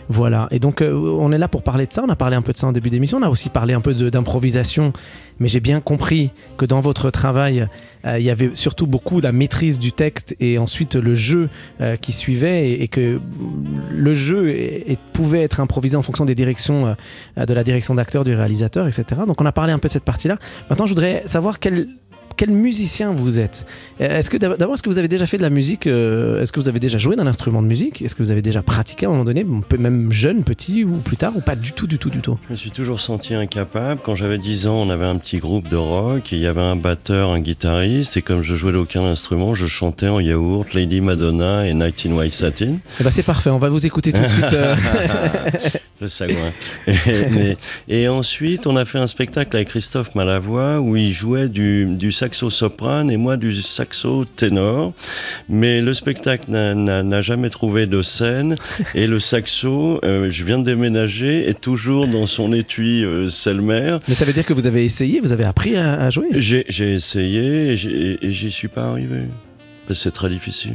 Voilà. 0.09 0.49
Et 0.51 0.59
donc, 0.59 0.81
euh, 0.81 0.93
on 0.93 1.33
est 1.33 1.39
là 1.39 1.49
pour 1.49 1.63
parler 1.63 1.87
de 1.87 1.93
ça. 1.93 2.03
On 2.05 2.09
a 2.09 2.17
parlé 2.17 2.37
un 2.37 2.43
peu 2.43 2.53
de 2.53 2.59
ça 2.59 2.67
en 2.67 2.73
début 2.73 2.91
d'émission. 2.91 3.19
On 3.19 3.23
a 3.23 3.29
aussi 3.29 3.51
parlé 3.51 3.75
un 3.75 3.81
peu 3.81 3.95
d'improvisation. 3.95 4.93
Mais 5.39 5.49
j'ai 5.49 5.61
bien 5.61 5.81
compris 5.81 6.33
que 6.57 6.65
dans 6.65 6.81
votre 6.81 7.11
travail, 7.11 7.69
euh, 8.07 8.19
il 8.19 8.25
y 8.25 8.31
avait 8.31 8.51
surtout 8.55 8.87
beaucoup 8.87 9.21
la 9.21 9.33
maîtrise 9.33 9.79
du 9.79 9.93
texte 9.93 10.35
et 10.41 10.59
ensuite 10.59 10.97
le 10.97 11.15
jeu 11.15 11.49
euh, 11.81 11.97
qui 11.97 12.13
suivait 12.13 12.73
et, 12.73 12.89
que 12.89 13.21
le 13.91 14.15
jeu 14.15 14.55
pouvait 15.13 15.43
être 15.43 15.61
improvisé 15.61 15.97
en 15.97 16.03
fonction 16.03 16.25
des 16.25 16.35
directions, 16.35 16.97
de 17.37 17.55
la 17.55 17.65
direction 17.65 17.95
d'acteur, 17.95 18.25
du 18.25 18.35
réalisateur, 18.35 18.87
etc. 18.87 19.05
Donc, 19.27 19.41
on 19.41 19.47
a 19.47 19.53
parlé 19.53 19.73
un 19.73 19.79
peu 19.79 19.89
de 19.89 19.93
cette 19.93 20.05
partie-là. 20.05 20.39
Maintenant, 20.71 20.87
je 20.87 20.93
voudrais 20.93 21.23
savoir 21.27 21.61
quel 21.61 21.89
quel 22.39 22.51
musicien 22.51 23.13
vous 23.13 23.39
êtes? 23.41 23.67
Euh, 24.01 24.19
Est-ce 24.19 24.31
que 24.31 24.37
d'ab- 24.39 24.57
d'abord, 24.57 24.75
est-ce 24.75 24.83
que 24.83 24.89
vous 24.89 24.99
avez 24.99 25.09
déjà 25.09 25.27
fait 25.27 25.37
de 25.37 25.43
la 25.43 25.51
musique 25.51 25.87
euh, 25.87 26.41
Est-ce 26.41 26.53
que 26.53 26.61
vous 26.61 26.69
avez 26.71 26.79
déjà 26.81 26.97
joué 26.97 27.17
d'un 27.17 27.27
instrument 27.27 27.61
de 27.61 27.67
musique? 27.67 28.01
Est-ce 28.01 28.15
que 28.15 28.23
vous 28.23 28.31
avez 28.31 28.43
déjà 28.43 28.63
pratiqué 28.63 29.05
à 29.07 29.09
un 29.09 29.13
moment 29.13 29.25
donné, 29.25 29.45
même 29.79 30.13
jeune, 30.13 30.45
petit 30.45 30.85
ou 30.85 30.99
plus 30.99 31.17
tard, 31.17 31.33
ou 31.37 31.41
pas 31.41 31.57
du 31.57 31.73
tout, 31.73 31.87
du 31.89 31.99
tout, 31.99 32.11
du 32.11 32.21
tout? 32.21 32.39
Je 32.47 32.53
me 32.53 32.57
suis 32.57 32.71
toujours 32.71 33.01
senti 33.01 33.35
incapable. 33.35 34.01
Quand 34.05 34.15
j'avais 34.15 34.39
10 34.39 34.69
ans, 34.69 34.77
on 34.77 34.89
avait 34.89 35.05
un 35.05 35.17
petit 35.17 35.39
groupe 35.39 35.69
de 35.69 35.77
rock, 35.77 36.33
et 36.33 36.37
il 36.37 36.43
y 36.43 36.47
avait 36.47 36.61
un 36.61 36.77
batteur, 36.77 37.31
un 37.33 37.41
guitariste, 37.41 38.17
et 38.17 38.23
comme 38.23 38.43
je 38.43 38.55
jouais 38.55 38.73
d'aucun 38.73 39.03
instrument, 39.05 39.55
je 39.55 39.67
chantais 39.67 40.09
en 40.09 40.21
yaourt 40.21 40.73
Lady 40.75 41.01
Madonna 41.01 41.67
et 41.67 41.75
Night 41.75 42.07
in 42.09 42.13
White 42.13 42.33
Satin. 42.35 42.77
Eh 43.01 43.05
ben, 43.05 43.11
c'est 43.11 43.25
parfait, 43.25 43.51
on 43.51 43.59
va 43.59 43.69
vous 43.69 43.85
écouter 43.85 44.13
tout 44.13 44.23
de 44.23 44.29
suite. 44.29 44.53
euh. 44.53 44.75
Le 46.01 46.07
sagouin. 46.07 46.53
Et, 47.89 48.07
ensuite, 48.07 48.69
on 48.69 48.77
a 48.77 48.85
fait 48.85 48.99
un 48.99 49.09
spectacle 49.09 49.57
avec 49.57 49.69
Christophe 49.69 50.15
Malavoie 50.15 50.79
où 50.81 50.95
il 50.97 51.13
jouait 51.13 51.49
du, 51.49 51.87
du 51.87 52.13
soprane 52.35 53.11
et 53.11 53.17
moi 53.17 53.37
du 53.37 53.55
saxo 53.63 54.25
ténor. 54.37 54.93
Mais 55.49 55.81
le 55.81 55.95
spectacle 55.95 56.51
n'a- 56.51 57.21
jamais 57.23 57.51
trouvé 57.51 57.87
de 57.87 58.03
scène 58.03 58.55
et 58.95 59.07
le 59.07 59.19
saxo, 59.21 60.01
euh, 60.05 60.31
je 60.31 60.45
viens 60.45 60.59
de 60.59 60.65
déménager, 60.65 61.49
est 61.49 61.61
toujours 61.61 62.07
dans 62.07 62.27
son 62.27 62.53
étui 62.53 63.05
euh, 63.05 63.29
Selmer. 63.29 63.99
Mais 64.09 64.15
ça 64.15 64.25
veut 64.25 64.33
dire 64.33 64.47
que 64.47 64.53
vous 64.53 64.67
avez 64.67 64.85
essayé, 64.85 65.21
vous 65.21 65.33
avez 65.33 65.45
appris 65.45 65.77
à, 65.77 65.95
à 66.01 66.11
jouer? 66.11 66.29
J'ai 66.35 66.65
essayé 66.95 67.73
et 67.73 68.33
j'y 68.33 68.51
suis 68.51 68.69
pas 68.69 68.87
arrivé. 68.87 69.21
C'est 69.93 70.13
très 70.13 70.29
difficile. 70.29 70.75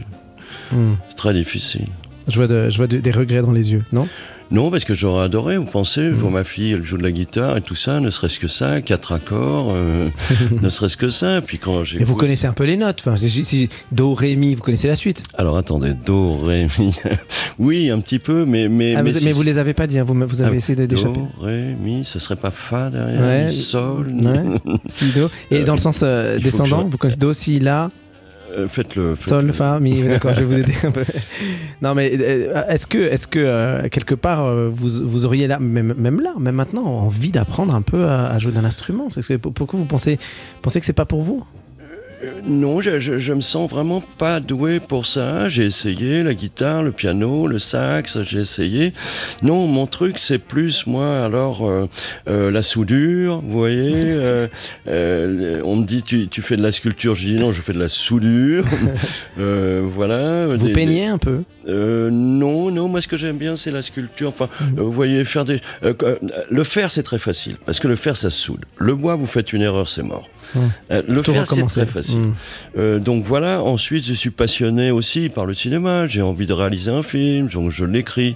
Hmm. 0.72 0.94
Très 1.16 1.34
difficile. 1.34 1.86
Je 2.28 2.36
vois, 2.38 2.48
de- 2.48 2.70
je 2.70 2.78
vois 2.78 2.88
de- 2.88 2.98
des 3.00 3.12
regrets 3.12 3.42
dans 3.42 3.52
les 3.52 3.74
yeux, 3.74 3.84
non? 3.92 4.08
Non, 4.54 4.70
parce 4.70 4.86
que 4.86 4.94
j'aurais 4.94 5.26
adoré, 5.26 5.58
vous 5.58 5.66
pensez, 5.66 6.10
je 6.10 6.14
vois 6.14 6.30
Mm. 6.30 6.34
ma 6.34 6.44
fille, 6.44 6.72
elle 6.74 6.84
joue 6.86 6.98
de 6.98 7.02
la 7.04 7.12
guitare 7.12 7.58
et 7.58 7.62
tout 7.62 7.74
ça, 7.74 8.00
ne 8.00 8.12
serait-ce 8.12 8.40
que 8.40 8.48
ça, 8.48 8.82
quatre 8.82 9.12
accords, 9.12 9.72
euh, 9.76 10.10
ne 10.62 10.70
serait-ce 10.70 10.96
que 10.96 11.10
ça. 11.10 11.42
Puis 11.42 11.58
quand 11.58 11.84
j'ai. 11.84 11.98
Mais 11.98 12.06
vous 12.06 12.16
connaissez 12.16 12.46
un 12.46 12.54
peu 12.54 12.64
les 12.66 12.78
notes. 12.78 13.02
Enfin, 13.04 13.16
si, 13.18 13.44
si- 13.44 13.70
Do, 13.92 14.14
Ré, 14.14 14.36
Mi, 14.36 14.54
vous 14.54 14.62
connaissez 14.62 14.88
la 14.88 14.96
suite. 14.96 15.24
Alors 15.40 15.58
attendez, 15.58 15.94
Do, 16.06 16.38
Ré, 16.38 16.68
Mi. 16.78 16.94
oui, 17.58 17.90
un 17.90 18.00
petit 18.00 18.20
peu, 18.20 18.46
mais. 18.46 18.70
Mais, 18.70 18.94
Ah, 18.96 19.02
mais 19.02 19.10
vous, 19.12 19.18
si 19.20 19.26
mais 19.26 19.32
vous 19.32 19.40
c'est- 19.40 19.46
les 19.46 19.58
avez 19.58 19.74
pas 19.74 19.88
dit, 19.88 19.98
hein, 19.98 20.04
vous, 20.04 20.14
vous 20.14 20.42
avez 20.44 20.52
Ah, 20.54 20.58
essayé 20.58 20.76
de- 20.76 20.86
d'échapper. 20.86 21.20
Do, 21.20 21.28
Ré, 21.42 21.76
Mi, 21.82 22.06
ce 22.06 22.20
serait 22.20 22.36
pas 22.36 22.52
Fa 22.52 22.92
derrière, 22.92 23.22
Ouais. 23.22 23.52
Sol. 23.52 24.08
Ouais. 24.14 24.78
Si, 24.88 25.06
Do. 25.14 25.30
Et 25.50 25.62
Euh, 25.62 25.64
dans 25.64 25.74
le 25.74 25.80
sens 25.80 26.02
euh, 26.04 26.38
descendant, 26.38 26.82
je- 26.86 26.92
vous 26.92 26.98
connaissez 27.00 27.18
Do, 27.20 27.34
Si, 27.34 27.60
La, 27.60 27.90
Euh, 28.58 28.68
Faites-le. 28.68 29.16
Sol. 29.20 29.52
Fa, 29.54 29.80
Mi. 29.80 30.02
D'accord, 30.04 30.34
je 30.34 30.44
vais 30.44 30.46
vous 30.46 30.60
aider 30.60 30.74
un 30.84 30.92
peu. 30.92 31.04
Non, 31.82 31.96
mais 31.96 32.12
euh, 32.20 32.64
est-ce 32.70 32.88
que, 32.88 32.98
est-ce 32.98 33.28
que 33.28 33.40
euh, 33.40 33.90
quelque 33.90 34.16
part, 34.16 34.54
vous, 34.72 34.90
vous 35.04 35.26
auriez 35.26 35.48
là, 35.48 35.60
même, 35.60 36.22
là, 36.22 36.34
même 36.40 36.56
maintenant, 36.56 36.86
envie 36.86 37.32
d'apprendre 37.32 37.74
un 37.76 37.82
peu 37.82 38.06
à, 38.08 38.38
jouer 38.40 38.52
d'un 38.52 38.66
instrument? 38.66 39.08
Pourquoi 39.54 39.80
vous 39.80 39.86
pensez, 39.86 40.20
pensez 40.62 40.80
que 40.80 40.86
c'est 40.86 40.94
pas 40.94 41.06
pour 41.06 41.22
vous? 41.22 41.44
Euh, 42.24 42.32
Non, 42.46 42.82
je, 42.82 43.00
je, 43.00 43.18
je 43.20 43.34
me 43.34 43.42
sens 43.42 43.70
vraiment 43.70 44.02
pas 44.18 44.40
doué 44.40 44.80
pour 44.80 45.06
ça. 45.06 45.48
J'ai 45.50 45.66
essayé 45.66 46.24
la 46.24 46.34
guitare, 46.34 46.84
le 46.84 46.92
piano, 46.92 47.48
le 47.48 47.60
sax, 47.60 48.22
j'ai 48.24 48.40
essayé. 48.40 48.94
Non, 49.42 49.68
mon 49.68 49.88
truc, 49.88 50.18
c'est 50.18 50.38
plus, 50.40 50.88
moi, 50.88 51.24
alors, 51.24 51.68
euh, 51.68 51.90
euh, 52.28 52.52
la 52.52 52.62
soudure, 52.64 53.42
vous 53.46 53.58
voyez. 53.58 53.94
on 54.88 55.76
me 55.76 55.84
dit, 55.86 56.04
tu, 56.04 56.28
tu 56.28 56.42
fais 56.42 56.58
de 56.58 56.64
la 56.64 56.72
sculpture. 56.72 57.16
Je 57.16 57.28
dis, 57.28 57.36
non, 57.36 57.52
je 57.52 57.62
fais 57.62 57.74
de 57.74 57.80
la 57.80 57.90
soudure. 57.90 58.66
Voilà. 59.38 60.48
Vous 60.48 60.68
Des- 60.68 60.74
peignez 60.74 61.06
un 61.08 61.18
peu 61.18 61.42
euh, 61.68 62.10
non, 62.12 62.72
non, 62.72 62.88
moi 62.88 63.02
ce 63.02 63.08
que 63.08 63.18
j'aime 63.18 63.38
bien 63.38 63.56
c'est 63.56 63.72
la 63.72 63.82
sculpture. 63.82 64.30
Enfin, 64.30 64.50
Mhm. 64.62 64.80
euh, 64.80 64.82
vous 64.84 64.92
voyez, 64.92 65.24
faire 65.26 65.46
des. 65.46 65.62
euh, 65.84 65.94
le 66.50 66.64
fer 66.64 66.92
c'est 66.92 67.04
très 67.04 67.20
facile 67.20 67.56
parce 67.66 67.80
que 67.80 67.88
le 67.88 67.96
fer 67.96 68.16
ça 68.18 68.30
soude. 68.30 68.66
Le 68.78 68.96
bois, 68.96 69.16
vous 69.16 69.26
faites 69.28 69.54
une 69.54 69.62
erreur, 69.62 69.88
c'est 69.88 70.04
mort. 70.04 70.30
Mhm. 70.56 70.62
Euh, 70.92 71.02
le 71.08 71.22
Tout 71.22 71.34
fer 71.34 71.46
c'est 71.48 71.66
très 71.68 71.86
facile. 71.86 72.20
Euh, 72.78 73.00
donc 73.00 73.24
voilà, 73.24 73.62
ensuite 73.64 74.06
je 74.06 74.14
suis 74.14 74.30
passionné 74.30 74.92
aussi 74.92 75.30
par 75.30 75.46
le 75.46 75.54
cinéma, 75.54 76.06
j'ai 76.08 76.22
envie 76.22 76.46
de 76.46 76.54
réaliser 76.54 76.92
un 76.92 77.04
film, 77.04 77.48
donc 77.48 77.72
je 77.72 77.86
l'écris. 77.86 78.36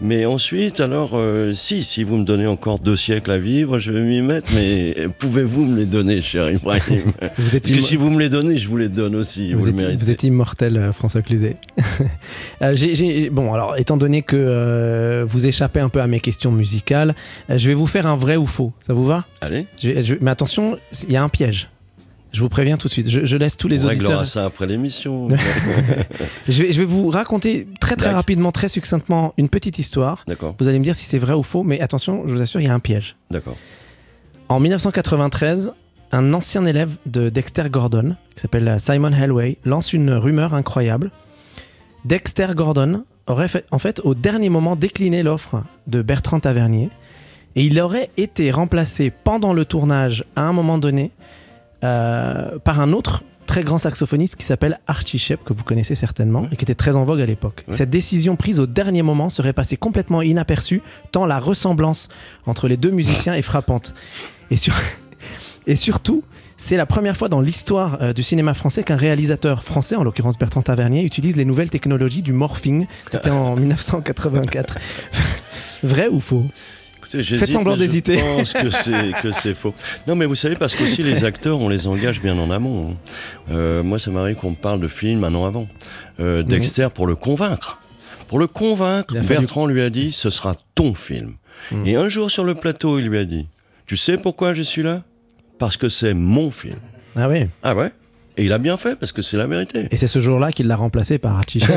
Mais 0.00 0.24
ensuite, 0.26 0.80
alors, 0.80 1.18
si, 1.54 1.82
si 1.84 2.04
vous 2.04 2.16
me 2.16 2.24
donnez 2.24 2.46
encore 2.46 2.78
deux 2.78 2.96
siècles 2.96 3.30
à 3.30 3.38
vivre, 3.38 3.78
je 3.78 3.92
vais 3.92 4.02
m'y 4.02 4.22
mettre, 4.22 4.48
mais 4.54 4.94
pouvez-vous 5.18 5.64
me 5.64 5.76
les 5.78 5.86
donner, 5.86 6.22
cher 6.22 6.50
Ibrahim? 6.50 7.12
Vous 7.38 7.56
êtes 7.56 7.62
Parce 7.68 7.74
que 7.76 7.80
si 7.80 7.96
vous 7.96 8.10
me 8.10 8.18
les 8.20 8.28
donnez, 8.28 8.56
je 8.56 8.68
vous 8.68 8.76
les 8.76 8.88
donne 8.88 9.14
aussi, 9.16 9.52
vous, 9.52 9.60
Vous 9.60 9.68
êtes, 9.68 9.98
vous 10.00 10.10
êtes 10.10 10.22
immortel, 10.22 10.90
François 10.92 11.22
Cluzet. 11.22 11.56
Euh, 12.76 13.28
bon, 13.30 13.52
alors, 13.54 13.76
étant 13.76 13.96
donné 13.96 14.22
que 14.22 14.36
euh, 14.36 15.24
vous 15.28 15.46
échappez 15.46 15.80
un 15.80 15.88
peu 15.88 16.00
à 16.00 16.06
mes 16.06 16.20
questions 16.20 16.50
musicales, 16.52 17.14
euh, 17.50 17.58
je 17.58 17.68
vais 17.68 17.74
vous 17.74 17.86
faire 17.86 18.06
un 18.06 18.16
vrai 18.16 18.36
ou 18.36 18.46
faux. 18.46 18.72
Ça 18.82 18.92
vous 18.94 19.04
va? 19.04 19.24
Allez, 19.40 19.66
Je 19.80 19.90
vais- 19.90 20.02
je- 20.02 20.14
Mais 20.20 20.30
attention, 20.30 20.78
il 21.06 21.12
y 21.12 21.16
a 21.16 21.22
un 21.22 21.28
piège. 21.28 21.68
Je 22.32 22.40
vous 22.40 22.50
préviens 22.50 22.76
tout 22.76 22.88
de 22.88 22.92
suite. 22.92 23.08
Je, 23.08 23.24
je 23.24 23.36
laisse 23.38 23.56
tous 23.56 23.68
les 23.68 23.84
on 23.84 23.88
auditeurs. 23.88 24.06
réglera 24.08 24.24
ça 24.24 24.44
après 24.44 24.66
l'émission. 24.66 25.28
Je 26.48 26.62
vais, 26.62 26.72
je 26.72 26.78
vais 26.80 26.84
vous 26.86 27.08
raconter 27.08 27.66
très 27.80 27.96
très 27.96 28.10
rapidement, 28.10 28.52
très 28.52 28.68
succinctement, 28.68 29.32
une 29.38 29.48
petite 29.48 29.78
histoire. 29.78 30.24
D'accord, 30.26 30.54
Vous 30.58 30.68
allez 30.68 30.78
me 30.78 30.84
dire 30.84 30.94
si 30.94 31.04
c'est 31.06 31.18
vrai 31.18 31.32
ou 31.34 31.42
faux, 31.42 31.62
mais 31.62 31.80
attention, 31.80 32.24
je 32.26 32.34
vous 32.34 32.42
assure, 32.42 32.60
il 32.60 32.66
y 32.66 32.70
a 32.70 32.74
un 32.74 32.80
piège. 32.80 33.16
d'accord. 33.30 33.56
En 34.50 34.60
1993, 34.60 35.72
un 36.12 36.32
ancien 36.32 36.64
élève 36.64 36.96
de 37.06 37.28
Dexter 37.28 37.64
Gordon, 37.70 38.14
qui 38.34 38.40
s'appelle 38.40 38.76
Simon 38.78 39.12
Hellway, 39.12 39.58
lance 39.66 39.92
une 39.92 40.10
rumeur 40.12 40.54
incroyable. 40.54 41.10
Dexter 42.04 42.48
Gordon 42.54 43.04
aurait 43.26 43.48
fait- 43.48 43.66
en 43.70 43.78
fait 43.78 44.00
au 44.04 44.14
dernier 44.14 44.48
moment 44.48 44.76
décliné 44.76 45.22
l'offre 45.22 45.62
de 45.86 46.02
Bertrand 46.02 46.40
Tavernier 46.40 46.90
et 47.56 47.62
il 47.64 47.78
aurait 47.80 48.10
été 48.16 48.50
remplacé 48.50 49.10
pendant 49.10 49.52
le 49.52 49.64
tournage 49.64 50.24
à 50.36 50.42
un 50.42 50.52
moment 50.52 50.78
donné 50.78 51.10
euh, 51.84 52.58
par 52.58 52.80
un 52.80 52.92
autre 52.92 53.22
très 53.46 53.62
grand 53.64 53.78
saxophoniste 53.78 54.36
qui 54.36 54.44
s'appelle 54.44 54.78
Archie 54.86 55.18
Shepp, 55.18 55.42
que 55.42 55.52
vous 55.54 55.64
connaissez 55.64 55.94
certainement, 55.94 56.42
Ouais. 56.42 56.48
et 56.52 56.56
qui 56.56 56.64
était 56.64 56.74
très 56.74 56.96
en 56.96 57.04
vogue 57.04 57.20
à 57.20 57.26
l'époque. 57.26 57.64
Ouais. 57.66 57.72
Cette 57.74 57.88
décision 57.88 58.36
prise 58.36 58.60
au 58.60 58.66
dernier 58.66 59.00
moment 59.02 59.30
serait 59.30 59.54
passée 59.54 59.76
complètement 59.78 60.20
inaperçue, 60.20 60.82
tant 61.12 61.24
la 61.24 61.38
ressemblance 61.40 62.10
entre 62.46 62.68
les 62.68 62.76
deux 62.76 62.90
musiciens 62.90 63.32
est 63.34 63.42
frappante. 63.42 63.94
Et, 64.50 64.56
sur- 64.56 64.74
et 65.66 65.76
surtout, 65.76 66.24
c'est 66.58 66.76
la 66.76 66.84
première 66.86 67.16
fois 67.16 67.28
dans 67.28 67.40
l'histoire 67.40 67.98
euh, 68.02 68.12
du 68.12 68.22
cinéma 68.22 68.52
français 68.52 68.82
qu'un 68.82 68.96
réalisateur 68.96 69.64
français, 69.64 69.96
en 69.96 70.02
l'occurrence 70.02 70.36
Bertrand 70.36 70.60
Tavernier, 70.62 71.04
utilise 71.04 71.36
les 71.36 71.44
nouvelles 71.46 71.70
technologies 71.70 72.20
du 72.22 72.32
morphing. 72.34 72.86
C'était 73.06 73.30
en 73.30 73.56
1984. 74.02 74.76
Vrai 75.84 76.08
ou 76.08 76.20
faux? 76.20 76.44
J'hésite, 77.10 77.48
semblant 77.48 77.72
mais 77.72 77.78
je 77.78 77.82
d'hésiter. 77.84 78.18
pense 78.18 78.52
que 78.52 78.68
c'est 78.68 79.12
que 79.22 79.32
c'est 79.32 79.54
faux. 79.54 79.72
Non, 80.06 80.14
mais 80.14 80.26
vous 80.26 80.34
savez 80.34 80.56
parce 80.56 80.74
qu'aussi 80.74 81.02
les 81.02 81.24
acteurs, 81.24 81.58
on 81.58 81.70
les 81.70 81.86
engage 81.86 82.20
bien 82.20 82.36
en 82.38 82.50
amont. 82.50 82.90
hein. 82.90 82.94
Euh, 83.50 83.82
moi, 83.82 83.98
ça 83.98 84.10
m'arrive 84.10 84.36
qu'on 84.36 84.50
me 84.50 84.56
parle 84.56 84.78
de 84.80 84.88
film 84.88 85.24
un 85.24 85.34
an 85.34 85.46
avant. 85.46 85.66
Euh, 86.20 86.42
Dexter 86.42 86.88
pour 86.94 87.06
le 87.06 87.14
convaincre. 87.14 87.80
Pour 88.26 88.38
le 88.38 88.46
convaincre, 88.46 89.14
Bertrand 89.26 89.64
lui 89.64 89.80
a 89.80 89.88
dit 89.88 90.12
ce 90.12 90.28
sera 90.28 90.54
ton 90.74 90.92
film. 90.92 91.36
Mhm. 91.72 91.86
Et 91.86 91.96
un 91.96 92.10
jour 92.10 92.30
sur 92.30 92.44
le 92.44 92.54
plateau, 92.54 92.98
il 92.98 93.06
lui 93.06 93.16
a 93.16 93.24
dit 93.24 93.46
tu 93.86 93.96
sais 93.96 94.18
pourquoi 94.18 94.52
je 94.52 94.60
suis 94.62 94.82
là? 94.82 95.02
Parce 95.58 95.76
que 95.76 95.88
c'est 95.88 96.14
mon 96.14 96.50
film. 96.50 96.78
Ah 97.16 97.28
oui. 97.28 97.46
Ah 97.62 97.74
ouais 97.74 97.92
Et 98.36 98.44
il 98.44 98.52
a 98.52 98.58
bien 98.58 98.76
fait 98.76 98.96
parce 98.96 99.12
que 99.12 99.22
c'est 99.22 99.36
la 99.36 99.46
vérité. 99.46 99.88
Et 99.90 99.96
c'est 99.96 100.06
ce 100.06 100.20
jour-là 100.20 100.52
qu'il 100.52 100.66
l'a 100.68 100.76
remplacé 100.76 101.18
par 101.18 101.36
Archie. 101.36 101.62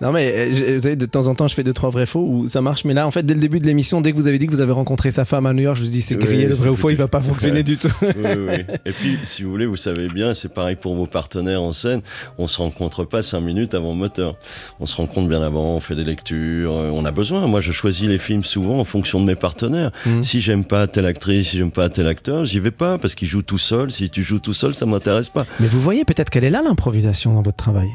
non 0.00 0.12
mais 0.12 0.32
euh, 0.36 0.74
vous 0.74 0.80
savez 0.80 0.96
de 0.96 1.06
temps 1.06 1.26
en 1.28 1.34
temps 1.34 1.48
je 1.48 1.54
fais 1.54 1.62
deux 1.62 1.72
trois 1.72 1.90
vrais 1.90 2.06
faux 2.06 2.20
où 2.26 2.48
ça 2.48 2.60
marche 2.60 2.84
mais 2.84 2.94
là 2.94 3.06
en 3.06 3.10
fait 3.10 3.24
dès 3.24 3.34
le 3.34 3.40
début 3.40 3.58
de 3.58 3.66
l'émission 3.66 4.00
dès 4.00 4.12
que 4.12 4.16
vous 4.16 4.26
avez 4.28 4.38
dit 4.38 4.46
que 4.46 4.52
vous 4.52 4.60
avez 4.60 4.72
rencontré 4.72 5.10
sa 5.12 5.24
femme 5.24 5.46
à 5.46 5.52
New 5.52 5.62
York 5.62 5.76
je 5.76 5.82
vous 5.84 5.90
dis 5.90 6.02
c'est 6.02 6.16
Oui, 6.16 6.24
grillé 6.24 6.46
le 6.46 6.54
c'est 6.54 6.60
vrai 6.62 6.68
ou 6.70 6.76
faux 6.76 6.90
il 6.90 6.96
va 6.96 7.08
pas 7.08 7.20
fonctionner 7.22 7.56
Ouais. 7.58 7.62
du 7.62 7.76
tout. 7.78 7.88
Oui, 8.02 8.08
oui, 8.16 8.32
oui. 8.48 8.64
Et 8.84 8.92
puis, 8.92 9.18
si 9.22 9.42
vous 9.42 9.50
voulez, 9.50 9.66
vous 9.66 9.76
savez 9.76 10.08
bien, 10.08 10.34
c'est 10.34 10.52
pareil 10.52 10.76
pour 10.76 10.94
vos 10.94 11.06
partenaires 11.06 11.62
en 11.62 11.72
scène. 11.72 12.02
On 12.38 12.46
se 12.46 12.58
rencontre 12.58 13.04
pas 13.04 13.22
cinq 13.22 13.40
minutes 13.40 13.74
avant 13.74 13.90
le 13.92 13.96
moteur. 13.98 14.36
On 14.80 14.86
se 14.86 14.94
rencontre 14.96 15.28
bien 15.28 15.40
avant, 15.42 15.74
on 15.74 15.80
fait 15.80 15.94
des 15.94 16.04
lectures. 16.04 16.72
euh, 16.76 16.90
On 16.92 17.04
a 17.06 17.10
besoin. 17.12 17.46
Moi, 17.46 17.60
je 17.60 17.72
choisis 17.72 18.06
les 18.08 18.18
films 18.18 18.44
souvent 18.44 18.78
en 18.78 18.84
fonction 18.84 19.20
de 19.20 19.24
mes 19.26 19.34
partenaires. 19.36 19.90
Mhm. 20.04 20.22
Si 20.22 20.40
j'aime 20.40 20.64
pas 20.64 20.86
telle 20.86 21.06
actrice, 21.06 21.48
si 21.48 21.56
j'aime 21.56 21.70
pas 21.70 21.88
tel 21.88 22.06
acteur, 22.06 22.44
j'y 22.44 22.60
vais 22.60 22.70
pas 22.70 22.98
parce 22.98 23.14
qu'il 23.14 23.28
joue 23.28 23.42
tout 23.42 23.58
seul. 23.58 23.90
Si 23.90 24.10
tu 24.10 24.22
joues 24.22 24.38
tout 24.40 24.52
seul, 24.54 24.74
ça 24.74 24.84
m'intéresse 24.86 25.28
pas. 25.30 25.46
Mais 25.60 25.66
vous 25.68 25.80
voyez 25.80 26.04
peut-être 26.04 26.28
qu'elle 26.30 26.44
est 26.44 26.50
là 26.50 26.62
l'improvisation 26.62 27.32
dans 27.32 27.42
votre 27.42 27.56
travail. 27.56 27.88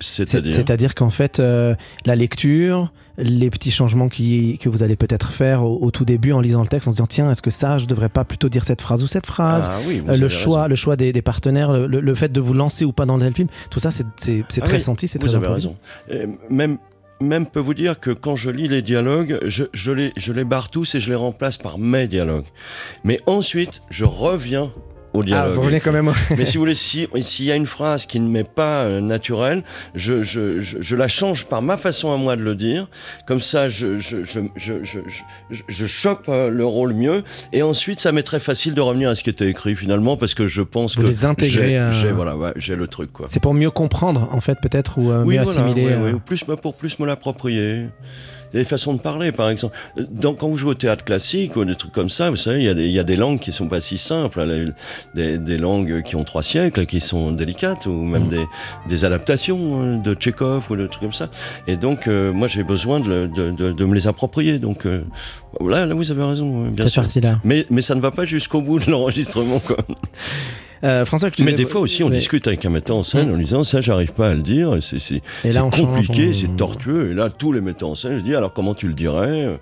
C'est- 0.00 0.28
C'est-à-dire. 0.28 0.94
Qu'en 0.94 1.10
fait, 1.10 1.38
euh, 1.40 1.74
la 2.06 2.16
lecture, 2.16 2.92
les 3.18 3.50
petits 3.50 3.70
changements 3.70 4.08
qui, 4.08 4.58
que 4.58 4.68
vous 4.68 4.82
allez 4.82 4.96
peut-être 4.96 5.30
faire 5.32 5.62
au, 5.62 5.78
au 5.82 5.90
tout 5.90 6.04
début 6.04 6.32
en 6.32 6.40
lisant 6.40 6.62
le 6.62 6.66
texte, 6.68 6.88
en 6.88 6.90
se 6.90 6.96
disant 6.96 7.06
tiens, 7.06 7.30
est-ce 7.30 7.42
que 7.42 7.50
ça, 7.50 7.76
je 7.78 7.84
devrais 7.86 8.08
pas 8.08 8.24
plutôt 8.24 8.48
dire 8.48 8.64
cette 8.64 8.80
phrase 8.80 9.02
ou 9.02 9.06
cette 9.06 9.26
phrase 9.26 9.68
Ah 9.70 9.78
oui, 9.86 9.98
Euh, 10.08 10.16
le 10.16 10.26
raison. 10.26 10.28
choix, 10.28 10.68
le 10.68 10.74
choix 10.74 10.96
des, 10.96 11.12
des 11.12 11.22
partenaires, 11.22 11.72
le, 11.72 12.14
fait 12.14 12.32
de 12.32 12.40
vous 12.40 12.54
lancer 12.54 12.84
ou 12.84 12.92
pas 12.92 13.04
dans 13.06 13.16
le 13.18 13.30
film, 13.30 13.48
tout 13.70 13.78
ça, 13.80 13.90
c'est 13.90 14.04
Ah 14.26 14.60
très 14.62 14.74
oui, 14.74 14.80
senti, 14.80 15.06
c'est 15.06 15.20
Vous 15.20 15.28
très 15.28 15.36
avez 15.36 15.46
improvisé. 15.46 15.68
raison. 16.08 16.24
Et 16.24 16.52
même, 16.52 16.78
même 17.20 17.44
peut 17.44 17.60
vous 17.60 17.74
dire 17.74 18.00
que 18.00 18.10
quand 18.10 18.36
je 18.36 18.48
lis 18.48 18.68
les 18.68 18.80
dialogues, 18.80 19.38
je, 19.44 19.64
je, 19.74 19.92
les, 19.92 20.12
je 20.16 20.32
les 20.32 20.44
barre 20.44 20.70
tous 20.70 20.94
et 20.94 21.00
je 21.00 21.10
les 21.10 21.16
remplace 21.16 21.58
par 21.58 21.76
mes 21.78 22.08
dialogues. 22.08 22.46
Mais 23.04 23.20
ensuite, 23.26 23.82
je 23.90 24.06
reviens 24.06 24.72
au 25.12 25.20
Ah, 25.20 25.24
dialogue. 25.24 25.54
vous 25.54 25.60
revenez 25.62 25.80
quand 25.80 25.92
même. 25.92 26.12
Mais 26.36 26.44
si 26.44 26.56
vous 26.56 26.62
voulez, 26.62 26.74
si- 26.74 27.08
s'il 27.22 27.44
y 27.46 27.52
a 27.52 27.56
une 27.56 27.66
phrase 27.66 28.06
qui 28.06 28.20
ne 28.20 28.28
m'est 28.28 28.44
pas 28.44 28.84
euh, 28.84 29.00
naturelle, 29.00 29.62
je, 29.94 30.22
je, 30.22 30.60
je, 30.60 30.78
je 30.80 30.96
la 30.96 31.08
change 31.08 31.46
par 31.46 31.62
ma 31.62 31.76
façon 31.76 32.12
à 32.12 32.16
moi 32.16 32.36
de 32.36 32.42
le 32.42 32.54
dire. 32.54 32.88
Comme 33.26 33.40
ça, 33.42 33.68
je, 33.68 33.98
je, 34.00 34.18
je, 34.24 34.40
je, 34.56 34.98
je, 35.68 35.86
chope 35.86 36.26
euh, 36.28 36.48
le 36.50 36.64
rôle 36.64 36.94
mieux. 36.94 37.24
Et 37.52 37.62
ensuite, 37.62 38.00
ça 38.00 38.12
m'est 38.12 38.22
très 38.22 38.40
facile 38.40 38.74
de 38.74 38.80
revenir 38.80 39.08
à 39.10 39.14
ce 39.14 39.22
qui 39.22 39.30
était 39.30 39.48
écrit 39.48 39.74
finalement, 39.74 40.16
parce 40.16 40.34
que 40.34 40.46
je 40.46 40.62
pense 40.62 40.94
Vous 40.96 41.02
que 41.02 41.06
les 41.08 41.24
intégrez 41.24 41.68
j'ai 41.70 41.78
à- 41.78 41.90
j'ai- 41.92 42.12
voilà, 42.12 42.36
ouais, 42.36 42.52
j'ai 42.56 42.76
le 42.76 42.86
truc. 42.86 43.12
Quoi. 43.12 43.26
C'est 43.28 43.40
pour 43.40 43.54
mieux 43.54 43.70
comprendre, 43.70 44.28
en 44.32 44.40
fait, 44.40 44.58
peut-être, 44.62 44.98
ou 44.98 45.10
euh, 45.10 45.24
Oui, 45.24 45.36
mieux 45.38 45.42
voilà, 45.42 45.60
assimiler. 45.60 45.86
ouais, 45.86 45.92
euh, 45.92 46.04
ouais, 46.04 46.12
ou 46.12 46.20
plus, 46.20 46.44
pour 46.62 46.74
plus 46.74 46.98
me 46.98 47.06
l'approprier. 47.06 47.86
Des 48.52 48.64
façons 48.64 48.94
de 48.94 48.98
parler, 49.00 49.32
par 49.32 49.48
exemple. 49.50 49.76
Donc, 50.10 50.38
quand 50.38 50.48
vous 50.48 50.56
jouez 50.56 50.70
au 50.72 50.74
théâtre 50.74 51.04
classique 51.04 51.54
ou 51.56 51.64
des 51.64 51.74
trucs 51.76 51.92
comme 51.92 52.10
ça, 52.10 52.30
vous 52.30 52.36
savez, 52.36 52.58
il 52.58 52.64
y 52.64 52.68
a 52.68 52.74
des, 52.74 52.86
il 52.86 52.92
y 52.92 52.98
a 52.98 53.04
des 53.04 53.16
langues 53.16 53.38
qui 53.38 53.52
sont 53.52 53.68
pas 53.68 53.80
si 53.80 53.96
simples. 53.98 54.42
là, 54.42 54.70
Des, 55.14 55.38
des 55.38 55.56
langues 55.58 56.02
qui 56.02 56.16
ont 56.16 56.24
trois 56.24 56.42
siècles, 56.42 56.86
qui 56.86 57.00
sont 57.00 57.32
délicates, 57.32 57.86
ou 57.86 57.92
même 57.92 58.24
Mm. 58.24 58.28
des, 58.30 58.44
des 58.88 59.04
adaptations 59.04 59.82
euh, 59.82 59.96
de 59.98 60.14
Tchekhov 60.14 60.66
ou 60.70 60.76
de 60.76 60.86
trucs 60.86 61.02
comme 61.02 61.12
ça. 61.12 61.28
Et 61.66 61.76
donc, 61.76 62.06
euh, 62.08 62.32
moi, 62.32 62.48
j'ai 62.48 62.62
besoin 62.64 63.00
de, 63.00 63.28
de, 63.32 63.50
de- 63.50 63.72
de 63.72 63.84
me 63.84 63.94
les 63.94 64.06
approprier. 64.06 64.58
Donc, 64.58 64.84
euh, 64.86 65.04
là, 65.64 65.86
là, 65.86 65.94
vous 65.94 66.10
avez 66.10 66.22
raison, 66.24 66.64
ouais, 66.64 66.70
bien 66.70 66.86
sûr. 66.88 67.02
partie-là. 67.02 67.38
Mais, 67.44 67.66
mais 67.70 67.82
ça 67.82 67.94
ne 67.94 68.00
va 68.00 68.10
pas 68.10 68.24
jusqu'au 68.24 68.60
bout 68.62 68.78
de 68.80 68.90
l'enregistrement, 68.90 69.60
quoi. 69.60 69.76
Euh, 70.82 71.04
François, 71.04 71.28
Mais 71.40 71.52
des 71.52 71.66
fois 71.66 71.80
aussi, 71.82 72.02
on 72.02 72.08
Ouais. 72.08 72.16
discute 72.16 72.46
avec 72.46 72.64
un 72.64 72.70
metteur 72.70 72.96
en 72.96 73.02
scène 73.02 73.28
Mm. 73.28 73.32
en 73.32 73.36
lui 73.36 73.44
disant 73.44 73.64
ça, 73.64 73.80
j'arrive 73.80 74.12
pas 74.12 74.28
à 74.30 74.34
le 74.34 74.42
dire, 74.42 74.76
c'est 74.80 75.20
compliqué, 75.70 76.32
c'est 76.32 76.56
tortueux. 76.56 77.10
Et 77.10 77.14
là, 77.14 77.28
tous 77.30 77.52
les 77.52 77.60
metteurs 77.60 77.90
en 77.90 77.94
scène, 77.94 78.16
je 78.18 78.24
dis 78.24 78.34
alors 78.34 78.52
comment 78.52 78.74
tu 78.74 78.86
le 78.88 78.94
dirais? 78.94 79.44
Euh, 79.44 79.56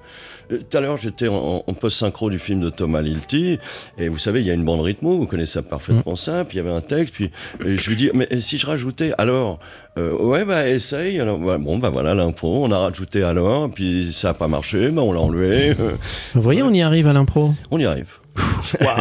Tout 0.51 0.79
à 0.79 0.81
l'heure, 0.81 0.97
j'étais 0.97 1.29
en, 1.29 1.63
en 1.67 1.73
post-synchro 1.75 2.31
du 2.31 2.39
film 2.39 2.61
de 2.63 2.71
Thomas 2.71 3.03
Lilty, 3.03 3.59
et 3.99 4.09
vous 4.09 4.17
savez, 4.17 4.41
il 4.41 4.47
y 4.47 4.51
a 4.51 4.55
une 4.55 4.65
bande 4.65 4.81
rythmo, 4.81 5.19
vous 5.19 5.27
connaissez 5.27 5.53
ça 5.55 5.63
parfaitement 5.63 6.17
ça, 6.17 6.47
puis 6.47 6.57
il 6.57 6.65
y 6.65 6.67
avait 6.67 6.75
un 6.75 6.81
texte, 6.81 7.13
puis 7.13 7.31
je 7.63 7.91
lui 7.91 7.97
dis, 7.97 8.11
mais 8.15 8.27
si 8.41 8.57
je 8.57 8.65
rajoutais 8.65 9.13
alors, 9.19 9.59
euh, 9.99 10.15
ouais, 10.17 10.47
bah 10.47 10.67
essaye, 10.67 11.21
alors, 11.21 11.39
ouais, 11.39 11.59
bon, 11.59 11.77
bah 11.77 11.91
voilà 11.91 12.15
l'impro, 12.15 12.65
on 12.65 12.73
a 12.73 12.79
rajouté 12.79 13.23
alors, 13.23 13.69
puis 13.71 14.11
ça 14.15 14.31
a 14.31 14.35
pas 14.35 14.49
marché, 14.49 14.89
bah 14.89 15.03
on 15.03 15.13
l'a 15.13 15.21
enlevé, 15.21 15.75
Vous 16.35 16.41
voyez, 16.41 16.63
on 16.63 16.73
y 16.73 16.81
arrive 16.81 17.09
à 17.09 17.13
l'impro? 17.13 17.53
on 17.71 17.79
y 17.79 17.85
arrive. 17.85 18.18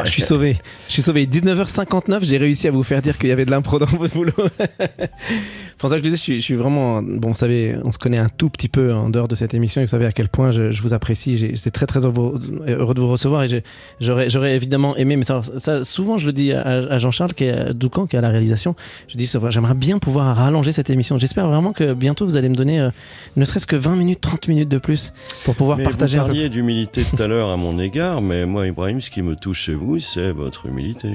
Je 0.05 0.11
suis 0.11 0.21
sauvé. 0.21 0.57
Je 0.87 0.93
suis 0.93 1.01
sauvé. 1.01 1.25
19h59, 1.25 2.23
j'ai 2.23 2.37
réussi 2.37 2.67
à 2.67 2.71
vous 2.71 2.83
faire 2.83 3.01
dire 3.01 3.17
qu'il 3.17 3.29
y 3.29 3.31
avait 3.31 3.45
de 3.45 3.51
l'impro 3.51 3.79
dans 3.79 3.85
votre 3.85 4.13
boulot. 4.13 4.33
François 5.77 5.99
Cluzet, 5.99 6.15
je 6.15 6.21
suis, 6.21 6.35
je 6.37 6.45
suis 6.45 6.55
vraiment. 6.55 7.01
Bon, 7.03 7.29
vous 7.29 7.35
savez, 7.35 7.75
on 7.83 7.91
se 7.91 7.99
connaît 7.99 8.17
un 8.17 8.27
tout 8.35 8.49
petit 8.49 8.69
peu 8.69 8.93
en 8.93 9.09
dehors 9.09 9.27
de 9.27 9.35
cette 9.35 9.53
émission. 9.53 9.81
et 9.81 9.85
Vous 9.85 9.89
savez 9.89 10.05
à 10.05 10.11
quel 10.11 10.27
point 10.27 10.51
je, 10.51 10.71
je 10.71 10.81
vous 10.81 10.93
apprécie. 10.93 11.37
J'étais 11.37 11.69
très, 11.69 11.85
très 11.85 12.05
heureux, 12.05 12.41
heureux 12.67 12.93
de 12.93 12.99
vous 12.99 13.09
recevoir. 13.09 13.43
Et 13.43 13.63
j'aurais 13.99 14.55
évidemment 14.55 14.95
aimé. 14.95 15.15
Mais 15.17 15.23
ça, 15.23 15.41
ça, 15.57 15.85
souvent, 15.85 16.17
je 16.17 16.25
le 16.25 16.33
dis 16.33 16.51
à, 16.53 16.61
à 16.61 16.97
Jean-Charles, 16.97 17.33
qui 17.33 17.45
est 17.45 17.51
à 17.51 17.73
Doucan, 17.73 18.07
qui 18.07 18.15
est 18.15 18.19
à 18.19 18.21
la 18.21 18.29
réalisation. 18.29 18.75
Je 19.07 19.17
dis, 19.17 19.31
j'aimerais 19.49 19.75
bien 19.75 19.99
pouvoir 19.99 20.35
rallonger 20.35 20.71
cette 20.71 20.89
émission. 20.89 21.17
J'espère 21.17 21.47
vraiment 21.47 21.73
que 21.73 21.93
bientôt, 21.93 22.25
vous 22.25 22.37
allez 22.37 22.49
me 22.49 22.55
donner 22.55 22.79
euh, 22.79 22.89
ne 23.35 23.45
serait-ce 23.45 23.67
que 23.67 23.75
20 23.75 23.95
minutes, 23.95 24.21
30 24.21 24.47
minutes 24.47 24.69
de 24.69 24.77
plus 24.77 25.13
pour 25.45 25.55
pouvoir 25.55 25.77
Mais 25.77 25.83
partager 25.83 26.17
vous 26.17 26.25
parliez 26.25 26.49
d'humilité 26.49 27.03
tout 27.03 27.21
à 27.21 27.27
l'heure 27.27 27.49
à 27.49 27.57
mon 27.57 27.79
égard, 27.79 28.21
mais 28.21 28.45
moi, 28.45 28.67
Ibrahim, 28.67 29.01
ce 29.01 29.09
qui 29.11 29.21
me 29.27 29.35
touche 29.35 29.61
chez 29.63 29.73
vous, 29.73 29.99
c'est 29.99 30.31
votre 30.31 30.65
humilité. 30.67 31.09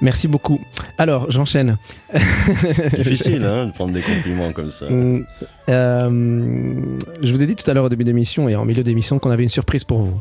Merci 0.00 0.28
beaucoup. 0.28 0.60
Alors, 0.98 1.30
j'enchaîne. 1.30 1.76
Difficile, 2.96 3.44
hein, 3.44 3.66
de 3.66 3.72
prendre 3.72 3.92
des 3.92 4.00
compliments 4.14 4.52
comme 4.52 4.70
ça. 4.70 4.88
Mm, 4.88 5.26
euh, 5.68 6.96
je 7.22 7.32
vous 7.32 7.42
ai 7.42 7.46
dit 7.46 7.56
tout 7.56 7.70
à 7.70 7.74
l'heure 7.74 7.84
au 7.84 7.88
début 7.88 8.04
d'émission 8.04 8.48
et 8.48 8.56
en 8.56 8.64
milieu 8.64 8.82
d'émission 8.82 9.18
qu'on 9.18 9.30
avait 9.30 9.42
une 9.42 9.50
surprise 9.50 9.84
pour 9.84 10.02
vous. 10.02 10.20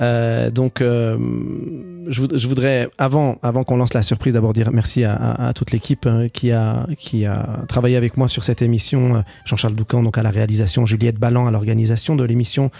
Euh, 0.00 0.50
donc, 0.50 0.80
euh, 0.80 1.16
je, 2.08 2.20
voud- 2.20 2.36
je 2.36 2.48
voudrais, 2.48 2.88
avant, 2.98 3.38
avant 3.42 3.64
qu'on 3.64 3.76
lance 3.76 3.94
la 3.94 4.02
surprise, 4.02 4.34
d'abord 4.34 4.52
dire 4.52 4.70
merci 4.72 5.04
à, 5.04 5.14
à- 5.14 5.48
à 5.48 5.52
toute 5.52 5.70
l'équipe 5.70 6.06
euh, 6.06 6.28
qui, 6.28 6.50
a, 6.52 6.86
qui 6.98 7.24
a 7.26 7.60
travaillé 7.68 7.96
avec 7.96 8.16
moi 8.16 8.28
sur 8.28 8.44
cette 8.44 8.62
émission. 8.62 9.16
Euh, 9.16 9.20
Jean-Charles 9.44 9.74
Doucan 9.74 10.02
donc 10.02 10.18
à 10.18 10.22
la 10.22 10.30
réalisation, 10.30 10.84
Juliette 10.86 11.18
Ballan 11.18 11.46
à 11.46 11.50
l'organisation 11.50 12.16
de 12.16 12.24
l'émission, 12.24 12.70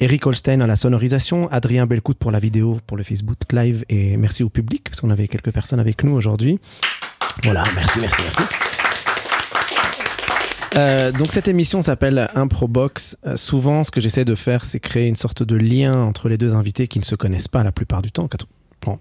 Eric 0.00 0.26
Holstein 0.26 0.60
à 0.60 0.66
la 0.66 0.76
sonorisation, 0.76 1.48
Adrien 1.50 1.86
Belcout 1.86 2.18
pour 2.18 2.30
la 2.30 2.38
vidéo, 2.40 2.78
pour 2.86 2.96
le 2.96 3.02
Facebook 3.02 3.38
Live 3.52 3.84
et 3.88 4.16
merci 4.16 4.42
au 4.42 4.48
public 4.48 4.84
parce 4.90 5.00
qu'on 5.00 5.10
avait 5.10 5.28
quelques 5.28 5.52
personnes 5.52 5.80
avec 5.80 6.02
nous 6.04 6.12
aujourd'hui. 6.14 6.58
Voilà, 7.44 7.62
merci, 7.74 7.98
merci, 8.00 8.22
merci. 8.22 8.65
Euh, 10.76 11.12
donc 11.12 11.32
cette 11.32 11.48
émission 11.48 11.82
s'appelle 11.82 12.28
Improbox. 12.34 13.16
Euh, 13.26 13.36
souvent, 13.36 13.84
ce 13.84 13.90
que 13.90 14.00
j'essaie 14.00 14.24
de 14.24 14.34
faire, 14.34 14.64
c'est 14.64 14.80
créer 14.80 15.08
une 15.08 15.16
sorte 15.16 15.42
de 15.42 15.56
lien 15.56 15.94
entre 16.02 16.28
les 16.28 16.38
deux 16.38 16.54
invités 16.54 16.86
qui 16.88 16.98
ne 16.98 17.04
se 17.04 17.14
connaissent 17.14 17.48
pas 17.48 17.62
la 17.64 17.72
plupart 17.72 18.02
du 18.02 18.12
temps, 18.12 18.28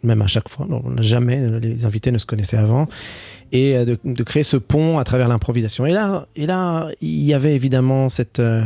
même 0.04 0.22
à 0.22 0.28
chaque 0.28 0.50
fois. 0.50 0.68
Jamais, 0.98 1.40
euh, 1.40 1.60
les 1.60 1.86
invités 1.86 2.12
ne 2.12 2.18
se 2.18 2.26
connaissaient 2.26 2.58
avant, 2.58 2.88
et 3.52 3.76
euh, 3.76 3.96
de, 4.04 4.24
créer 4.24 4.44
ce 4.44 4.58
pont 4.58 4.98
à 4.98 5.04
travers 5.04 5.28
l'improvisation. 5.28 5.86
Et 5.86 5.92
là, 5.92 6.28
et 6.36 6.46
là, 6.46 6.90
il 7.02 7.24
y 7.24 7.34
avait 7.34 7.56
évidemment 7.56 8.10
cette 8.10 8.40
euh, 8.40 8.66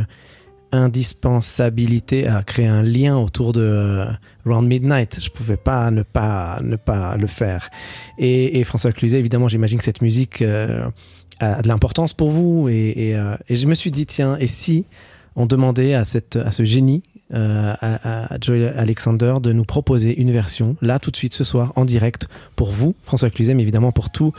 indispensabilité 0.72 2.26
à 2.26 2.42
créer 2.42 2.66
un 2.66 2.82
lien 2.82 3.16
autour 3.16 3.52
de 3.52 4.04
Round 4.46 4.68
Midnight. 4.68 5.18
Je 5.20 5.30
pouvais 5.30 5.56
pas 5.56 5.90
ne 5.90 6.02
pas 6.02 6.58
ne 6.62 6.76
pas 6.76 7.16
le 7.16 7.26
faire. 7.26 7.70
Et, 8.18 8.60
et 8.60 8.64
François 8.64 8.92
Cluzet, 8.92 9.18
évidemment, 9.18 9.48
j'imagine 9.48 9.78
que 9.78 9.84
cette 9.84 10.02
musique 10.02 10.44
a 11.38 11.62
de 11.62 11.68
l'importance 11.68 12.12
pour 12.12 12.30
vous. 12.30 12.68
Euh, 12.68 13.36
et 13.48 13.56
je 13.56 13.66
me 13.66 13.74
suis 13.74 13.90
dit, 13.90 14.06
tiens, 14.06 14.36
et 14.38 14.46
si 14.46 14.84
on 15.36 15.46
demandait 15.46 15.94
à, 15.94 16.04
cette, 16.04 16.36
à 16.36 16.50
ce 16.50 16.64
génie, 16.64 17.02
euh, 17.32 17.72
à, 17.80 18.34
à 18.34 18.38
Joey 18.40 18.66
Alexander, 18.76 19.34
de 19.40 19.52
nous 19.52 19.64
proposer 19.64 20.20
une 20.20 20.32
version, 20.32 20.76
là, 20.82 20.98
tout 20.98 21.10
de 21.10 21.16
suite, 21.16 21.32
ce 21.32 21.44
soir, 21.44 21.72
en 21.76 21.84
direct, 21.84 22.28
pour 22.56 22.72
vous, 22.72 22.94
François 23.04 23.30
Cluzet, 23.30 23.54
mais 23.54 23.62
évidemment 23.62 23.92
pour 23.92 24.10
tous 24.10 24.32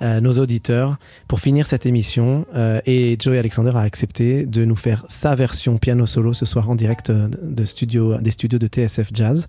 euh, 0.00 0.20
nos 0.20 0.32
auditeurs, 0.38 0.96
pour 1.26 1.40
finir 1.40 1.66
cette 1.66 1.84
émission. 1.84 2.46
Et 2.86 3.16
Joey 3.20 3.38
Alexander 3.38 3.72
a 3.74 3.80
accepté 3.80 4.46
de 4.46 4.64
nous 4.64 4.76
faire 4.76 5.04
sa 5.08 5.34
version 5.34 5.76
piano 5.76 6.06
solo 6.06 6.32
ce 6.32 6.46
soir 6.46 6.70
en 6.70 6.74
direct 6.74 7.10
de 7.10 7.64
studio, 7.64 8.16
des 8.18 8.30
studios 8.30 8.58
de 8.58 8.66
TSF 8.66 9.10
Jazz 9.12 9.46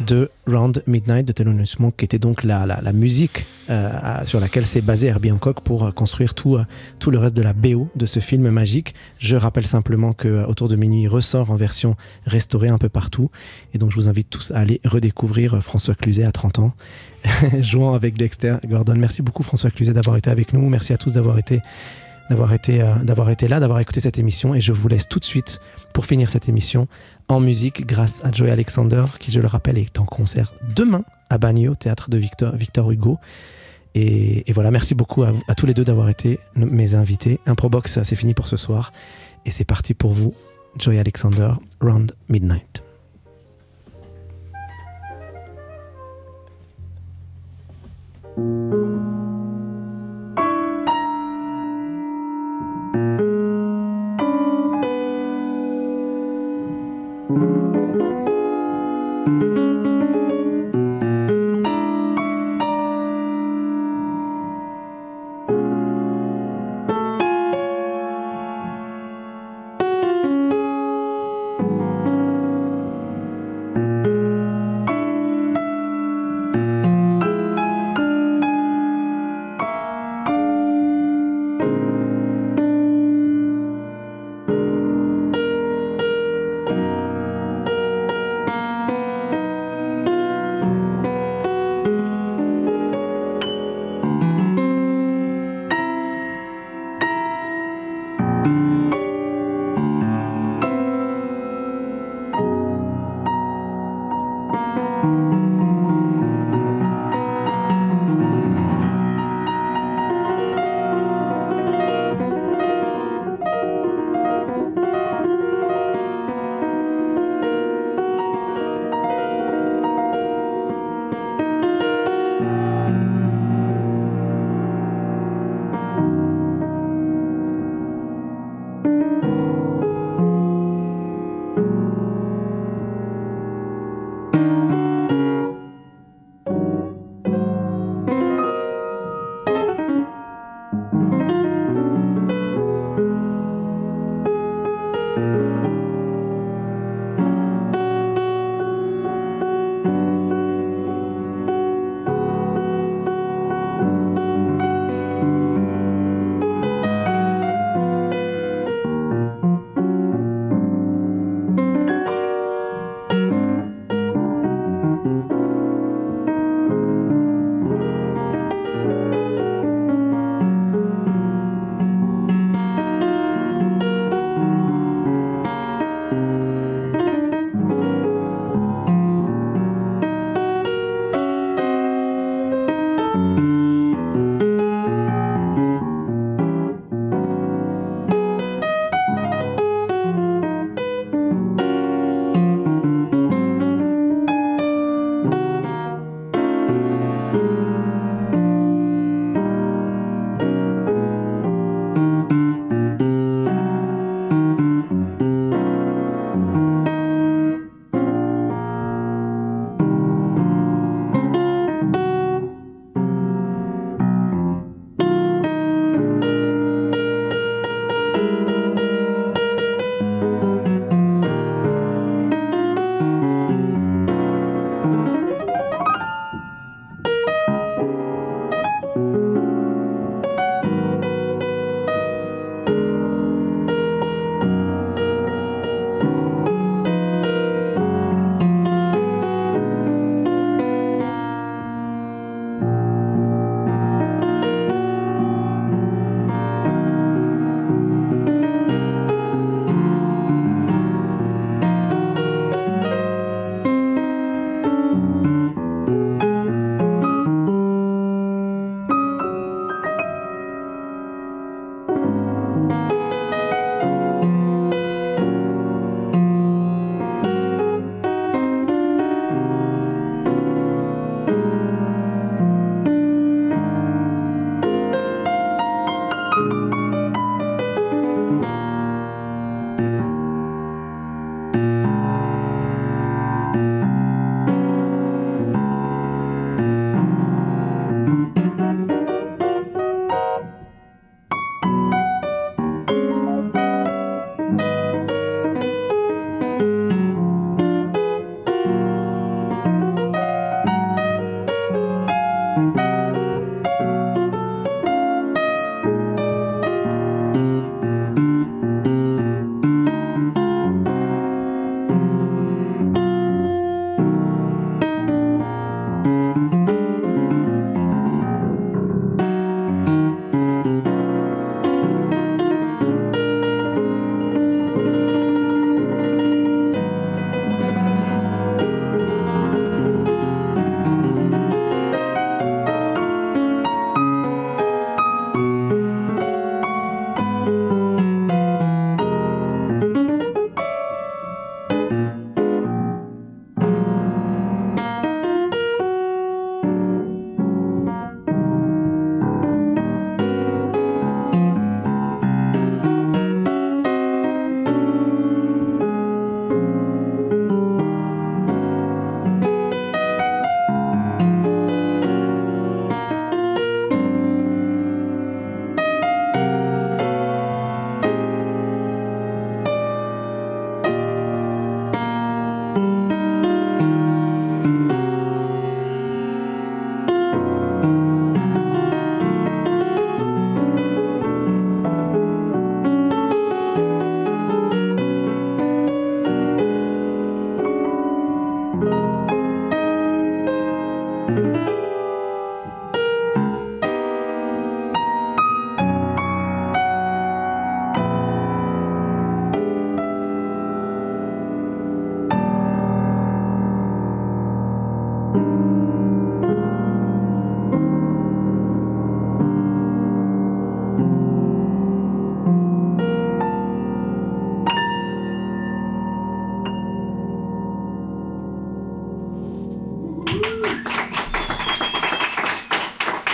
de 0.00 0.30
Round 0.46 0.82
Midnight 0.86 1.26
de 1.26 1.32
Thelonious 1.32 1.76
Monk, 1.78 1.94
qui 1.96 2.04
était 2.04 2.18
donc 2.18 2.44
la, 2.44 2.66
la, 2.66 2.80
la 2.80 2.92
musique 2.92 3.46
euh, 3.70 3.90
sur 4.24 4.40
laquelle 4.40 4.64
s'est 4.64 4.80
basé 4.80 5.08
Herbie 5.08 5.32
Hancock 5.32 5.60
pour 5.60 5.84
euh, 5.84 5.90
construire 5.90 6.34
tout, 6.34 6.56
euh, 6.56 6.64
tout 6.98 7.10
le 7.10 7.18
reste 7.18 7.36
de 7.36 7.42
la 7.42 7.52
BO 7.52 7.88
de 7.96 8.06
ce 8.06 8.20
film 8.20 8.48
magique. 8.50 8.94
Je 9.18 9.36
rappelle 9.36 9.66
simplement 9.66 10.12
que 10.12 10.28
euh, 10.28 10.46
Autour 10.46 10.68
de 10.68 10.76
minuit 10.76 11.06
ressort 11.08 11.50
en 11.50 11.56
version 11.56 11.96
restaurée 12.24 12.68
un 12.68 12.78
peu 12.78 12.88
partout. 12.88 13.30
Et 13.74 13.78
donc 13.78 13.90
je 13.90 13.96
vous 13.96 14.08
invite 14.08 14.30
tous 14.30 14.50
à 14.52 14.58
aller 14.58 14.80
redécouvrir 14.84 15.62
François 15.62 15.94
Cluzet 15.94 16.24
à 16.24 16.32
30 16.32 16.60
ans, 16.60 16.72
jouant 17.60 17.94
avec 17.94 18.16
Dexter 18.16 18.56
Gordon. 18.66 18.94
Merci 18.96 19.22
beaucoup 19.22 19.42
François 19.42 19.70
Cluzet 19.70 19.92
d'avoir 19.92 20.16
été 20.16 20.30
avec 20.30 20.52
nous. 20.52 20.66
Merci 20.68 20.92
à 20.92 20.96
tous 20.96 21.14
d'avoir 21.14 21.38
été 21.38 21.60
euh, 22.30 23.04
d'avoir 23.04 23.30
été, 23.30 23.48
là, 23.48 23.60
d'avoir 23.60 23.80
écouté 23.80 24.00
cette 24.00 24.18
émission. 24.18 24.54
Et 24.54 24.60
je 24.60 24.72
vous 24.72 24.88
laisse 24.88 25.08
tout 25.08 25.18
de 25.18 25.24
suite 25.24 25.60
pour 25.92 26.06
finir 26.06 26.28
cette 26.28 26.48
émission 26.48 26.86
en 27.28 27.40
musique 27.40 27.86
grâce 27.86 28.24
à 28.24 28.30
Joey 28.30 28.50
Alexander, 28.50 29.04
qui, 29.18 29.30
je 29.30 29.40
le 29.40 29.46
rappelle, 29.46 29.78
est 29.78 29.98
en 29.98 30.04
concert 30.04 30.52
demain 30.74 31.04
à 31.30 31.38
Bagno, 31.38 31.74
théâtre 31.74 32.10
de 32.10 32.18
Victor, 32.18 32.90
Hugo. 32.90 33.18
Et, 33.94 34.44
voilà, 34.52 34.70
merci 34.70 34.94
beaucoup 34.94 35.22
à, 35.22 35.32
à 35.48 35.54
tous 35.54 35.66
les 35.66 35.74
deux 35.74 35.84
d'avoir 35.84 36.08
été 36.08 36.38
mes 36.54 36.94
invités. 36.94 37.40
Improbox, 37.46 38.02
c'est 38.02 38.16
fini 38.16 38.34
pour 38.34 38.48
ce 38.48 38.56
soir. 38.56 38.92
Et 39.46 39.50
c'est 39.50 39.64
parti 39.64 39.94
pour 39.94 40.12
vous, 40.12 40.34
Joy 40.78 40.98
Alexander, 40.98 41.52
Round 41.80 42.14
Midnight. 42.28 42.82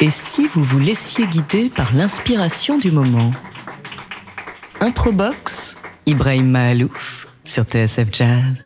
Et 0.04 0.10
si 0.10 0.46
vous 0.48 0.62
vous 0.62 0.80
laissiez 0.80 1.26
guider 1.26 1.70
par 1.70 1.94
l'inspiration 1.94 2.76
du 2.76 2.90
moment? 2.90 3.30
Improbox, 4.82 5.78
Ibrahim 6.04 6.50
Mahalouf 6.50 7.26
sur 7.42 7.64
TSF 7.64 8.08
Jazz. 8.12 8.62